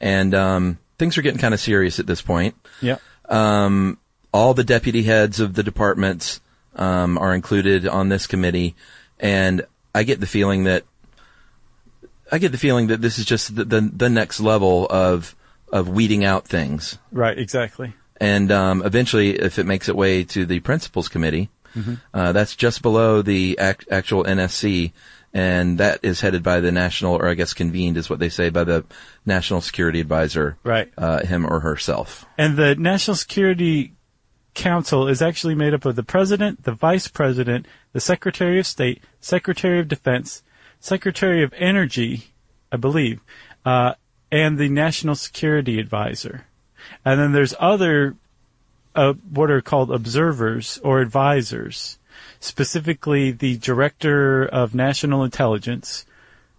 and 0.00 0.34
um, 0.34 0.78
things 0.98 1.18
are 1.18 1.22
getting 1.22 1.40
kind 1.40 1.54
of 1.54 1.60
serious 1.60 1.98
at 1.98 2.06
this 2.06 2.22
point. 2.22 2.54
Yeah. 2.80 2.98
Um, 3.28 3.98
all 4.32 4.54
the 4.54 4.64
deputy 4.64 5.02
heads 5.02 5.40
of 5.40 5.54
the 5.54 5.62
departments 5.62 6.40
um, 6.76 7.18
are 7.18 7.34
included 7.34 7.86
on 7.88 8.08
this 8.08 8.26
committee, 8.26 8.74
and 9.18 9.66
I 9.94 10.02
get 10.04 10.20
the 10.20 10.26
feeling 10.26 10.64
that 10.64 10.84
I 12.30 12.38
get 12.38 12.52
the 12.52 12.58
feeling 12.58 12.88
that 12.88 13.00
this 13.00 13.18
is 13.18 13.24
just 13.24 13.54
the 13.56 13.64
the, 13.64 13.80
the 13.80 14.08
next 14.10 14.40
level 14.40 14.86
of 14.88 15.34
of 15.72 15.88
weeding 15.88 16.24
out 16.24 16.46
things, 16.46 16.98
Right. 17.12 17.38
Exactly. 17.38 17.92
and 18.18 18.50
um, 18.50 18.82
eventually, 18.84 19.38
if 19.38 19.58
it 19.58 19.66
makes 19.66 19.88
its 19.88 19.96
way 19.96 20.24
to 20.24 20.46
the 20.46 20.60
principals 20.60 21.08
committee, 21.08 21.50
uh, 22.14 22.32
that's 22.32 22.56
just 22.56 22.82
below 22.82 23.22
the 23.22 23.56
ac- 23.60 23.86
actual 23.90 24.24
NSC, 24.24 24.92
and 25.34 25.78
that 25.78 26.00
is 26.02 26.20
headed 26.20 26.42
by 26.42 26.60
the 26.60 26.72
national, 26.72 27.14
or 27.16 27.28
I 27.28 27.34
guess 27.34 27.52
convened 27.54 27.96
is 27.96 28.08
what 28.10 28.18
they 28.18 28.28
say, 28.30 28.50
by 28.50 28.64
the 28.64 28.84
national 29.26 29.60
security 29.60 30.00
advisor, 30.00 30.56
Right. 30.64 30.90
uh, 30.98 31.24
him 31.24 31.44
or 31.46 31.60
herself. 31.60 32.24
And 32.36 32.56
the 32.56 32.74
national 32.74 33.16
security 33.16 33.92
Council 34.54 35.06
is 35.06 35.22
actually 35.22 35.54
made 35.54 35.72
up 35.72 35.84
of 35.84 35.94
the 35.94 36.02
President, 36.02 36.64
the 36.64 36.72
Vice 36.72 37.06
President, 37.06 37.66
the 37.92 38.00
Secretary 38.00 38.58
of 38.58 38.66
State, 38.66 39.02
Secretary 39.20 39.78
of 39.78 39.86
Defense, 39.86 40.42
Secretary 40.80 41.44
of 41.44 41.52
Energy, 41.56 42.32
I 42.72 42.76
believe, 42.76 43.20
uh, 43.64 43.94
and 44.32 44.58
the 44.58 44.68
National 44.68 45.14
Security 45.14 45.78
Advisor. 45.78 46.46
And 47.04 47.20
then 47.20 47.32
there's 47.32 47.54
other, 47.60 48.16
uh, 48.94 49.14
what 49.30 49.50
are 49.50 49.60
called 49.60 49.90
observers 49.90 50.78
or 50.82 51.00
advisors, 51.00 51.98
specifically 52.40 53.30
the 53.30 53.56
Director 53.58 54.44
of 54.46 54.74
National 54.74 55.24
Intelligence, 55.24 56.04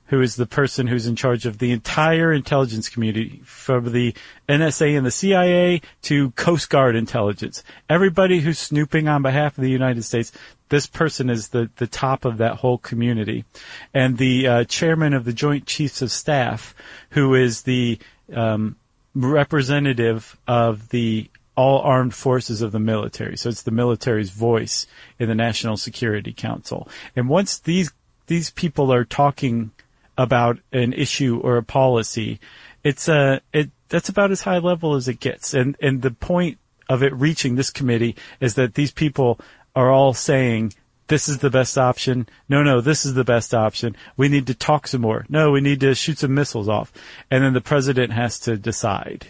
who 0.07 0.21
is 0.21 0.35
the 0.35 0.47
person 0.47 0.87
who's 0.87 1.05
in 1.05 1.15
charge 1.15 1.45
of 1.45 1.59
the 1.59 1.71
entire 1.71 2.33
intelligence 2.33 2.89
community, 2.89 3.41
from 3.43 3.91
the 3.91 4.13
NSA 4.47 4.97
and 4.97 5.05
the 5.05 5.11
CIA 5.11 5.81
to 6.03 6.31
Coast 6.31 6.69
Guard 6.69 6.95
intelligence. 6.95 7.63
Everybody 7.89 8.39
who's 8.39 8.57
snooping 8.57 9.07
on 9.07 9.21
behalf 9.21 9.57
of 9.57 9.61
the 9.61 9.69
United 9.69 10.03
States, 10.03 10.31
this 10.69 10.87
person 10.87 11.29
is 11.29 11.49
the, 11.49 11.69
the 11.75 11.85
top 11.85 12.25
of 12.25 12.37
that 12.37 12.55
whole 12.55 12.79
community. 12.79 13.45
And 13.93 14.17
the 14.17 14.47
uh, 14.47 14.63
chairman 14.63 15.13
of 15.13 15.25
the 15.25 15.33
Joint 15.33 15.67
Chiefs 15.67 16.01
of 16.01 16.11
Staff, 16.11 16.73
who 17.11 17.35
is 17.35 17.61
the 17.63 17.99
um, 18.33 18.77
representative 19.13 20.37
of 20.47 20.89
the 20.89 21.29
all 21.59 21.81
armed 21.81 22.15
forces 22.15 22.61
of 22.61 22.71
the 22.71 22.79
military. 22.79 23.35
So 23.35 23.49
it's 23.49 23.63
the 23.63 23.71
military's 23.71 24.29
voice 24.29 24.87
in 25.19 25.27
the 25.27 25.35
National 25.35 25.75
Security 25.75 26.31
Council. 26.31 26.87
And 27.17 27.27
once 27.27 27.59
these 27.59 27.91
these 28.27 28.49
people 28.49 28.93
are 28.93 29.03
talking 29.03 29.71
about 30.17 30.59
an 30.71 30.93
issue 30.93 31.41
or 31.43 31.57
a 31.57 31.63
policy, 31.63 32.39
it's 32.85 33.09
a 33.09 33.41
it 33.51 33.71
that's 33.89 34.07
about 34.07 34.31
as 34.31 34.43
high 34.43 34.59
level 34.59 34.95
as 34.95 35.09
it 35.09 35.19
gets. 35.19 35.53
And 35.53 35.75
and 35.81 36.01
the 36.01 36.11
point 36.11 36.59
of 36.87 37.03
it 37.03 37.13
reaching 37.13 37.55
this 37.55 37.71
committee 37.71 38.15
is 38.39 38.53
that 38.53 38.75
these 38.75 38.91
people 38.91 39.37
are 39.75 39.91
all 39.91 40.13
saying 40.13 40.73
this 41.07 41.27
is 41.27 41.39
the 41.39 41.49
best 41.49 41.77
option. 41.77 42.29
No, 42.47 42.63
no, 42.63 42.79
this 42.79 43.03
is 43.03 43.15
the 43.15 43.25
best 43.25 43.53
option. 43.53 43.97
We 44.15 44.29
need 44.29 44.47
to 44.47 44.53
talk 44.53 44.87
some 44.87 45.01
more. 45.01 45.25
No, 45.27 45.51
we 45.51 45.59
need 45.59 45.81
to 45.81 45.93
shoot 45.93 46.19
some 46.19 46.33
missiles 46.33 46.69
off. 46.69 46.93
And 47.29 47.43
then 47.43 47.51
the 47.51 47.59
president 47.59 48.13
has 48.13 48.39
to 48.41 48.55
decide. 48.55 49.27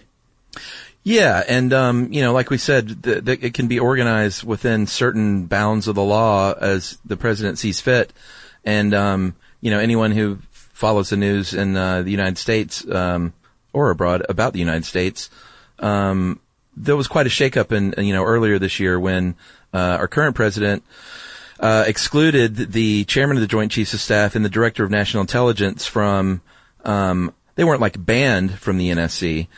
Yeah, 1.03 1.41
and 1.47 1.73
um, 1.73 2.11
you 2.11 2.21
know, 2.21 2.33
like 2.33 2.49
we 2.49 2.57
said, 2.57 3.05
it 3.05 3.53
can 3.53 3.67
be 3.67 3.79
organized 3.79 4.43
within 4.43 4.85
certain 4.85 5.45
bounds 5.45 5.87
of 5.87 5.95
the 5.95 6.03
law 6.03 6.53
as 6.53 6.97
the 7.05 7.17
president 7.17 7.57
sees 7.57 7.79
fit, 7.79 8.11
and 8.65 8.93
um, 8.93 9.35
you 9.61 9.71
know, 9.71 9.79
anyone 9.79 10.11
who 10.11 10.39
follows 10.51 11.09
the 11.09 11.17
news 11.17 11.53
in 11.53 11.75
uh, 11.75 12.01
the 12.01 12.11
United 12.11 12.37
States 12.37 12.85
um, 12.89 13.33
or 13.71 13.91
abroad 13.91 14.25
about 14.27 14.51
the 14.53 14.59
United 14.59 14.85
States, 14.85 15.29
um, 15.79 16.39
there 16.75 16.97
was 16.97 17.07
quite 17.07 17.25
a 17.25 17.29
shakeup 17.29 17.71
in 17.71 18.05
you 18.05 18.13
know 18.13 18.25
earlier 18.25 18.59
this 18.59 18.79
year 18.79 18.99
when 18.99 19.35
uh, 19.73 19.97
our 19.99 20.07
current 20.09 20.35
president 20.35 20.83
uh, 21.61 21.85
excluded 21.87 22.55
the 22.55 23.05
chairman 23.05 23.37
of 23.37 23.41
the 23.41 23.47
Joint 23.47 23.71
Chiefs 23.71 23.93
of 23.93 24.01
Staff 24.01 24.35
and 24.35 24.43
the 24.43 24.49
director 24.49 24.83
of 24.83 24.91
National 24.91 25.21
Intelligence 25.21 25.85
from. 25.85 26.41
Um, 26.83 27.33
they 27.55 27.65
weren't 27.65 27.81
like 27.81 28.05
banned 28.05 28.57
from 28.57 28.77
the 28.77 28.89
NSC, 28.89 29.49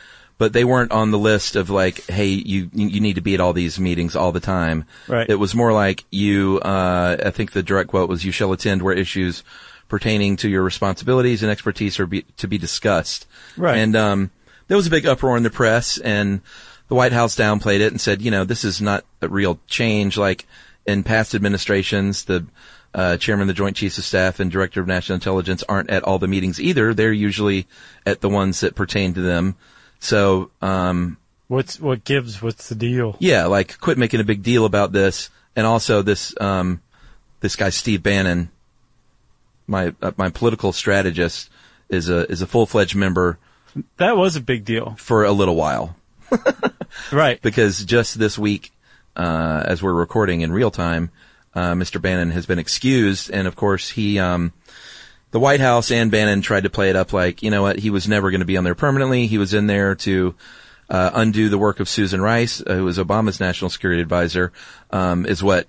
but 0.42 0.52
they 0.52 0.64
weren't 0.64 0.90
on 0.90 1.12
the 1.12 1.18
list 1.20 1.54
of 1.54 1.70
like, 1.70 2.04
hey, 2.06 2.26
you 2.26 2.68
you 2.74 3.00
need 3.00 3.14
to 3.14 3.20
be 3.20 3.32
at 3.34 3.40
all 3.40 3.52
these 3.52 3.78
meetings 3.78 4.16
all 4.16 4.32
the 4.32 4.40
time. 4.40 4.84
Right. 5.06 5.30
It 5.30 5.36
was 5.36 5.54
more 5.54 5.72
like 5.72 6.04
you. 6.10 6.58
Uh, 6.58 7.16
I 7.24 7.30
think 7.30 7.52
the 7.52 7.62
direct 7.62 7.90
quote 7.90 8.08
was, 8.08 8.24
"You 8.24 8.32
shall 8.32 8.52
attend 8.52 8.82
where 8.82 8.92
issues." 8.92 9.44
pertaining 9.86 10.36
to 10.38 10.48
your 10.48 10.62
responsibilities 10.62 11.42
and 11.42 11.52
expertise 11.52 12.00
are 12.00 12.06
be, 12.06 12.22
to 12.38 12.48
be 12.48 12.56
discussed. 12.56 13.26
Right. 13.58 13.76
And 13.76 13.94
um, 13.94 14.30
there 14.66 14.76
was 14.76 14.86
a 14.86 14.90
big 14.90 15.04
uproar 15.04 15.36
in 15.36 15.42
the 15.42 15.50
press, 15.50 15.98
and 15.98 16.40
the 16.88 16.94
White 16.94 17.12
House 17.12 17.36
downplayed 17.36 17.80
it 17.80 17.92
and 17.92 18.00
said, 18.00 18.22
you 18.22 18.30
know, 18.30 18.42
this 18.42 18.64
is 18.64 18.80
not 18.80 19.04
a 19.20 19.28
real 19.28 19.60
change. 19.66 20.16
Like 20.16 20.46
in 20.86 21.02
past 21.02 21.34
administrations, 21.34 22.24
the 22.24 22.46
uh, 22.94 23.18
chairman 23.18 23.42
of 23.42 23.48
the 23.48 23.54
Joint 23.54 23.76
Chiefs 23.76 23.98
of 23.98 24.04
Staff 24.04 24.40
and 24.40 24.50
director 24.50 24.80
of 24.80 24.86
National 24.86 25.14
Intelligence 25.14 25.62
aren't 25.68 25.90
at 25.90 26.04
all 26.04 26.18
the 26.18 26.26
meetings 26.26 26.58
either. 26.58 26.94
They're 26.94 27.12
usually 27.12 27.66
at 28.06 28.22
the 28.22 28.30
ones 28.30 28.60
that 28.60 28.74
pertain 28.74 29.12
to 29.14 29.20
them. 29.20 29.56
So, 30.02 30.50
um, 30.60 31.16
What's 31.46 31.78
what 31.78 32.02
gives? 32.02 32.42
What's 32.42 32.68
the 32.68 32.74
deal? 32.74 33.16
yeah, 33.20 33.46
like 33.46 33.78
quit 33.78 33.98
making 33.98 34.18
a 34.18 34.24
big 34.24 34.42
deal 34.42 34.64
about 34.64 34.90
this. 34.92 35.30
And 35.54 35.64
also 35.64 36.02
this, 36.02 36.34
um, 36.40 36.80
this 37.40 37.54
guy 37.54 37.70
Steve 37.70 38.02
Bannon, 38.02 38.50
my 39.68 39.94
uh, 40.02 40.10
my 40.16 40.28
political 40.30 40.72
strategist, 40.72 41.50
is 41.88 42.08
a 42.08 42.28
is 42.30 42.42
a 42.42 42.46
full 42.48 42.66
fledged 42.66 42.96
member 42.96 43.38
That 43.98 44.16
was 44.16 44.34
a 44.34 44.40
big 44.40 44.64
deal, 44.64 44.96
for 44.98 45.24
a 45.24 45.30
little 45.32 45.54
while 45.54 45.94
right? 47.12 47.40
because 47.42 47.84
just 47.84 48.18
this 48.18 48.36
week, 48.38 48.72
uh, 49.14 49.62
as 49.66 49.82
we're 49.82 49.92
recording 49.92 50.40
in 50.40 50.52
real 50.52 50.70
time, 50.70 51.10
uh, 51.54 51.74
Mr. 51.74 52.00
Bannon 52.00 52.30
has 52.30 52.46
been 52.46 52.58
excused, 52.58 53.30
and 53.30 53.46
of 53.46 53.54
course 53.54 53.90
he, 53.90 54.18
um, 54.18 54.52
the 55.32 55.40
White 55.40 55.60
House 55.60 55.90
and 55.90 56.10
Bannon 56.10 56.42
tried 56.42 56.62
to 56.62 56.70
play 56.70 56.90
it 56.90 56.96
up 56.96 57.12
like, 57.12 57.42
you 57.42 57.50
know 57.50 57.62
what, 57.62 57.78
he 57.78 57.90
was 57.90 58.06
never 58.06 58.30
going 58.30 58.40
to 58.40 58.46
be 58.46 58.56
on 58.56 58.64
there 58.64 58.74
permanently. 58.74 59.26
He 59.26 59.38
was 59.38 59.54
in 59.54 59.66
there 59.66 59.94
to 59.96 60.34
uh, 60.88 61.10
undo 61.14 61.48
the 61.48 61.58
work 61.58 61.80
of 61.80 61.88
Susan 61.88 62.20
Rice, 62.20 62.62
uh, 62.64 62.74
who 62.74 62.84
was 62.84 62.98
Obama's 62.98 63.40
national 63.40 63.70
security 63.70 64.02
advisor, 64.02 64.52
um, 64.90 65.24
is 65.26 65.42
what 65.42 65.66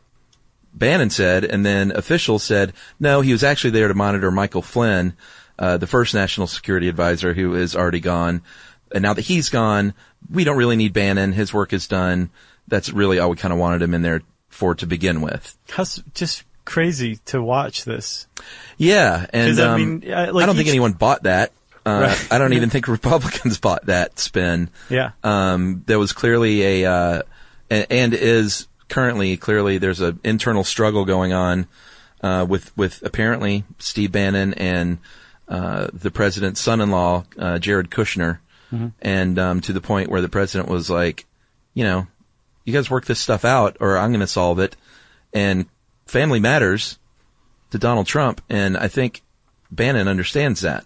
Bannon 0.74 1.10
said, 1.10 1.46
and 1.46 1.66
then 1.66 1.92
officials 1.92 2.44
said 2.44 2.74
no, 3.00 3.22
he 3.22 3.32
was 3.32 3.44
actually 3.44 3.72
there 3.72 3.88
to 3.88 3.94
monitor 3.94 4.32
Michael 4.32 4.62
Flynn, 4.62 5.14
uh, 5.58 5.78
the 5.78 5.88
first 5.88 6.14
national 6.14 6.48
security 6.48 6.90
advisor 6.90 7.34
who 7.34 7.56
is 7.56 7.76
already 7.76 8.02
gone. 8.02 8.42
And 8.92 9.02
now 9.02 9.14
that 9.14 9.22
he's 9.22 9.50
gone, 9.50 9.94
we 10.30 10.44
don't 10.44 10.58
really 10.58 10.76
need 10.76 10.94
Bannon. 10.94 11.32
His 11.32 11.54
work 11.54 11.74
is 11.74 11.88
done. 11.88 12.30
That's 12.68 12.92
really 12.92 13.18
all 13.18 13.30
we 13.30 13.38
kind 13.38 13.54
of 13.54 13.60
wanted 13.60 13.82
him 13.82 13.94
in 13.94 14.02
there 14.02 14.22
for 14.50 14.76
to 14.76 14.86
begin 14.86 15.22
with. 15.22 15.58
Just 16.14 16.44
crazy 16.66 17.18
to 17.26 17.42
watch 17.42 17.86
this. 17.86 18.28
Yeah, 18.78 19.26
and 19.32 19.52
'Cause, 19.52 19.60
I 19.60 19.74
um, 19.74 19.80
mean, 20.02 20.10
like 20.12 20.44
I 20.44 20.46
don't 20.46 20.56
think 20.56 20.70
anyone 20.70 20.94
bought 20.94 21.24
that. 21.24 21.52
Uh, 21.86 22.08
Right. 22.08 22.28
I 22.32 22.38
don't 22.38 22.54
even 22.54 22.70
think 22.70 22.88
Republicans 22.88 23.60
bought 23.60 23.86
that 23.88 24.18
spin. 24.20 24.70
Yeah. 24.90 25.12
Um, 25.24 25.84
there 25.86 26.00
was 26.00 26.14
clearly 26.14 26.84
a, 26.84 26.92
uh, 26.92 27.22
a- 27.70 27.92
and 27.92 28.14
is 28.14 28.68
currently 28.90 29.36
clearly 29.38 29.78
there's 29.80 30.00
an 30.02 30.20
internal 30.24 30.64
struggle 30.64 31.04
going 31.06 31.34
on 31.34 31.68
uh, 32.22 32.46
with 32.48 32.76
with 32.78 33.02
apparently 33.04 33.66
Steve 33.80 34.12
Bannon 34.14 34.54
and 34.54 35.00
uh, 35.50 35.88
the 35.92 36.10
president's 36.12 36.62
son-in-law 36.62 37.26
uh, 37.38 37.60
Jared 37.60 37.90
Kushner, 37.90 38.40
Mm-hmm. 38.74 38.88
and 39.04 39.38
um, 39.38 39.62
to 39.62 39.74
the 39.74 39.82
point 39.82 40.10
where 40.10 40.22
the 40.22 40.30
president 40.30 40.68
was 40.70 40.90
like, 40.90 41.26
you 41.76 41.84
know, 41.84 42.08
you 42.66 42.74
guys 42.74 42.90
work 42.90 43.06
this 43.06 43.20
stuff 43.20 43.46
out, 43.46 43.78
or 43.82 43.98
I'm 43.98 44.10
going 44.12 44.22
to 44.22 44.28
solve 44.28 44.58
it. 44.60 44.76
And 45.34 45.66
family 46.14 46.40
matters 46.40 47.00
to 47.72 47.80
Donald 47.80 48.06
Trump, 48.06 48.40
and 48.48 48.78
I 48.78 48.88
think 48.88 49.24
Bannon 49.72 50.08
understands 50.08 50.62
that. 50.62 50.86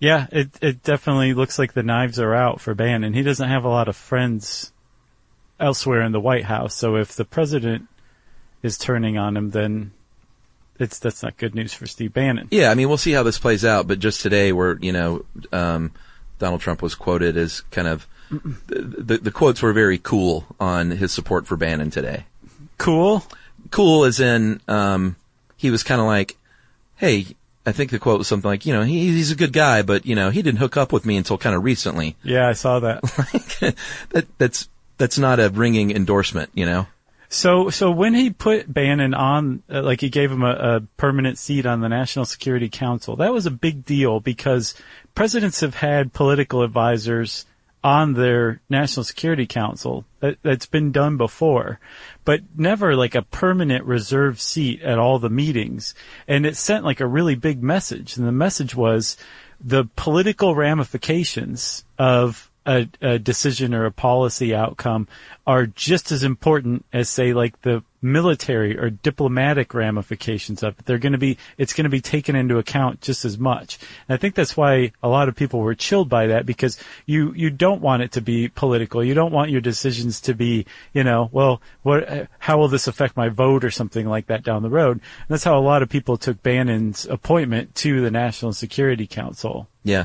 Yeah, 0.00 0.26
it 0.32 0.50
it 0.60 0.82
definitely 0.82 1.34
looks 1.34 1.58
like 1.58 1.72
the 1.72 1.84
knives 1.84 2.18
are 2.18 2.34
out 2.34 2.60
for 2.60 2.74
Bannon. 2.74 3.14
He 3.14 3.22
doesn't 3.22 3.48
have 3.48 3.64
a 3.64 3.68
lot 3.68 3.88
of 3.88 3.94
friends 3.94 4.72
elsewhere 5.60 6.02
in 6.02 6.12
the 6.12 6.20
White 6.20 6.44
House, 6.44 6.74
so 6.74 6.96
if 6.96 7.14
the 7.14 7.24
president 7.24 7.86
is 8.62 8.76
turning 8.76 9.16
on 9.16 9.36
him, 9.36 9.50
then 9.50 9.92
it's 10.80 10.98
that's 10.98 11.22
not 11.22 11.36
good 11.36 11.54
news 11.54 11.72
for 11.72 11.86
Steve 11.86 12.12
Bannon. 12.12 12.48
Yeah, 12.50 12.70
I 12.70 12.74
mean, 12.74 12.88
we'll 12.88 12.98
see 12.98 13.12
how 13.12 13.22
this 13.22 13.38
plays 13.38 13.64
out, 13.64 13.86
but 13.86 14.00
just 14.00 14.20
today, 14.20 14.50
where 14.50 14.78
you 14.80 14.92
know, 14.92 15.24
um, 15.52 15.92
Donald 16.40 16.60
Trump 16.60 16.82
was 16.82 16.96
quoted 16.96 17.36
as 17.36 17.60
kind 17.70 17.86
of 17.86 18.08
the, 18.30 18.82
the, 18.98 19.18
the 19.18 19.30
quotes 19.30 19.62
were 19.62 19.72
very 19.72 19.98
cool 19.98 20.44
on 20.58 20.90
his 20.90 21.12
support 21.12 21.46
for 21.46 21.56
Bannon 21.56 21.90
today. 21.90 22.24
Cool. 22.78 23.22
Cool 23.70 24.04
as 24.04 24.20
in 24.20 24.60
um, 24.68 25.16
he 25.56 25.70
was 25.70 25.82
kind 25.82 26.00
of 26.00 26.06
like, 26.06 26.36
"Hey." 26.96 27.26
I 27.68 27.72
think 27.72 27.90
the 27.90 27.98
quote 27.98 28.18
was 28.18 28.28
something 28.28 28.48
like, 28.48 28.64
you 28.64 28.72
know, 28.72 28.84
he, 28.84 29.08
he's 29.08 29.32
a 29.32 29.34
good 29.34 29.52
guy, 29.52 29.82
but 29.82 30.06
you 30.06 30.14
know, 30.14 30.30
he 30.30 30.40
didn't 30.40 30.60
hook 30.60 30.76
up 30.76 30.92
with 30.92 31.04
me 31.04 31.16
until 31.16 31.36
kind 31.36 31.56
of 31.56 31.64
recently. 31.64 32.14
Yeah, 32.22 32.48
I 32.48 32.52
saw 32.52 32.78
that. 32.78 33.02
that 34.10 34.26
that's 34.38 34.68
that's 34.98 35.18
not 35.18 35.40
a 35.40 35.48
ringing 35.48 35.90
endorsement, 35.90 36.50
you 36.54 36.64
know. 36.64 36.86
So, 37.28 37.70
so 37.70 37.90
when 37.90 38.14
he 38.14 38.30
put 38.30 38.72
Bannon 38.72 39.14
on, 39.14 39.62
uh, 39.68 39.82
like 39.82 40.00
he 40.00 40.10
gave 40.10 40.30
him 40.30 40.42
a, 40.42 40.52
a 40.52 40.80
permanent 40.96 41.38
seat 41.38 41.66
on 41.66 41.80
the 41.80 41.88
National 41.88 42.24
Security 42.24 42.68
Council, 42.68 43.16
that 43.16 43.32
was 43.32 43.46
a 43.46 43.50
big 43.50 43.84
deal 43.84 44.20
because 44.20 44.74
presidents 45.14 45.60
have 45.60 45.74
had 45.74 46.12
political 46.12 46.62
advisors 46.62 47.44
on 47.86 48.14
their 48.14 48.60
National 48.68 49.04
Security 49.04 49.46
Council. 49.46 50.04
That, 50.18 50.38
that's 50.42 50.66
been 50.66 50.90
done 50.90 51.16
before, 51.16 51.78
but 52.24 52.40
never 52.56 52.96
like 52.96 53.14
a 53.14 53.22
permanent 53.22 53.84
reserve 53.84 54.40
seat 54.40 54.82
at 54.82 54.98
all 54.98 55.20
the 55.20 55.30
meetings. 55.30 55.94
And 56.26 56.44
it 56.44 56.56
sent 56.56 56.84
like 56.84 56.98
a 56.98 57.06
really 57.06 57.36
big 57.36 57.62
message. 57.62 58.16
And 58.16 58.26
the 58.26 58.32
message 58.32 58.74
was 58.74 59.16
the 59.60 59.84
political 59.94 60.56
ramifications 60.56 61.84
of 61.96 62.50
a, 62.66 62.88
a 63.00 63.20
decision 63.20 63.72
or 63.72 63.84
a 63.84 63.92
policy 63.92 64.52
outcome 64.52 65.06
are 65.46 65.66
just 65.66 66.10
as 66.10 66.24
important 66.24 66.84
as 66.92 67.08
say 67.08 67.32
like 67.32 67.62
the 67.62 67.84
military 68.12 68.78
or 68.78 68.90
diplomatic 68.90 69.74
ramifications 69.74 70.62
of 70.62 70.78
it. 70.78 70.86
They're 70.86 70.98
going 70.98 71.12
to 71.12 71.18
be, 71.18 71.38
it's 71.58 71.72
going 71.72 71.84
to 71.84 71.90
be 71.90 72.00
taken 72.00 72.36
into 72.36 72.58
account 72.58 73.00
just 73.00 73.24
as 73.24 73.38
much. 73.38 73.78
And 74.08 74.14
I 74.14 74.18
think 74.18 74.34
that's 74.34 74.56
why 74.56 74.92
a 75.02 75.08
lot 75.08 75.28
of 75.28 75.36
people 75.36 75.60
were 75.60 75.74
chilled 75.74 76.08
by 76.08 76.28
that 76.28 76.46
because 76.46 76.78
you, 77.06 77.32
you 77.34 77.50
don't 77.50 77.80
want 77.82 78.02
it 78.02 78.12
to 78.12 78.20
be 78.20 78.48
political. 78.48 79.02
You 79.04 79.14
don't 79.14 79.32
want 79.32 79.50
your 79.50 79.60
decisions 79.60 80.20
to 80.22 80.34
be, 80.34 80.66
you 80.92 81.04
know, 81.04 81.28
well, 81.32 81.60
what, 81.82 82.28
how 82.38 82.58
will 82.58 82.68
this 82.68 82.86
affect 82.86 83.16
my 83.16 83.28
vote 83.28 83.64
or 83.64 83.70
something 83.70 84.06
like 84.08 84.26
that 84.26 84.42
down 84.44 84.62
the 84.62 84.70
road? 84.70 84.92
And 84.98 85.28
that's 85.28 85.44
how 85.44 85.58
a 85.58 85.60
lot 85.60 85.82
of 85.82 85.88
people 85.88 86.16
took 86.16 86.42
Bannon's 86.42 87.06
appointment 87.06 87.74
to 87.76 88.00
the 88.00 88.10
National 88.10 88.52
Security 88.52 89.06
Council 89.06 89.68
Yeah. 89.84 90.04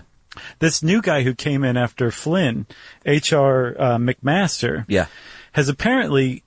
this 0.59 0.81
new 0.81 1.01
guy 1.01 1.23
who 1.23 1.33
came 1.35 1.63
in 1.63 1.75
after 1.77 2.09
Flynn, 2.11 2.65
H.R. 3.05 3.75
Uh, 3.79 3.97
McMaster, 3.97 4.85
Yeah. 4.87 5.07
has 5.53 5.67
apparently 5.69 6.43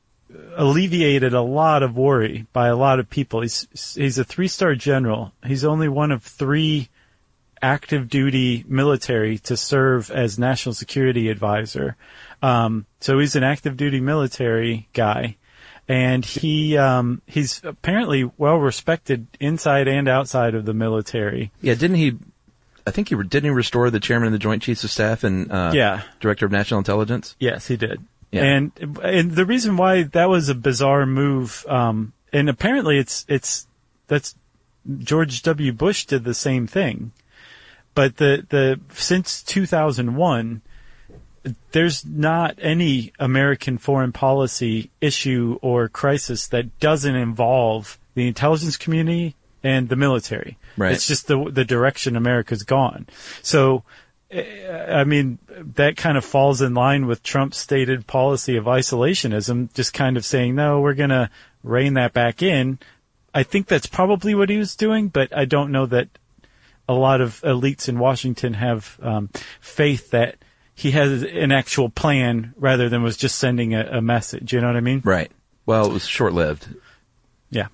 alleviated 0.56 1.34
a 1.34 1.40
lot 1.42 1.82
of 1.82 1.96
worry 1.96 2.46
by 2.52 2.68
a 2.68 2.76
lot 2.76 2.98
of 3.00 3.08
people. 3.10 3.40
He's 3.42 3.66
he's 3.96 4.18
a 4.18 4.24
three 4.24 4.48
star 4.48 4.74
general. 4.74 5.32
He's 5.44 5.64
only 5.64 5.88
one 5.88 6.12
of 6.12 6.22
three 6.22 6.88
active 7.62 8.08
duty 8.08 8.64
military 8.68 9.38
to 9.38 9.56
serve 9.56 10.10
as 10.10 10.38
national 10.38 10.74
security 10.74 11.28
advisor. 11.30 11.96
Um, 12.42 12.84
so 13.00 13.18
he's 13.18 13.36
an 13.36 13.42
active 13.44 13.76
duty 13.76 14.00
military 14.00 14.88
guy. 14.92 15.36
And 15.86 16.24
he 16.24 16.78
um, 16.78 17.20
he's 17.26 17.60
apparently 17.62 18.30
well 18.38 18.56
respected 18.56 19.26
inside 19.38 19.86
and 19.86 20.08
outside 20.08 20.54
of 20.54 20.64
the 20.64 20.72
military. 20.72 21.52
Yeah. 21.60 21.74
Didn't 21.74 21.96
he? 21.96 22.14
I 22.86 22.90
think 22.90 23.08
he 23.10 23.16
didn't 23.16 23.44
he 23.44 23.50
restore 23.50 23.90
the 23.90 24.00
chairman 24.00 24.26
of 24.26 24.32
the 24.32 24.38
Joint 24.38 24.62
Chiefs 24.62 24.84
of 24.84 24.90
Staff 24.90 25.24
and 25.24 25.50
uh, 25.52 25.72
Yeah. 25.74 26.02
director 26.20 26.46
of 26.46 26.52
national 26.52 26.78
intelligence. 26.78 27.34
Yes, 27.38 27.66
he 27.66 27.76
did. 27.76 28.00
Yeah. 28.34 28.42
And 28.42 28.98
and 29.02 29.32
the 29.32 29.46
reason 29.46 29.76
why 29.76 30.02
that 30.02 30.28
was 30.28 30.48
a 30.48 30.54
bizarre 30.54 31.06
move, 31.06 31.64
um, 31.68 32.12
and 32.32 32.48
apparently 32.48 32.98
it's 32.98 33.24
it's 33.28 33.68
that's 34.08 34.34
George 34.98 35.42
W. 35.42 35.72
Bush 35.72 36.04
did 36.06 36.24
the 36.24 36.34
same 36.34 36.66
thing, 36.66 37.12
but 37.94 38.16
the 38.16 38.44
the 38.48 38.80
since 38.92 39.42
2001, 39.44 40.62
there's 41.70 42.04
not 42.04 42.58
any 42.60 43.12
American 43.20 43.78
foreign 43.78 44.10
policy 44.10 44.90
issue 45.00 45.58
or 45.62 45.88
crisis 45.88 46.48
that 46.48 46.80
doesn't 46.80 47.14
involve 47.14 47.98
the 48.14 48.26
intelligence 48.26 48.76
community 48.76 49.36
and 49.62 49.88
the 49.88 49.96
military. 49.96 50.58
Right. 50.76 50.92
It's 50.92 51.06
just 51.06 51.28
the 51.28 51.50
the 51.50 51.64
direction 51.64 52.16
America's 52.16 52.64
gone. 52.64 53.06
So 53.42 53.84
I 54.32 55.04
mean, 55.04 55.38
that 55.76 55.96
kind 55.96 56.16
of 56.16 56.24
falls 56.24 56.60
in 56.60 56.74
line 56.74 57.06
with 57.06 57.22
Trump's 57.22 57.58
stated 57.58 58.06
policy 58.06 58.56
of 58.56 58.64
isolationism, 58.64 59.72
just 59.74 59.92
kind 59.92 60.16
of 60.16 60.24
saying, 60.24 60.54
no, 60.54 60.80
we're 60.80 60.94
going 60.94 61.10
to 61.10 61.30
rein 61.62 61.94
that 61.94 62.12
back 62.12 62.42
in. 62.42 62.78
I 63.32 63.42
think 63.42 63.66
that's 63.66 63.86
probably 63.86 64.34
what 64.34 64.50
he 64.50 64.56
was 64.56 64.76
doing, 64.76 65.08
but 65.08 65.36
I 65.36 65.44
don't 65.44 65.72
know 65.72 65.86
that 65.86 66.08
a 66.88 66.94
lot 66.94 67.20
of 67.20 67.40
elites 67.42 67.88
in 67.88 67.98
Washington 67.98 68.54
have 68.54 68.98
um, 69.02 69.30
faith 69.60 70.10
that 70.10 70.36
he 70.74 70.90
has 70.92 71.22
an 71.22 71.52
actual 71.52 71.88
plan 71.88 72.54
rather 72.56 72.88
than 72.88 73.02
was 73.02 73.16
just 73.16 73.38
sending 73.38 73.74
a, 73.74 73.98
a 73.98 74.02
message. 74.02 74.52
You 74.52 74.60
know 74.60 74.66
what 74.66 74.76
I 74.76 74.80
mean? 74.80 75.00
Right. 75.04 75.30
Well, 75.66 75.86
it 75.86 75.92
was 75.92 76.06
short 76.06 76.32
lived. 76.32 76.68
Yeah. 77.50 77.68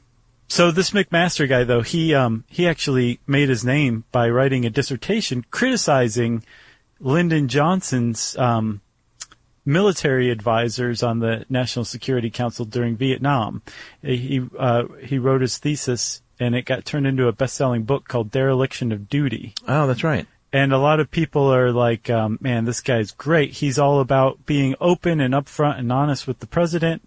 So 0.51 0.73
this 0.73 0.91
McMaster 0.91 1.49
guy, 1.49 1.63
though, 1.63 1.83
he 1.83 2.13
um, 2.13 2.43
he 2.49 2.67
actually 2.67 3.21
made 3.25 3.49
his 3.49 3.65
name 3.65 4.03
by 4.11 4.29
writing 4.29 4.67
a 4.67 4.71
dissertation 4.71 5.47
criticizing 5.49 6.43
Lyndon 6.99 7.47
Johnson's 7.47 8.37
um, 8.37 8.81
military 9.65 10.29
advisors 10.29 11.05
on 11.05 11.21
the 11.21 11.45
National 11.49 11.85
Security 11.85 12.31
Council 12.31 12.65
during 12.65 12.97
Vietnam. 12.97 13.63
He 14.03 14.45
uh, 14.59 14.87
he 15.05 15.19
wrote 15.19 15.41
his 15.41 15.57
thesis, 15.59 16.21
and 16.41 16.57
it 16.57 16.65
got 16.65 16.85
turned 16.85 17.07
into 17.07 17.29
a 17.29 17.33
best-selling 17.33 17.85
book 17.85 18.09
called 18.09 18.33
Dereliction 18.33 18.91
of 18.91 19.09
Duty. 19.09 19.55
Oh, 19.69 19.87
that's 19.87 20.03
right. 20.03 20.27
And 20.53 20.73
a 20.73 20.79
lot 20.79 20.99
of 20.99 21.13
people 21.13 21.55
are 21.55 21.71
like, 21.71 22.11
um, 22.11 22.39
"Man, 22.41 22.65
this 22.65 22.81
guy's 22.81 23.13
great. 23.13 23.53
He's 23.53 23.79
all 23.79 24.01
about 24.01 24.47
being 24.47 24.75
open 24.81 25.21
and 25.21 25.33
upfront 25.33 25.79
and 25.79 25.93
honest 25.93 26.27
with 26.27 26.41
the 26.41 26.49
president." 26.49 27.03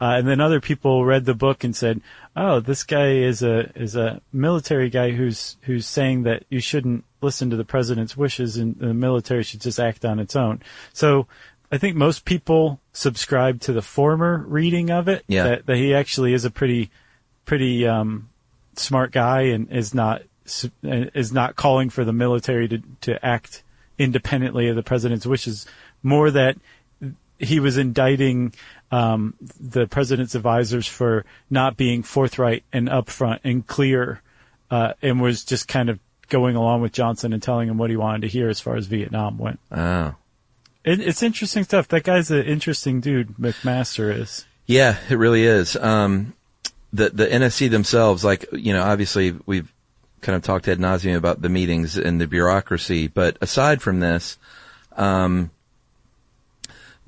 Uh, 0.00 0.14
and 0.16 0.28
then 0.28 0.40
other 0.40 0.60
people 0.60 1.04
read 1.04 1.24
the 1.24 1.34
book 1.34 1.64
and 1.64 1.74
said, 1.74 2.00
"Oh, 2.36 2.60
this 2.60 2.84
guy 2.84 3.14
is 3.14 3.42
a 3.42 3.70
is 3.76 3.96
a 3.96 4.20
military 4.32 4.90
guy 4.90 5.10
who's 5.10 5.56
who's 5.62 5.86
saying 5.86 6.22
that 6.22 6.44
you 6.48 6.60
shouldn't 6.60 7.04
listen 7.20 7.50
to 7.50 7.56
the 7.56 7.64
president's 7.64 8.16
wishes 8.16 8.56
and 8.56 8.78
the 8.78 8.94
military 8.94 9.42
should 9.42 9.60
just 9.60 9.80
act 9.80 10.04
on 10.04 10.20
its 10.20 10.36
own." 10.36 10.62
So, 10.92 11.26
I 11.72 11.78
think 11.78 11.96
most 11.96 12.24
people 12.24 12.80
subscribe 12.92 13.60
to 13.62 13.72
the 13.72 13.82
former 13.82 14.44
reading 14.46 14.90
of 14.90 15.08
it. 15.08 15.24
Yeah. 15.26 15.44
That, 15.44 15.66
that 15.66 15.76
he 15.76 15.94
actually 15.94 16.32
is 16.32 16.44
a 16.44 16.50
pretty 16.50 16.90
pretty 17.44 17.86
um, 17.86 18.28
smart 18.76 19.10
guy 19.10 19.42
and 19.42 19.70
is 19.72 19.94
not 19.94 20.22
is 20.82 21.32
not 21.32 21.56
calling 21.56 21.90
for 21.90 22.04
the 22.04 22.12
military 22.12 22.68
to 22.68 22.82
to 23.00 23.24
act 23.24 23.64
independently 23.98 24.68
of 24.68 24.76
the 24.76 24.82
president's 24.82 25.26
wishes. 25.26 25.66
More 26.02 26.30
that 26.30 26.56
he 27.38 27.60
was 27.60 27.76
indicting 27.76 28.52
um, 28.90 29.34
the 29.60 29.86
president's 29.86 30.34
advisors 30.34 30.86
for 30.86 31.24
not 31.50 31.76
being 31.76 32.02
forthright 32.02 32.64
and 32.72 32.88
upfront 32.88 33.40
and 33.44 33.66
clear, 33.66 34.22
uh, 34.70 34.94
and 35.02 35.20
was 35.20 35.44
just 35.44 35.68
kind 35.68 35.90
of 35.90 35.98
going 36.28 36.56
along 36.56 36.82
with 36.82 36.92
Johnson 36.92 37.32
and 37.32 37.42
telling 37.42 37.68
him 37.68 37.78
what 37.78 37.90
he 37.90 37.96
wanted 37.96 38.22
to 38.22 38.28
hear 38.28 38.48
as 38.48 38.60
far 38.60 38.76
as 38.76 38.86
Vietnam 38.86 39.38
went. 39.38 39.60
Oh. 39.70 40.14
It, 40.84 41.00
it's 41.00 41.22
interesting 41.22 41.64
stuff. 41.64 41.88
That 41.88 42.04
guy's 42.04 42.30
an 42.30 42.44
interesting 42.44 43.00
dude. 43.00 43.36
McMaster 43.36 44.14
is. 44.14 44.46
Yeah, 44.66 44.96
it 45.08 45.16
really 45.16 45.44
is. 45.44 45.76
Um, 45.76 46.34
the 46.92 47.10
the 47.10 47.26
NSC 47.26 47.70
themselves, 47.70 48.24
like 48.24 48.46
you 48.52 48.72
know, 48.72 48.82
obviously 48.82 49.34
we've 49.46 49.72
kind 50.20 50.36
of 50.36 50.42
talked 50.42 50.68
ad 50.68 50.78
nauseum 50.78 51.16
about 51.16 51.42
the 51.42 51.48
meetings 51.48 51.96
and 51.96 52.20
the 52.20 52.26
bureaucracy, 52.26 53.08
but 53.08 53.36
aside 53.40 53.82
from 53.82 54.00
this, 54.00 54.38
um, 54.96 55.50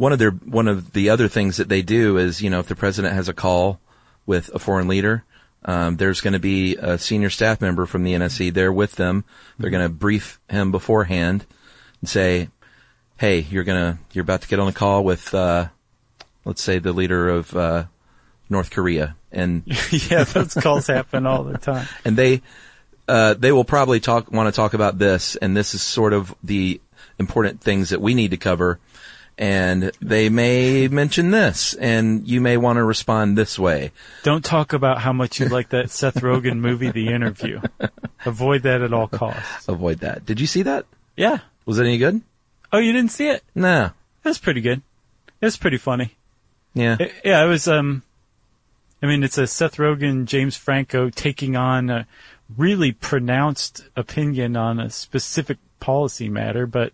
one 0.01 0.14
of 0.14 0.18
their 0.18 0.30
one 0.30 0.66
of 0.66 0.94
the 0.94 1.11
other 1.11 1.28
things 1.28 1.59
that 1.59 1.68
they 1.68 1.82
do 1.82 2.16
is, 2.16 2.40
you 2.40 2.48
know, 2.48 2.59
if 2.59 2.68
the 2.68 2.74
president 2.74 3.12
has 3.12 3.28
a 3.28 3.34
call 3.34 3.78
with 4.24 4.48
a 4.55 4.59
foreign 4.59 4.88
leader, 4.88 5.24
um, 5.66 5.98
there's 5.98 6.22
going 6.22 6.32
to 6.32 6.38
be 6.38 6.74
a 6.76 6.96
senior 6.96 7.28
staff 7.28 7.61
member 7.61 7.84
from 7.84 8.03
the 8.03 8.14
NSC 8.14 8.51
there 8.55 8.72
with 8.72 8.94
them. 8.94 9.26
They're 9.59 9.68
going 9.68 9.86
to 9.86 9.92
brief 9.92 10.40
him 10.48 10.72
beforehand 10.72 11.44
and 12.01 12.09
say, 12.09 12.48
"Hey, 13.18 13.40
you're 13.40 13.62
gonna 13.62 13.98
you're 14.12 14.22
about 14.22 14.40
to 14.40 14.48
get 14.48 14.59
on 14.59 14.68
a 14.68 14.72
call 14.72 15.05
with." 15.05 15.34
Uh, 15.34 15.68
let's 16.46 16.62
say 16.62 16.78
the 16.78 16.94
leader 16.94 17.28
of 17.28 17.55
uh, 17.55 17.84
North 18.48 18.70
Korea, 18.70 19.16
and 19.30 19.64
yeah, 19.90 20.24
those 20.24 20.55
calls 20.55 20.86
happen 20.86 21.26
all 21.26 21.44
the 21.44 21.59
time. 21.59 21.86
and 22.07 22.16
they 22.16 22.40
uh, 23.07 23.34
they 23.34 23.53
will 23.53 23.64
probably 23.64 24.01
talk 24.01 24.32
want 24.32 24.46
to 24.46 24.57
talk 24.57 24.72
about 24.72 24.96
this, 24.96 25.36
and 25.36 25.55
this 25.55 25.74
is 25.74 25.82
sort 25.82 26.14
of 26.14 26.34
the 26.42 26.80
important 27.18 27.61
things 27.61 27.90
that 27.90 28.01
we 28.01 28.14
need 28.14 28.30
to 28.30 28.38
cover. 28.38 28.80
And 29.39 29.91
they 30.03 30.28
may 30.28 30.89
mention 30.89 31.31
this, 31.31 31.72
and 31.74 32.28
you 32.28 32.41
may 32.43 32.59
want 32.59 32.76
to 32.76 32.85
respond 32.85 33.39
this 33.39 33.59
way. 33.59 33.93
Don't 34.22 34.45
talk 34.45 34.74
about 34.74 35.01
how 35.01 35.12
much 35.14 35.41
you 35.41 35.47
like 35.49 35.70
that 35.70 35.91
Seth 35.91 36.16
Rogen 36.16 36.59
movie, 36.59 36.91
The 36.91 37.09
Interview. 37.09 37.61
Avoid 38.26 38.64
that 38.64 38.83
at 38.83 38.93
all 38.93 39.09
costs. 39.09 39.66
Avoid 39.66 40.01
that. 40.01 40.26
Did 40.26 40.41
you 40.41 40.47
see 40.47 40.62
that? 40.64 40.85
Yeah. 41.16 41.39
Was 41.64 41.78
it 41.78 41.85
any 41.85 41.97
good? 41.97 42.20
Oh, 42.72 42.78
you 42.78 42.93
didn't 42.93 43.12
see 43.12 43.28
it? 43.28 43.43
No. 43.55 43.91
That's 44.22 44.39
pretty 44.39 44.61
good. 44.61 44.83
It 45.41 45.47
was 45.47 45.57
pretty 45.57 45.78
funny. 45.78 46.16
Yeah. 46.74 46.97
It- 47.01 47.14
yeah, 47.24 47.43
it 47.43 47.49
was. 47.49 47.66
Um, 47.66 48.03
I 49.03 49.07
mean, 49.07 49.22
it's 49.24 49.39
a 49.39 49.47
Seth 49.47 49.76
Rogen, 49.76 50.26
James 50.26 50.57
Franco 50.57 51.09
taking 51.09 51.57
on 51.57 51.89
a 51.89 52.07
really 52.59 52.93
pronounced 52.93 53.89
opinion 53.97 54.55
on 54.57 54.78
a 54.78 54.91
specific 54.91 55.57
policy 55.78 56.28
matter, 56.28 56.66
but 56.66 56.93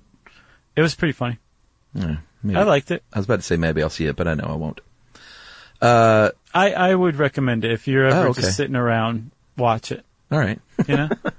it 0.77 0.83
was 0.83 0.95
pretty 0.95 1.13
funny. 1.13 1.39
Yeah, 1.97 2.17
maybe. 2.43 2.59
I 2.59 2.63
liked 2.63 2.91
it. 2.91 3.03
I 3.13 3.19
was 3.19 3.27
about 3.27 3.37
to 3.37 3.43
say 3.43 3.57
maybe 3.57 3.83
I'll 3.83 3.91
see 3.91 4.07
it, 4.07 4.15
but 4.17 4.29
I 4.29 4.35
know 4.35 4.45
I 4.49 4.55
won't. 4.57 4.81
Uh, 5.81 6.31
I, 6.55 6.73
I 6.73 6.95
would 6.95 7.17
recommend 7.17 7.65
it 7.65 7.71
if 7.71 7.87
you're 7.89 8.07
ever 8.07 8.27
Oh, 8.27 8.31
okay. 8.31 8.43
just 8.43 8.57
sitting 8.57 8.77
around. 8.77 9.31
Watch 9.59 9.93
it. 9.93 10.05
all 10.31 10.39
right. 10.39 10.61
You 10.87 10.97
know. 10.97 11.09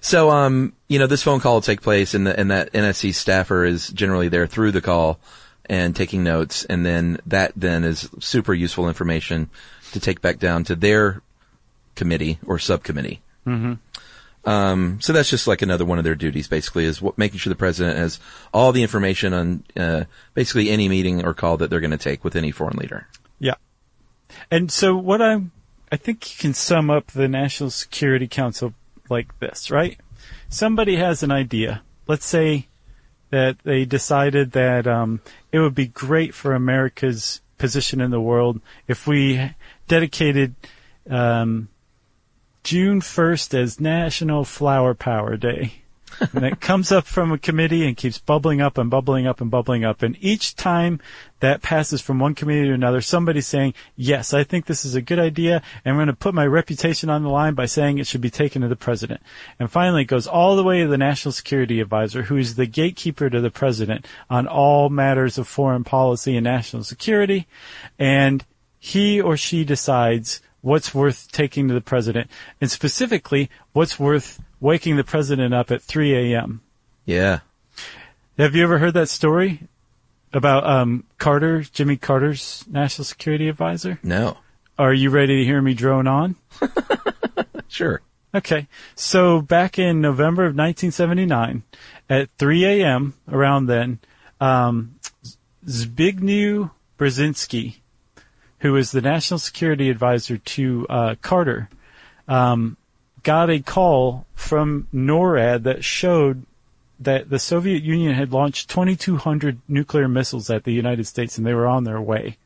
So, 0.00 0.30
um, 0.30 0.72
you 0.86 0.98
know, 1.00 1.06
this 1.08 1.22
phone 1.24 1.40
call 1.40 1.54
will 1.54 1.60
take 1.62 1.80
place, 1.82 2.14
and, 2.14 2.26
the, 2.26 2.38
and 2.38 2.50
that 2.52 2.72
NSC 2.72 3.12
staffer 3.14 3.64
is 3.64 3.88
generally 3.88 4.28
there 4.28 4.46
through 4.46 4.70
the 4.70 4.80
call 4.80 5.18
and 5.68 5.96
taking 5.96 6.22
notes, 6.22 6.64
and 6.66 6.86
then 6.86 7.18
that 7.26 7.52
then 7.56 7.82
is 7.82 8.08
super 8.20 8.54
useful 8.54 8.86
information 8.86 9.50
to 9.92 9.98
take 9.98 10.20
back 10.20 10.38
down 10.38 10.62
to 10.64 10.76
their 10.76 11.22
committee 11.96 12.38
or 12.46 12.58
subcommittee. 12.60 13.20
Mm-hmm. 13.46 13.72
Um, 14.46 15.00
so 15.00 15.12
that's 15.12 15.28
just 15.28 15.48
like 15.48 15.60
another 15.60 15.84
one 15.84 15.98
of 15.98 16.04
their 16.04 16.14
duties, 16.14 16.46
basically, 16.46 16.84
is 16.84 17.02
what, 17.02 17.18
making 17.18 17.38
sure 17.38 17.50
the 17.50 17.56
president 17.56 17.98
has 17.98 18.20
all 18.54 18.70
the 18.70 18.82
information 18.82 19.34
on 19.34 19.64
uh, 19.76 20.04
basically 20.34 20.70
any 20.70 20.88
meeting 20.88 21.24
or 21.24 21.34
call 21.34 21.56
that 21.56 21.68
they're 21.68 21.80
going 21.80 21.90
to 21.90 21.98
take 21.98 22.22
with 22.22 22.36
any 22.36 22.52
foreign 22.52 22.76
leader. 22.76 23.08
Yeah. 23.40 23.56
And 24.50 24.70
so 24.70 24.96
what 24.96 25.20
I'm, 25.20 25.50
I 25.90 25.96
think 25.96 26.32
you 26.32 26.40
can 26.40 26.54
sum 26.54 26.90
up 26.90 27.08
the 27.08 27.26
National 27.26 27.70
Security 27.70 28.28
Council 28.28 28.72
like 29.10 29.36
this, 29.40 29.70
right? 29.70 29.98
Somebody 30.48 30.96
has 30.96 31.24
an 31.24 31.32
idea. 31.32 31.82
Let's 32.06 32.24
say 32.24 32.68
that 33.30 33.58
they 33.64 33.84
decided 33.84 34.52
that 34.52 34.86
um, 34.86 35.20
it 35.50 35.58
would 35.58 35.74
be 35.74 35.88
great 35.88 36.34
for 36.34 36.54
America's 36.54 37.40
position 37.58 38.00
in 38.00 38.12
the 38.12 38.20
world 38.20 38.60
if 38.86 39.06
we 39.08 39.52
dedicated 39.88 40.54
um, 41.10 41.68
June 42.66 43.00
1st 43.00 43.54
as 43.54 43.80
National 43.80 44.42
Flower 44.44 44.92
Power 44.92 45.36
Day. 45.36 45.84
and 46.34 46.44
it 46.44 46.60
comes 46.60 46.90
up 46.90 47.06
from 47.06 47.30
a 47.30 47.38
committee 47.38 47.86
and 47.86 47.96
keeps 47.96 48.18
bubbling 48.18 48.60
up 48.60 48.76
and 48.76 48.90
bubbling 48.90 49.24
up 49.24 49.40
and 49.40 49.52
bubbling 49.52 49.84
up. 49.84 50.02
And 50.02 50.16
each 50.20 50.56
time 50.56 50.98
that 51.38 51.62
passes 51.62 52.00
from 52.00 52.18
one 52.18 52.34
committee 52.34 52.66
to 52.66 52.74
another, 52.74 53.00
somebody's 53.00 53.46
saying, 53.46 53.74
yes, 53.94 54.34
I 54.34 54.42
think 54.42 54.66
this 54.66 54.84
is 54.84 54.96
a 54.96 55.00
good 55.00 55.20
idea. 55.20 55.62
And 55.84 55.92
I'm 55.92 55.96
going 55.96 56.08
to 56.08 56.12
put 56.12 56.34
my 56.34 56.44
reputation 56.44 57.08
on 57.08 57.22
the 57.22 57.28
line 57.28 57.54
by 57.54 57.66
saying 57.66 57.98
it 57.98 58.08
should 58.08 58.20
be 58.20 58.30
taken 58.30 58.62
to 58.62 58.68
the 58.68 58.74
president. 58.74 59.20
And 59.60 59.70
finally, 59.70 60.02
it 60.02 60.06
goes 60.06 60.26
all 60.26 60.56
the 60.56 60.64
way 60.64 60.82
to 60.82 60.88
the 60.88 60.98
national 60.98 61.30
security 61.30 61.80
advisor, 61.80 62.22
who 62.22 62.36
is 62.36 62.56
the 62.56 62.66
gatekeeper 62.66 63.30
to 63.30 63.40
the 63.40 63.50
president 63.50 64.08
on 64.28 64.48
all 64.48 64.88
matters 64.88 65.38
of 65.38 65.46
foreign 65.46 65.84
policy 65.84 66.36
and 66.36 66.42
national 66.42 66.82
security. 66.82 67.46
And 67.96 68.44
he 68.76 69.20
or 69.20 69.36
she 69.36 69.64
decides 69.64 70.40
what's 70.66 70.92
worth 70.92 71.30
taking 71.30 71.68
to 71.68 71.74
the 71.74 71.80
president, 71.80 72.28
and 72.60 72.68
specifically, 72.68 73.48
what's 73.72 74.00
worth 74.00 74.42
waking 74.58 74.96
the 74.96 75.04
president 75.04 75.54
up 75.54 75.70
at 75.70 75.80
3 75.80 76.32
a.m. 76.34 76.60
Yeah. 77.04 77.40
Have 78.36 78.56
you 78.56 78.64
ever 78.64 78.78
heard 78.78 78.94
that 78.94 79.08
story 79.08 79.60
about 80.32 80.66
um, 80.66 81.04
Carter, 81.18 81.62
Jimmy 81.62 81.96
Carter's 81.96 82.64
national 82.68 83.04
security 83.04 83.48
advisor? 83.48 84.00
No. 84.02 84.38
Are 84.76 84.92
you 84.92 85.08
ready 85.10 85.36
to 85.38 85.44
hear 85.44 85.62
me 85.62 85.72
drone 85.72 86.08
on? 86.08 86.36
Sure. 87.68 88.00
Okay. 88.32 88.68
So 88.94 89.42
back 89.42 89.78
in 89.78 90.00
November 90.00 90.42
of 90.42 90.54
1979, 90.54 91.64
at 92.08 92.30
3 92.38 92.64
a.m. 92.64 93.14
around 93.30 93.66
then, 93.66 93.98
um, 94.40 94.94
Zbigniew 95.66 96.70
Brzezinski, 96.96 97.78
who 98.60 98.72
was 98.72 98.92
the 98.92 99.00
national 99.00 99.38
security 99.38 99.90
advisor 99.90 100.38
to 100.38 100.86
uh, 100.88 101.14
Carter, 101.20 101.68
um, 102.28 102.76
got 103.22 103.50
a 103.50 103.60
call 103.60 104.26
from 104.34 104.86
NORAD 104.94 105.64
that 105.64 105.84
showed 105.84 106.46
that 106.98 107.28
the 107.28 107.38
Soviet 107.38 107.82
Union 107.82 108.14
had 108.14 108.32
launched 108.32 108.70
2,200 108.70 109.60
nuclear 109.68 110.08
missiles 110.08 110.48
at 110.48 110.64
the 110.64 110.72
United 110.72 111.06
States, 111.06 111.36
and 111.36 111.46
they 111.46 111.54
were 111.54 111.66
on 111.66 111.84
their 111.84 112.00
way. 112.00 112.38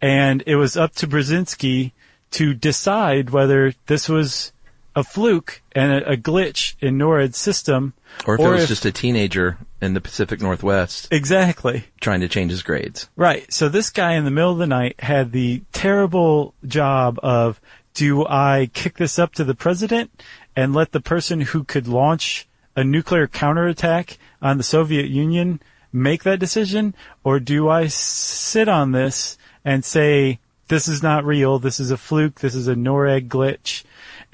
And 0.00 0.42
it 0.46 0.56
was 0.56 0.76
up 0.76 0.94
to 0.96 1.08
Brzezinski 1.08 1.92
to 2.32 2.54
decide 2.54 3.30
whether 3.30 3.72
this 3.86 4.08
was 4.08 4.52
a 4.96 5.04
fluke 5.04 5.62
and 5.72 5.92
a, 5.92 6.12
a 6.12 6.16
glitch 6.16 6.74
in 6.80 6.96
NORAD's 6.96 7.36
system, 7.36 7.92
Or 8.26 8.34
if 8.34 8.40
it 8.40 8.48
was 8.48 8.66
just 8.66 8.86
a 8.86 8.90
teenager 8.90 9.58
in 9.80 9.92
the 9.92 10.00
Pacific 10.00 10.40
Northwest 10.40 11.08
exactly 11.12 11.84
trying 12.00 12.20
to 12.20 12.28
change 12.28 12.50
his 12.50 12.62
grades. 12.62 13.08
Right. 13.14 13.52
So 13.52 13.68
this 13.68 13.90
guy 13.90 14.14
in 14.14 14.24
the 14.24 14.30
middle 14.30 14.52
of 14.52 14.58
the 14.58 14.66
night 14.66 14.98
had 14.98 15.32
the 15.32 15.62
terrible 15.72 16.54
job 16.66 17.20
of 17.22 17.60
do 17.92 18.26
I 18.26 18.70
kick 18.72 18.96
this 18.96 19.18
up 19.18 19.34
to 19.34 19.44
the 19.44 19.54
president 19.54 20.22
and 20.56 20.74
let 20.74 20.92
the 20.92 21.00
person 21.00 21.42
who 21.42 21.62
could 21.62 21.86
launch 21.86 22.48
a 22.74 22.82
nuclear 22.82 23.26
counterattack 23.26 24.18
on 24.40 24.56
the 24.56 24.64
Soviet 24.64 25.06
Union 25.06 25.60
make 25.92 26.22
that 26.24 26.40
decision? 26.40 26.94
Or 27.22 27.38
do 27.38 27.68
I 27.68 27.88
sit 27.88 28.68
on 28.68 28.92
this 28.92 29.36
and 29.64 29.84
say, 29.84 30.40
this 30.68 30.88
is 30.88 31.02
not 31.02 31.24
real, 31.24 31.58
this 31.58 31.80
is 31.80 31.90
a 31.90 31.96
fluke, 31.96 32.40
this 32.40 32.54
is 32.54 32.66
a 32.66 32.74
NORAD 32.74 33.28
glitch? 33.28 33.84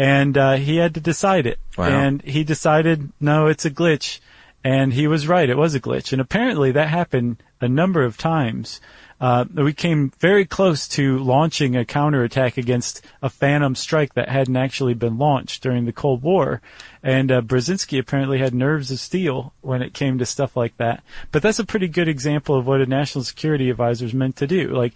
And 0.02 0.36
uh, 0.36 0.54
he 0.54 0.78
had 0.78 0.94
to 0.94 1.00
decide 1.00 1.46
it. 1.46 1.60
Wow. 1.78 1.86
And 1.86 2.22
he 2.22 2.42
decided, 2.42 3.12
no, 3.20 3.46
it's 3.46 3.64
a 3.64 3.70
glitch. 3.70 4.18
And 4.64 4.92
he 4.92 5.06
was 5.06 5.28
right, 5.28 5.48
it 5.48 5.56
was 5.56 5.74
a 5.74 5.80
glitch. 5.80 6.12
And 6.12 6.20
apparently 6.20 6.72
that 6.72 6.88
happened 6.88 7.42
a 7.60 7.68
number 7.68 8.02
of 8.02 8.16
times. 8.16 8.80
Uh, 9.20 9.44
we 9.54 9.72
came 9.72 10.10
very 10.18 10.44
close 10.44 10.88
to 10.88 11.18
launching 11.18 11.76
a 11.76 11.84
counterattack 11.84 12.56
against 12.56 13.04
a 13.22 13.30
phantom 13.30 13.76
strike 13.76 14.14
that 14.14 14.28
hadn't 14.28 14.56
actually 14.56 14.94
been 14.94 15.18
launched 15.18 15.62
during 15.62 15.84
the 15.84 15.92
Cold 15.92 16.22
War. 16.22 16.60
And 17.02 17.32
uh, 17.32 17.42
Brzezinski 17.42 17.98
apparently 17.98 18.38
had 18.38 18.54
nerves 18.54 18.90
of 18.92 19.00
steel 19.00 19.52
when 19.60 19.82
it 19.82 19.92
came 19.92 20.18
to 20.18 20.26
stuff 20.26 20.56
like 20.56 20.76
that. 20.76 21.02
But 21.32 21.42
that's 21.42 21.58
a 21.58 21.66
pretty 21.66 21.88
good 21.88 22.06
example 22.06 22.56
of 22.56 22.66
what 22.66 22.80
a 22.80 22.86
national 22.86 23.24
security 23.24 23.70
advisor 23.70 24.06
is 24.06 24.14
meant 24.14 24.36
to 24.36 24.46
do. 24.46 24.68
Like, 24.68 24.94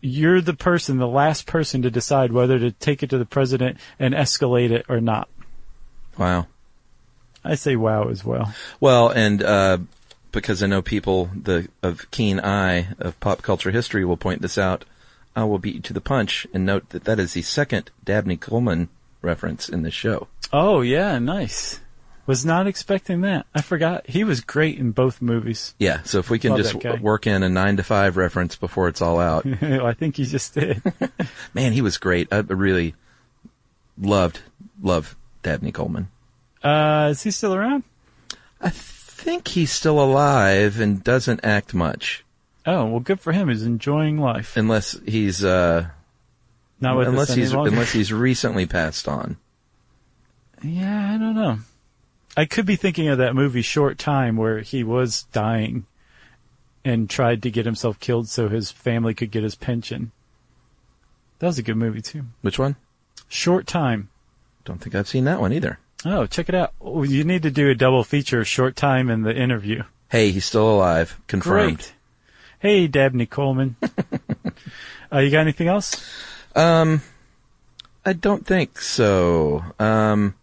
you're 0.00 0.40
the 0.40 0.54
person, 0.54 0.98
the 0.98 1.06
last 1.06 1.46
person 1.46 1.82
to 1.82 1.90
decide 1.90 2.32
whether 2.32 2.58
to 2.58 2.72
take 2.72 3.04
it 3.04 3.10
to 3.10 3.18
the 3.18 3.24
president 3.24 3.78
and 4.00 4.14
escalate 4.14 4.70
it 4.70 4.86
or 4.88 5.00
not. 5.00 5.28
Wow. 6.18 6.48
I 7.44 7.54
say 7.54 7.76
wow 7.76 8.08
as 8.08 8.24
well. 8.24 8.52
Well, 8.80 9.08
and 9.10 9.42
uh, 9.42 9.78
because 10.32 10.62
I 10.62 10.66
know 10.66 10.82
people 10.82 11.30
the 11.34 11.68
of 11.82 12.10
keen 12.10 12.40
eye 12.40 12.88
of 12.98 13.18
pop 13.20 13.42
culture 13.42 13.70
history 13.70 14.04
will 14.04 14.16
point 14.16 14.42
this 14.42 14.58
out, 14.58 14.84
I 15.36 15.44
will 15.44 15.58
beat 15.58 15.74
you 15.74 15.80
to 15.82 15.92
the 15.92 16.00
punch 16.00 16.46
and 16.54 16.64
note 16.64 16.90
that 16.90 17.04
that 17.04 17.18
is 17.18 17.34
the 17.34 17.42
second 17.42 17.90
Dabney 18.04 18.36
Coleman 18.36 18.88
reference 19.20 19.68
in 19.68 19.82
this 19.82 19.94
show. 19.94 20.28
Oh 20.56 20.82
yeah, 20.82 21.18
nice. 21.18 21.80
Was 22.26 22.46
not 22.46 22.66
expecting 22.68 23.22
that. 23.22 23.44
I 23.54 23.60
forgot 23.60 24.08
he 24.08 24.22
was 24.22 24.40
great 24.40 24.78
in 24.78 24.92
both 24.92 25.20
movies. 25.20 25.74
Yeah, 25.80 26.02
so 26.04 26.20
if 26.20 26.30
we 26.30 26.38
can 26.38 26.50
Love 26.52 26.60
just 26.60 26.72
that 26.74 26.80
guy. 26.82 26.88
w- 26.90 27.04
work 27.04 27.26
in 27.26 27.42
a 27.42 27.48
nine 27.48 27.76
to 27.78 27.82
five 27.82 28.16
reference 28.16 28.54
before 28.54 28.86
it's 28.88 29.02
all 29.02 29.18
out, 29.18 29.44
I 29.62 29.92
think 29.94 30.16
he 30.16 30.24
just 30.24 30.54
did. 30.54 30.80
man, 31.54 31.72
he 31.72 31.82
was 31.82 31.98
great. 31.98 32.28
I 32.32 32.38
really 32.38 32.94
loved 34.00 34.40
loved 34.80 35.16
Dabney 35.42 35.72
Coleman. 35.72 36.08
Uh, 36.62 37.08
is 37.10 37.22
he 37.24 37.30
still 37.32 37.54
around? 37.54 37.82
I 38.60 38.70
think 38.70 39.48
he's 39.48 39.72
still 39.72 40.00
alive 40.00 40.78
and 40.80 41.02
doesn't 41.04 41.40
act 41.44 41.74
much, 41.74 42.24
Oh 42.64 42.86
well, 42.86 43.00
good 43.00 43.20
for 43.20 43.32
him. 43.32 43.48
He's 43.48 43.64
enjoying 43.64 44.18
life. 44.18 44.56
unless 44.56 44.96
he's 45.04 45.44
uh, 45.44 45.88
Not 46.80 46.96
with 46.96 47.08
unless 47.08 47.30
us 47.30 47.36
any 47.36 47.42
he's 47.42 47.52
longer. 47.52 47.70
unless 47.70 47.92
he's 47.92 48.12
recently 48.12 48.66
passed 48.66 49.08
on. 49.08 49.36
Yeah, 50.64 51.14
I 51.14 51.18
don't 51.18 51.34
know. 51.34 51.58
I 52.36 52.46
could 52.46 52.66
be 52.66 52.76
thinking 52.76 53.08
of 53.08 53.18
that 53.18 53.34
movie 53.34 53.62
Short 53.62 53.98
Time 53.98 54.36
where 54.36 54.60
he 54.60 54.82
was 54.82 55.24
dying 55.24 55.86
and 56.84 57.08
tried 57.08 57.42
to 57.42 57.50
get 57.50 57.66
himself 57.66 58.00
killed 58.00 58.28
so 58.28 58.48
his 58.48 58.70
family 58.70 59.14
could 59.14 59.30
get 59.30 59.42
his 59.42 59.54
pension. 59.54 60.10
That 61.38 61.46
was 61.48 61.58
a 61.58 61.62
good 61.62 61.76
movie 61.76 62.02
too. 62.02 62.24
Which 62.42 62.58
one? 62.58 62.76
Short 63.28 63.66
Time. 63.66 64.08
Don't 64.64 64.80
think 64.80 64.94
I've 64.94 65.08
seen 65.08 65.24
that 65.24 65.40
one 65.40 65.52
either. 65.52 65.78
Oh, 66.04 66.26
check 66.26 66.48
it 66.48 66.54
out. 66.54 66.72
Oh, 66.80 67.02
You 67.02 67.24
need 67.24 67.42
to 67.42 67.50
do 67.50 67.68
a 67.70 67.74
double 67.74 68.04
feature 68.04 68.40
of 68.40 68.48
Short 68.48 68.76
Time 68.76 69.10
and 69.10 69.24
the 69.24 69.34
interview. 69.34 69.82
Hey, 70.10 70.30
he's 70.30 70.44
still 70.44 70.70
alive. 70.70 71.20
Confirmed. 71.26 71.76
Great. 71.78 71.94
Hey, 72.58 72.86
Dabney 72.86 73.26
Coleman. 73.26 73.76
uh, 75.12 75.18
you 75.18 75.30
got 75.30 75.40
anything 75.40 75.68
else? 75.68 76.04
Um, 76.54 77.02
I 78.04 78.12
don't 78.14 78.46
think 78.46 78.80
so. 78.80 79.64
Um, 79.78 80.34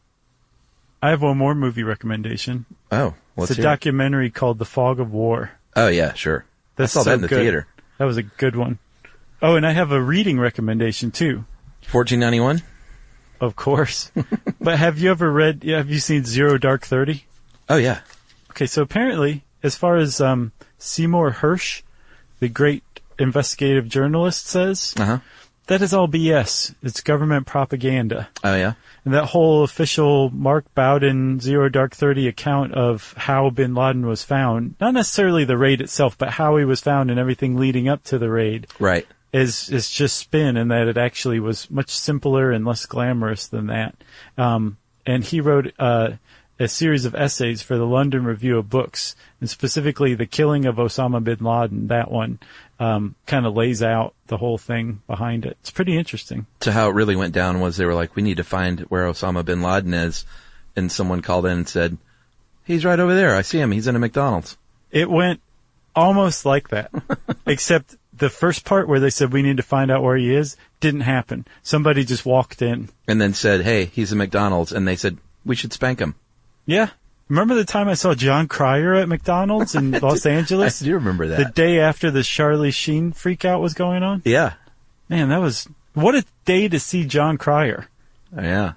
I 1.01 1.09
have 1.09 1.21
one 1.21 1.37
more 1.37 1.55
movie 1.55 1.83
recommendation. 1.83 2.65
oh, 2.91 3.15
let's 3.35 3.51
it's 3.51 3.59
a 3.59 3.63
documentary 3.63 4.29
called 4.29 4.59
The 4.59 4.65
Fog 4.65 4.99
of 4.99 5.11
War. 5.11 5.51
Oh 5.75 5.87
yeah, 5.87 6.13
sure. 6.13 6.45
That's 6.75 6.95
I 6.95 6.99
saw 6.99 7.03
so 7.03 7.09
that 7.09 7.15
in 7.15 7.21
the 7.21 7.27
good. 7.27 7.41
theater. 7.41 7.67
That 7.97 8.05
was 8.05 8.17
a 8.17 8.23
good 8.23 8.55
one. 8.55 8.79
Oh, 9.41 9.55
and 9.55 9.65
I 9.65 9.71
have 9.71 9.91
a 9.91 10.01
reading 10.01 10.39
recommendation 10.39 11.11
too. 11.11 11.45
Fourteen 11.87 12.19
ninety 12.19 12.39
one. 12.39 12.61
Of 13.39 13.55
course. 13.55 14.11
but 14.61 14.77
have 14.77 14.99
you 14.99 15.09
ever 15.09 15.31
read, 15.31 15.63
have 15.63 15.89
you 15.89 15.97
seen 15.99 16.23
Zero 16.25 16.57
Dark 16.59 16.85
Thirty? 16.85 17.25
Oh 17.67 17.77
yeah. 17.77 18.01
Okay, 18.51 18.67
so 18.67 18.83
apparently, 18.83 19.43
as 19.63 19.75
far 19.75 19.97
as 19.97 20.21
um, 20.21 20.51
Seymour 20.77 21.31
Hersh, 21.31 21.81
the 22.39 22.49
great 22.49 22.83
investigative 23.17 23.87
journalist, 23.87 24.45
says, 24.47 24.93
Uh 24.97 25.05
huh. 25.05 25.19
That 25.67 25.81
is 25.81 25.93
all 25.93 26.07
BS. 26.07 26.75
It's 26.83 27.01
government 27.01 27.47
propaganda. 27.47 28.29
Oh 28.43 28.55
yeah. 28.55 28.73
And 29.05 29.13
that 29.13 29.25
whole 29.25 29.63
official 29.63 30.29
Mark 30.29 30.65
Bowden 30.75 31.39
Zero 31.39 31.69
Dark 31.69 31.95
Thirty 31.95 32.27
account 32.27 32.73
of 32.73 33.13
how 33.17 33.49
Bin 33.49 33.73
Laden 33.73 34.05
was 34.05 34.23
found, 34.23 34.75
not 34.79 34.93
necessarily 34.93 35.43
the 35.45 35.57
raid 35.57 35.81
itself, 35.81 36.17
but 36.17 36.29
how 36.31 36.57
he 36.57 36.65
was 36.65 36.81
found 36.81 37.09
and 37.09 37.19
everything 37.19 37.57
leading 37.57 37.87
up 37.89 38.03
to 38.05 38.17
the 38.19 38.29
raid, 38.29 38.67
Right. 38.79 39.07
is 39.33 39.69
is 39.69 39.89
just 39.89 40.17
spin, 40.17 40.55
and 40.57 40.69
that 40.71 40.87
it 40.87 40.97
actually 40.97 41.39
was 41.39 41.69
much 41.71 41.89
simpler 41.89 42.51
and 42.51 42.65
less 42.65 42.85
glamorous 42.85 43.47
than 43.47 43.67
that. 43.67 43.95
Um, 44.37 44.77
and 45.05 45.23
he 45.23 45.41
wrote 45.41 45.73
uh, 45.79 46.11
a 46.59 46.67
series 46.67 47.05
of 47.05 47.15
essays 47.15 47.63
for 47.63 47.75
the 47.75 47.87
London 47.87 48.23
Review 48.23 48.59
of 48.59 48.69
Books, 48.69 49.15
and 49.39 49.49
specifically 49.49 50.13
the 50.13 50.27
killing 50.27 50.65
of 50.67 50.75
Osama 50.75 51.23
bin 51.23 51.39
Laden. 51.39 51.87
That 51.87 52.11
one 52.11 52.37
um, 52.81 53.13
kind 53.27 53.45
of 53.45 53.53
lays 53.53 53.83
out 53.83 54.15
the 54.25 54.37
whole 54.37 54.57
thing 54.57 55.03
behind 55.05 55.45
it. 55.45 55.55
It's 55.61 55.69
pretty 55.69 55.95
interesting. 55.95 56.47
So 56.61 56.71
how 56.71 56.89
it 56.89 56.95
really 56.95 57.15
went 57.15 57.31
down 57.31 57.59
was 57.59 57.77
they 57.77 57.85
were 57.85 57.93
like, 57.93 58.15
we 58.15 58.23
need 58.23 58.37
to 58.37 58.43
find 58.43 58.79
where 58.81 59.05
Osama 59.05 59.45
bin 59.45 59.61
Laden 59.61 59.93
is, 59.93 60.25
and 60.75 60.91
someone 60.91 61.21
called 61.21 61.45
in 61.45 61.51
and 61.51 61.69
said, 61.69 61.99
he's 62.65 62.83
right 62.83 62.99
over 62.99 63.13
there. 63.13 63.35
I 63.35 63.43
see 63.43 63.59
him. 63.59 63.71
He's 63.71 63.85
in 63.85 63.95
a 63.95 63.99
McDonald's. 63.99 64.57
It 64.89 65.11
went 65.11 65.41
almost 65.95 66.43
like 66.43 66.69
that, 66.69 66.91
except 67.45 67.97
the 68.17 68.31
first 68.31 68.65
part 68.65 68.87
where 68.87 68.99
they 68.99 69.11
said 69.11 69.31
we 69.31 69.43
need 69.43 69.57
to 69.57 69.63
find 69.63 69.91
out 69.91 70.01
where 70.01 70.17
he 70.17 70.33
is 70.33 70.57
didn't 70.79 71.01
happen. 71.01 71.45
Somebody 71.61 72.03
just 72.03 72.25
walked 72.25 72.63
in. 72.63 72.89
And 73.07 73.21
then 73.21 73.35
said, 73.35 73.61
hey, 73.61 73.85
he's 73.85 74.11
a 74.11 74.15
McDonald's, 74.15 74.71
and 74.71 74.87
they 74.87 74.95
said 74.95 75.19
we 75.45 75.55
should 75.55 75.71
spank 75.71 75.99
him. 75.99 76.15
Yeah. 76.65 76.89
Remember 77.31 77.55
the 77.55 77.63
time 77.63 77.87
I 77.87 77.93
saw 77.93 78.13
Jon 78.13 78.49
Cryer 78.49 78.93
at 78.93 79.07
McDonald's 79.07 79.73
in 79.73 79.91
Los 80.01 80.25
Angeles? 80.25 80.81
I 80.81 80.85
do 80.85 80.95
remember 80.95 81.27
that. 81.27 81.37
The 81.37 81.45
day 81.45 81.79
after 81.79 82.11
the 82.11 82.23
Charlie 82.23 82.71
Sheen 82.71 83.13
freakout 83.13 83.61
was 83.61 83.73
going 83.73 84.03
on? 84.03 84.21
yeah. 84.25 84.55
Man, 85.07 85.29
that 85.29 85.37
was 85.37 85.65
What 85.93 86.13
a 86.13 86.25
day 86.43 86.67
to 86.67 86.77
see 86.77 87.05
Jon 87.05 87.37
Cryer. 87.37 87.87
Oh, 88.35 88.41
yeah. 88.41 88.73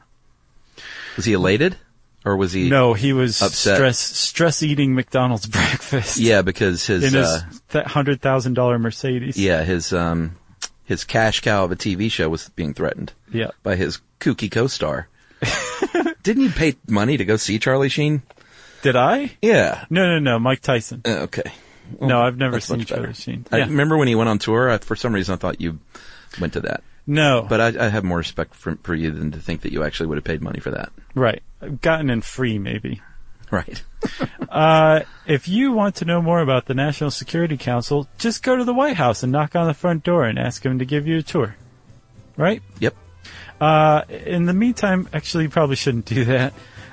Was 1.17 1.25
he 1.25 1.33
elated? 1.33 1.79
Or 2.25 2.37
was 2.37 2.53
he? 2.53 2.71
No, 2.71 2.95
he 2.95 3.13
was 3.13 3.43
Upset. 3.43 3.75
stress 3.77 3.99
stress 3.99 4.63
eating 4.63 4.95
McDonald's 4.95 5.47
breakfast. 5.49 6.19
Yeah, 6.19 6.43
because 6.43 6.87
his, 6.87 7.03
in 7.03 7.13
his 7.13 7.43
uh, 7.75 7.89
hundred 7.89 8.23
thousand 8.23 8.55
dollar 8.55 8.79
Mercedes. 8.79 9.37
yeah, 9.37 9.65
his, 9.65 9.93
um, 9.93 10.37
his 10.85 11.03
cash 11.03 11.41
cow 11.41 11.65
of 11.65 11.73
a 11.73 11.77
TV 11.77 12.09
show 12.09 12.29
was 12.29 12.51
being 12.51 12.73
threatened 12.73 13.15
yeah. 13.33 13.51
by 13.65 13.75
his 13.75 13.99
kooky 14.21 14.49
co-star. 14.49 15.09
Didn't 16.23 16.45
you 16.45 16.51
pay 16.51 16.77
money 16.89 17.17
to 17.17 17.25
go 17.25 17.37
see 17.37 17.59
Charlie 17.59 17.89
Sheen? 17.89 18.23
Did 18.85 18.97
I? 18.97 19.33
Yeah. 19.41 19.87
No, 19.89 20.07
no, 20.07 20.19
no. 20.19 20.39
Mike 20.39 20.61
Tyson. 20.61 21.01
Uh, 21.07 21.21
okay. 21.23 21.51
no, 22.01 22.21
I've 22.21 22.37
never 22.37 22.61
seen. 22.61 22.85
Charlie 22.85 23.15
Sheen. 23.15 23.47
I 23.51 23.59
Yeah. 23.59 23.65
remember 23.65 23.97
when 23.97 24.09
he 24.09 24.15
went 24.15 24.29
on 24.29 24.39
tour. 24.39 24.71
I, 24.71 24.77
for 24.79 24.95
some 24.95 25.15
reason, 25.15 25.33
I 25.33 25.37
thought 25.39 25.59
you 25.61 25.79
went 26.39 26.53
to 26.53 26.61
that. 26.61 26.83
no, 27.07 27.47
But 27.49 27.61
I, 27.63 27.87
I 27.87 27.89
have 27.89 28.05
more 28.05 28.19
respect 28.19 28.55
for, 28.55 28.77
for 28.83 28.95
you 28.95 29.11
than 29.11 29.31
to 29.33 29.39
think 29.39 29.63
that 29.63 29.73
you 29.73 29.83
actually 29.85 30.09
would 30.09 30.19
have 30.19 30.25
paid 30.25 30.43
money 30.43 30.61
for 30.61 30.71
that. 30.71 30.91
right. 31.15 31.43
I've 31.63 31.81
gotten 31.81 32.11
in 32.11 32.21
free, 32.21 32.59
maybe. 32.59 33.01
Right. 33.51 33.83
Uh, 34.51 35.01
if 35.27 35.49
you 35.49 35.73
want 35.73 35.97
to 35.97 36.05
know 36.05 36.23
more 36.23 36.39
about 36.41 36.67
the 36.67 36.75
National 36.75 37.11
Security 37.11 37.57
Council, 37.57 38.07
just 38.19 38.43
go 38.45 38.55
to 38.55 38.63
the 38.63 38.73
White 38.75 38.95
House 38.97 39.25
and 39.25 39.33
knock 39.33 39.57
on 39.57 39.67
the 39.67 39.75
front 39.75 40.05
door 40.05 40.25
and 40.27 40.39
ask 40.39 40.63
them 40.63 40.79
to 40.79 40.85
give 40.85 41.09
you 41.09 41.19
a 41.19 41.23
tour. 41.23 41.57
Right? 42.37 42.63
Yep. 42.79 42.95
Uh, 43.61 44.03
in 44.27 44.45
the 44.47 44.53
meantime, 44.53 45.09
actually, 45.13 45.45
you 45.45 45.51
probably 45.51 45.75
shouldn't 45.75 46.05
do 46.05 46.27
that. 46.27 46.53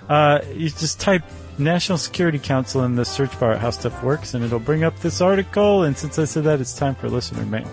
Uh, 0.10 0.40
you 0.56 0.70
just 0.70 1.00
type 1.00 1.22
National 1.62 1.98
Security 1.98 2.40
Council 2.40 2.84
in 2.84 2.96
the 2.96 3.06
search 3.06 3.40
bar 3.40 3.54
at 3.54 3.60
How 3.60 3.70
Stuff 3.70 4.04
Works, 4.04 4.34
and 4.34 4.44
it'll 4.44 4.60
bring 4.60 4.84
up 4.84 5.00
this 5.00 5.22
article. 5.22 5.84
And 5.84 5.98
since 5.98 6.20
I 6.20 6.26
said 6.26 6.44
that, 6.46 6.60
it's 6.60 6.76
time 6.76 6.96
for 6.96 7.10
listener 7.10 7.46
mail. 7.46 7.70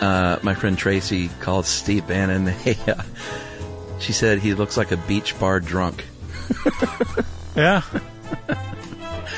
Uh, 0.00 0.38
my 0.42 0.54
friend 0.54 0.76
Tracy 0.76 1.28
called 1.40 1.66
Steve 1.66 2.06
Bannon. 2.06 2.46
Hey, 2.62 2.76
uh, 2.90 3.02
she 4.00 4.12
said 4.12 4.40
he 4.40 4.54
looks 4.54 4.76
like 4.76 4.90
a 4.90 4.96
beach 4.96 5.38
bar 5.38 5.60
drunk. 5.60 6.04
Yeah. 7.54 7.82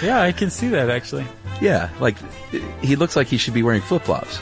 yeah, 0.00 0.20
I 0.20 0.30
can 0.30 0.48
see 0.48 0.68
that 0.68 0.88
actually. 0.88 1.26
Yeah, 1.60 1.90
like 1.98 2.16
he 2.80 2.94
looks 2.94 3.16
like 3.16 3.26
he 3.26 3.38
should 3.38 3.54
be 3.54 3.64
wearing 3.64 3.82
flip 3.82 4.02
flops 4.02 4.38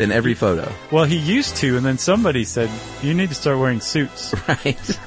in 0.00 0.10
every 0.10 0.34
photo. 0.34 0.70
Well, 0.90 1.04
he 1.04 1.16
used 1.16 1.56
to, 1.58 1.76
and 1.76 1.86
then 1.86 1.98
somebody 1.98 2.44
said, 2.44 2.68
you 3.02 3.14
need 3.14 3.28
to 3.28 3.34
start 3.36 3.58
wearing 3.58 3.80
suits. 3.80 4.34
Right. 4.48 4.98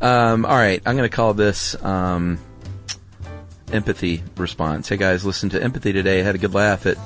Um, 0.00 0.44
all 0.44 0.56
right, 0.56 0.80
I'm 0.84 0.96
going 0.96 1.08
to 1.08 1.14
call 1.14 1.34
this 1.34 1.80
um, 1.84 2.38
empathy 3.72 4.22
response. 4.36 4.88
Hey 4.88 4.96
guys, 4.96 5.24
listen 5.24 5.50
to 5.50 5.62
empathy 5.62 5.92
today. 5.92 6.20
I 6.20 6.22
had 6.22 6.34
a 6.34 6.38
good 6.38 6.54
laugh 6.54 6.86
at 6.86 6.96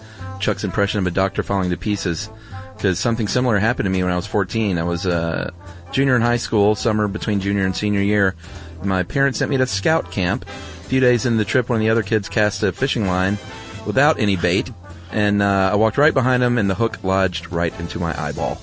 Chuck's 0.41 0.65
impression 0.65 0.99
of 0.99 1.07
a 1.07 1.11
doctor 1.11 1.43
falling 1.43 1.71
to 1.71 1.77
pieces 1.77 2.29
because 2.77 2.99
something 2.99 3.29
similar 3.29 3.59
happened 3.59 3.87
to 3.87 3.91
me 3.91 4.03
when 4.03 4.13
I 4.13 4.17
was 4.17 4.27
14. 4.27 4.79
I 4.79 4.83
was 4.83 5.07
a 5.07 5.53
junior 5.93 6.17
in 6.17 6.23
high 6.23 6.37
school, 6.37 6.75
summer 6.75 7.09
between 7.09 7.41
junior 7.41 7.65
and 7.65 7.75
senior 7.77 8.01
year. 8.01 8.35
My 8.83 9.05
parents 9.05 9.39
sent 9.39 9.51
me 9.51 9.57
to 9.59 9.67
scout 9.67 10.11
camp. 10.11 10.45
A 10.45 10.85
few 10.93 11.01
days 11.01 11.25
into 11.25 11.39
the 11.39 11.45
trip, 11.45 11.69
one 11.69 11.77
of 11.77 11.81
the 11.81 11.91
other 11.91 12.03
kids 12.03 12.29
cast 12.29 12.63
a 12.63 12.73
fishing 12.73 13.07
line 13.07 13.39
without 13.87 14.19
any 14.19 14.37
bait. 14.37 14.71
And 15.13 15.43
uh, 15.43 15.71
I 15.73 15.75
walked 15.77 15.99
right 15.99 16.15
behind 16.15 16.43
him, 16.43 16.59
and 16.59 16.69
the 16.69 16.75
hook 16.75 17.05
lodged 17.05 17.53
right 17.53 17.79
into 17.79 17.99
my 17.99 18.19
eyeball. 18.21 18.59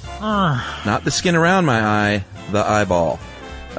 Not 0.86 1.04
the 1.04 1.12
skin 1.12 1.36
around 1.36 1.66
my 1.66 1.80
eye, 1.80 2.26
the 2.52 2.66
eyeball. 2.66 3.20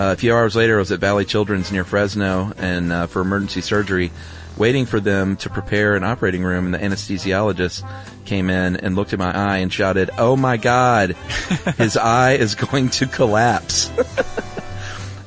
Uh, 0.01 0.13
a 0.13 0.17
few 0.17 0.35
hours 0.35 0.57
later, 0.57 0.77
I 0.77 0.79
was 0.79 0.91
at 0.93 0.99
Valley 0.99 1.27
Children's 1.27 1.71
near 1.71 1.85
Fresno 1.85 2.55
and 2.57 2.91
uh, 2.91 3.07
for 3.07 3.21
emergency 3.21 3.61
surgery, 3.61 4.11
waiting 4.57 4.87
for 4.87 4.99
them 4.99 5.37
to 5.37 5.51
prepare 5.51 5.95
an 5.95 6.05
operating 6.05 6.43
room. 6.43 6.65
And 6.65 6.73
the 6.73 6.79
anesthesiologist 6.79 7.87
came 8.25 8.49
in 8.49 8.77
and 8.77 8.97
looked 8.97 9.13
at 9.13 9.19
my 9.19 9.31
eye 9.31 9.59
and 9.59 9.71
shouted, 9.71 10.09
"Oh 10.17 10.37
my 10.37 10.57
God, 10.57 11.11
his 11.77 11.99
eye 11.99 12.33
is 12.33 12.55
going 12.55 12.89
to 12.91 13.07
collapse." 13.07 13.91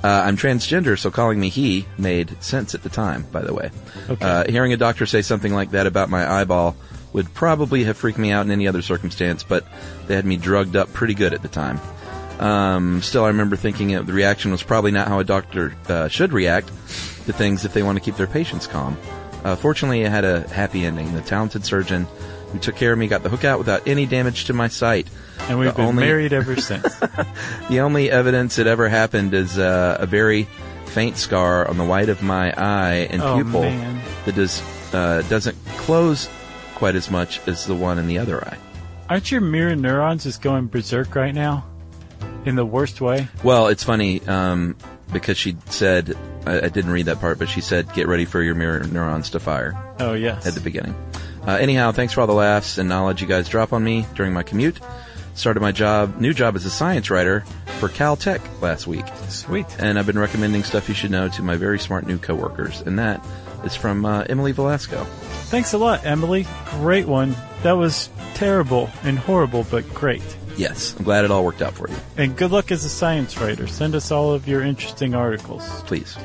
Uh, 0.06 0.22
I'm 0.26 0.36
transgender, 0.36 1.00
so 1.00 1.10
calling 1.10 1.40
me 1.40 1.48
he 1.48 1.86
made 1.98 2.44
sense 2.44 2.76
at 2.76 2.84
the 2.84 2.90
time, 2.90 3.26
by 3.32 3.42
the 3.42 3.54
way. 3.54 3.72
Okay. 4.10 4.26
Uh, 4.26 4.52
hearing 4.52 4.74
a 4.74 4.78
doctor 4.78 5.06
say 5.06 5.22
something 5.22 5.54
like 5.54 5.72
that 5.72 5.88
about 5.88 6.10
my 6.10 6.30
eyeball 6.30 6.76
would 7.14 7.34
probably 7.34 7.86
have 7.86 7.96
freaked 7.96 8.20
me 8.20 8.30
out 8.30 8.46
in 8.46 8.52
any 8.52 8.68
other 8.68 8.82
circumstance, 8.82 9.44
but 9.44 9.66
they 10.08 10.16
had 10.16 10.26
me 10.26 10.36
drugged 10.36 10.76
up 10.76 10.92
pretty 10.92 11.14
good 11.14 11.34
at 11.34 11.42
the 11.42 11.48
time. 11.48 11.80
Um, 12.40 13.02
still, 13.02 13.24
I 13.24 13.28
remember 13.28 13.56
thinking 13.56 13.90
the 13.90 14.14
reaction 14.14 14.52
was 14.52 14.64
probably 14.64 14.92
not 14.92 15.08
how 15.08 15.20
a 15.20 15.24
doctor 15.24 15.76
uh, 15.88 16.08
should 16.08 16.34
react 16.34 16.68
to 16.68 17.34
things 17.34 17.64
if 17.66 17.74
they 17.74 17.84
want 17.84 17.98
to 17.98 18.04
keep 18.04 18.16
their 18.16 18.28
patients 18.28 18.68
calm. 18.68 18.98
Uh, 19.44 19.56
fortunately, 19.56 20.02
it 20.02 20.10
had 20.12 20.26
a 20.26 20.48
happy 20.50 20.86
ending. 20.86 21.14
The 21.14 21.22
talented 21.22 21.66
surgeon 21.66 22.08
who 22.52 22.60
took 22.60 22.76
care 22.76 22.92
of 22.94 23.00
me 23.00 23.08
got 23.08 23.24
the 23.24 23.30
hook 23.30 23.44
out 23.44 23.58
without 23.60 23.88
any 23.88 24.06
damage 24.06 24.46
to 24.46 24.54
my 24.54 24.68
sight. 24.68 25.08
And 25.50 25.58
we've 25.60 25.70
The 25.72 25.76
been 25.78 25.86
only- 25.86 26.04
married 26.06 26.34
ever 26.34 26.56
since. 26.62 26.84
The 27.70 27.80
only 27.80 28.10
evidence 28.12 28.58
it 28.60 28.68
ever 28.68 28.90
happened 28.90 29.34
is 29.34 29.58
uh, 29.58 29.98
a 30.00 30.06
very 30.06 30.48
faint 30.86 31.18
scar 31.18 31.68
on 31.68 31.78
the 31.78 31.84
white 31.86 32.10
of 32.10 32.22
my 32.22 32.52
eye 32.56 33.08
and 33.10 33.22
Oh, 33.22 33.36
pupil 33.36 33.62
man. 33.64 34.02
that 34.26 34.36
does 34.36 34.62
uh, 34.94 35.24
doesn't 35.28 35.58
close 35.78 36.30
quite 36.76 36.96
as 36.96 37.10
much 37.10 37.40
as 37.48 37.66
the 37.66 37.74
one 37.74 37.98
in 37.98 38.08
the 38.08 38.20
other 38.20 38.44
eye. 38.46 38.58
Aren't 39.10 39.32
your 39.32 39.42
mirror 39.42 39.76
neurons 39.76 40.24
just 40.24 40.42
going 40.44 40.68
berserk 40.68 41.16
right 41.16 41.34
now? 41.34 41.66
In 42.46 42.56
the 42.56 42.66
worst 42.66 43.00
way? 43.02 43.28
Well, 43.44 43.68
it's 43.68 43.84
funny 43.84 44.22
um, 44.28 44.76
because 45.12 45.38
she 45.38 45.56
said 45.70 46.16
I, 46.46 46.58
I 46.62 46.70
didn't 46.70 46.92
read 46.92 47.06
that 47.06 47.20
part, 47.20 47.40
but 47.40 47.48
she 47.50 47.62
said 47.62 47.92
get 47.94 48.08
ready 48.08 48.26
for 48.26 48.42
your 48.42 48.56
mirror 48.56 48.84
neurons 48.84 49.30
to 49.32 49.40
fire 49.40 49.76
Oh, 50.00 50.14
yes. 50.14 50.46
at 50.46 50.54
the 50.54 50.60
beginning. 50.62 50.96
Uh, 51.48 51.52
anyhow, 51.52 51.92
thanks 51.92 52.14
for 52.14 52.22
all 52.22 52.28
the 52.28 52.34
laughs 52.34 52.78
and 52.78 52.88
knowledge 52.90 53.22
you 53.22 53.28
guys 53.28 53.50
drop 53.50 53.74
on 53.74 53.84
me 53.84 54.06
during 54.16 54.34
my 54.34 54.44
commute. 54.44 54.80
Started 55.36 55.62
my 55.62 55.72
job, 55.72 56.20
new 56.22 56.34
job 56.34 56.56
as 56.56 56.64
a 56.66 56.70
science 56.70 57.10
writer 57.10 57.42
for 57.80 57.90
Caltech 57.90 58.40
last 58.62 58.86
week. 58.88 59.06
Sweet. 59.30 59.66
and 59.80 59.98
I've 59.98 60.06
been 60.06 60.20
recommending 60.20 60.64
stuff 60.64 60.88
you 60.88 60.94
should 60.96 61.10
know 61.12 61.28
to 61.30 61.42
my 61.42 61.56
very 61.56 61.80
smart 61.80 62.06
new 62.06 62.18
coworkers, 62.20 62.82
and 62.82 63.00
that 63.00 63.26
is 63.66 63.76
from 63.76 64.06
uh, 64.06 64.26
Emily 64.30 64.52
Velasco. 64.52 65.04
Thanks 65.50 65.74
a 65.74 65.78
lot, 65.78 66.06
Emily. 66.06 66.46
Great 66.66 67.08
one. 67.08 67.36
That 67.64 67.74
was 67.74 68.10
terrible 68.36 68.90
and 69.04 69.18
horrible, 69.18 69.66
but 69.72 69.92
great. 69.94 70.22
Yes, 70.56 70.96
I'm 70.98 71.04
glad 71.04 71.26
it 71.26 71.32
all 71.32 71.44
worked 71.44 71.62
out 71.62 71.74
for 71.74 71.90
you. 71.90 71.96
And 72.18 72.38
good 72.38 72.52
luck 72.52 72.72
as 72.72 72.84
a 72.84 72.90
science 72.90 73.38
writer. 73.40 73.68
Send 73.68 73.96
us 73.96 74.12
all 74.12 74.34
of 74.34 74.48
your 74.48 74.62
interesting 74.62 75.16
articles. 75.16 75.64
Please. 75.84 76.18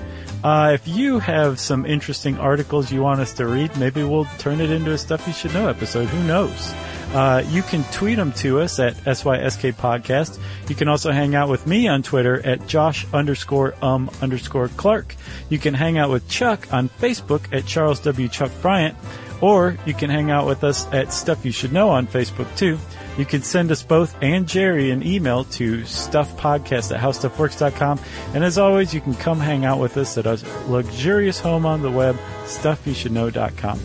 Uh, 0.44 0.70
if 0.74 0.86
you 0.86 1.18
have 1.18 1.58
some 1.58 1.84
interesting 1.84 2.38
articles 2.38 2.92
you 2.92 3.02
want 3.02 3.20
us 3.20 3.32
to 3.34 3.46
read, 3.46 3.76
maybe 3.76 4.04
we'll 4.04 4.26
turn 4.38 4.60
it 4.60 4.70
into 4.70 4.92
a 4.92 4.98
Stuff 4.98 5.26
You 5.26 5.32
Should 5.32 5.52
Know 5.52 5.68
episode. 5.68 6.06
Who 6.08 6.22
knows? 6.24 6.74
Uh, 7.12 7.42
you 7.48 7.62
can 7.62 7.82
tweet 7.84 8.16
them 8.18 8.32
to 8.34 8.60
us 8.60 8.78
at 8.78 8.94
SYSK 8.98 9.72
Podcast. 9.72 10.38
You 10.68 10.74
can 10.74 10.88
also 10.88 11.10
hang 11.10 11.34
out 11.34 11.48
with 11.48 11.66
me 11.66 11.88
on 11.88 12.02
Twitter 12.02 12.46
at 12.46 12.66
Josh 12.66 13.06
underscore 13.14 13.74
um 13.82 14.10
underscore 14.20 14.68
Clark. 14.68 15.16
You 15.48 15.58
can 15.58 15.74
hang 15.74 15.96
out 15.96 16.10
with 16.10 16.28
Chuck 16.28 16.72
on 16.72 16.88
Facebook 16.88 17.52
at 17.52 17.64
Charles 17.66 17.98
W. 18.00 18.28
Chuck 18.28 18.52
Bryant. 18.60 18.96
Or 19.40 19.78
you 19.86 19.94
can 19.94 20.10
hang 20.10 20.30
out 20.30 20.46
with 20.46 20.64
us 20.64 20.86
at 20.92 21.12
Stuff 21.12 21.46
You 21.46 21.52
Should 21.52 21.72
Know 21.72 21.88
on 21.88 22.06
Facebook 22.06 22.54
too. 22.56 22.78
You 23.18 23.26
can 23.26 23.42
send 23.42 23.70
us 23.72 23.82
both 23.82 24.16
and 24.22 24.46
Jerry 24.46 24.90
an 24.90 25.04
email 25.04 25.44
to 25.44 25.82
stuffpodcast 25.82 26.94
at 26.94 27.00
howstuffworks.com. 27.00 28.00
And 28.32 28.44
as 28.44 28.56
always, 28.56 28.94
you 28.94 29.00
can 29.00 29.14
come 29.14 29.40
hang 29.40 29.64
out 29.64 29.80
with 29.80 29.96
us 29.96 30.16
at 30.16 30.26
our 30.26 30.38
luxurious 30.68 31.40
home 31.40 31.66
on 31.66 31.82
the 31.82 31.90
web, 31.90 32.16
stuffyoushouldknow.com. 32.44 33.78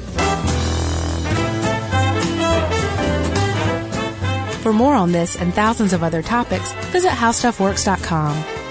For 4.61 4.71
more 4.71 4.93
on 4.93 5.11
this 5.11 5.36
and 5.36 5.53
thousands 5.53 5.91
of 5.91 6.03
other 6.03 6.21
topics, 6.21 6.71
visit 6.91 7.09
howstuffworks.com. 7.09 8.62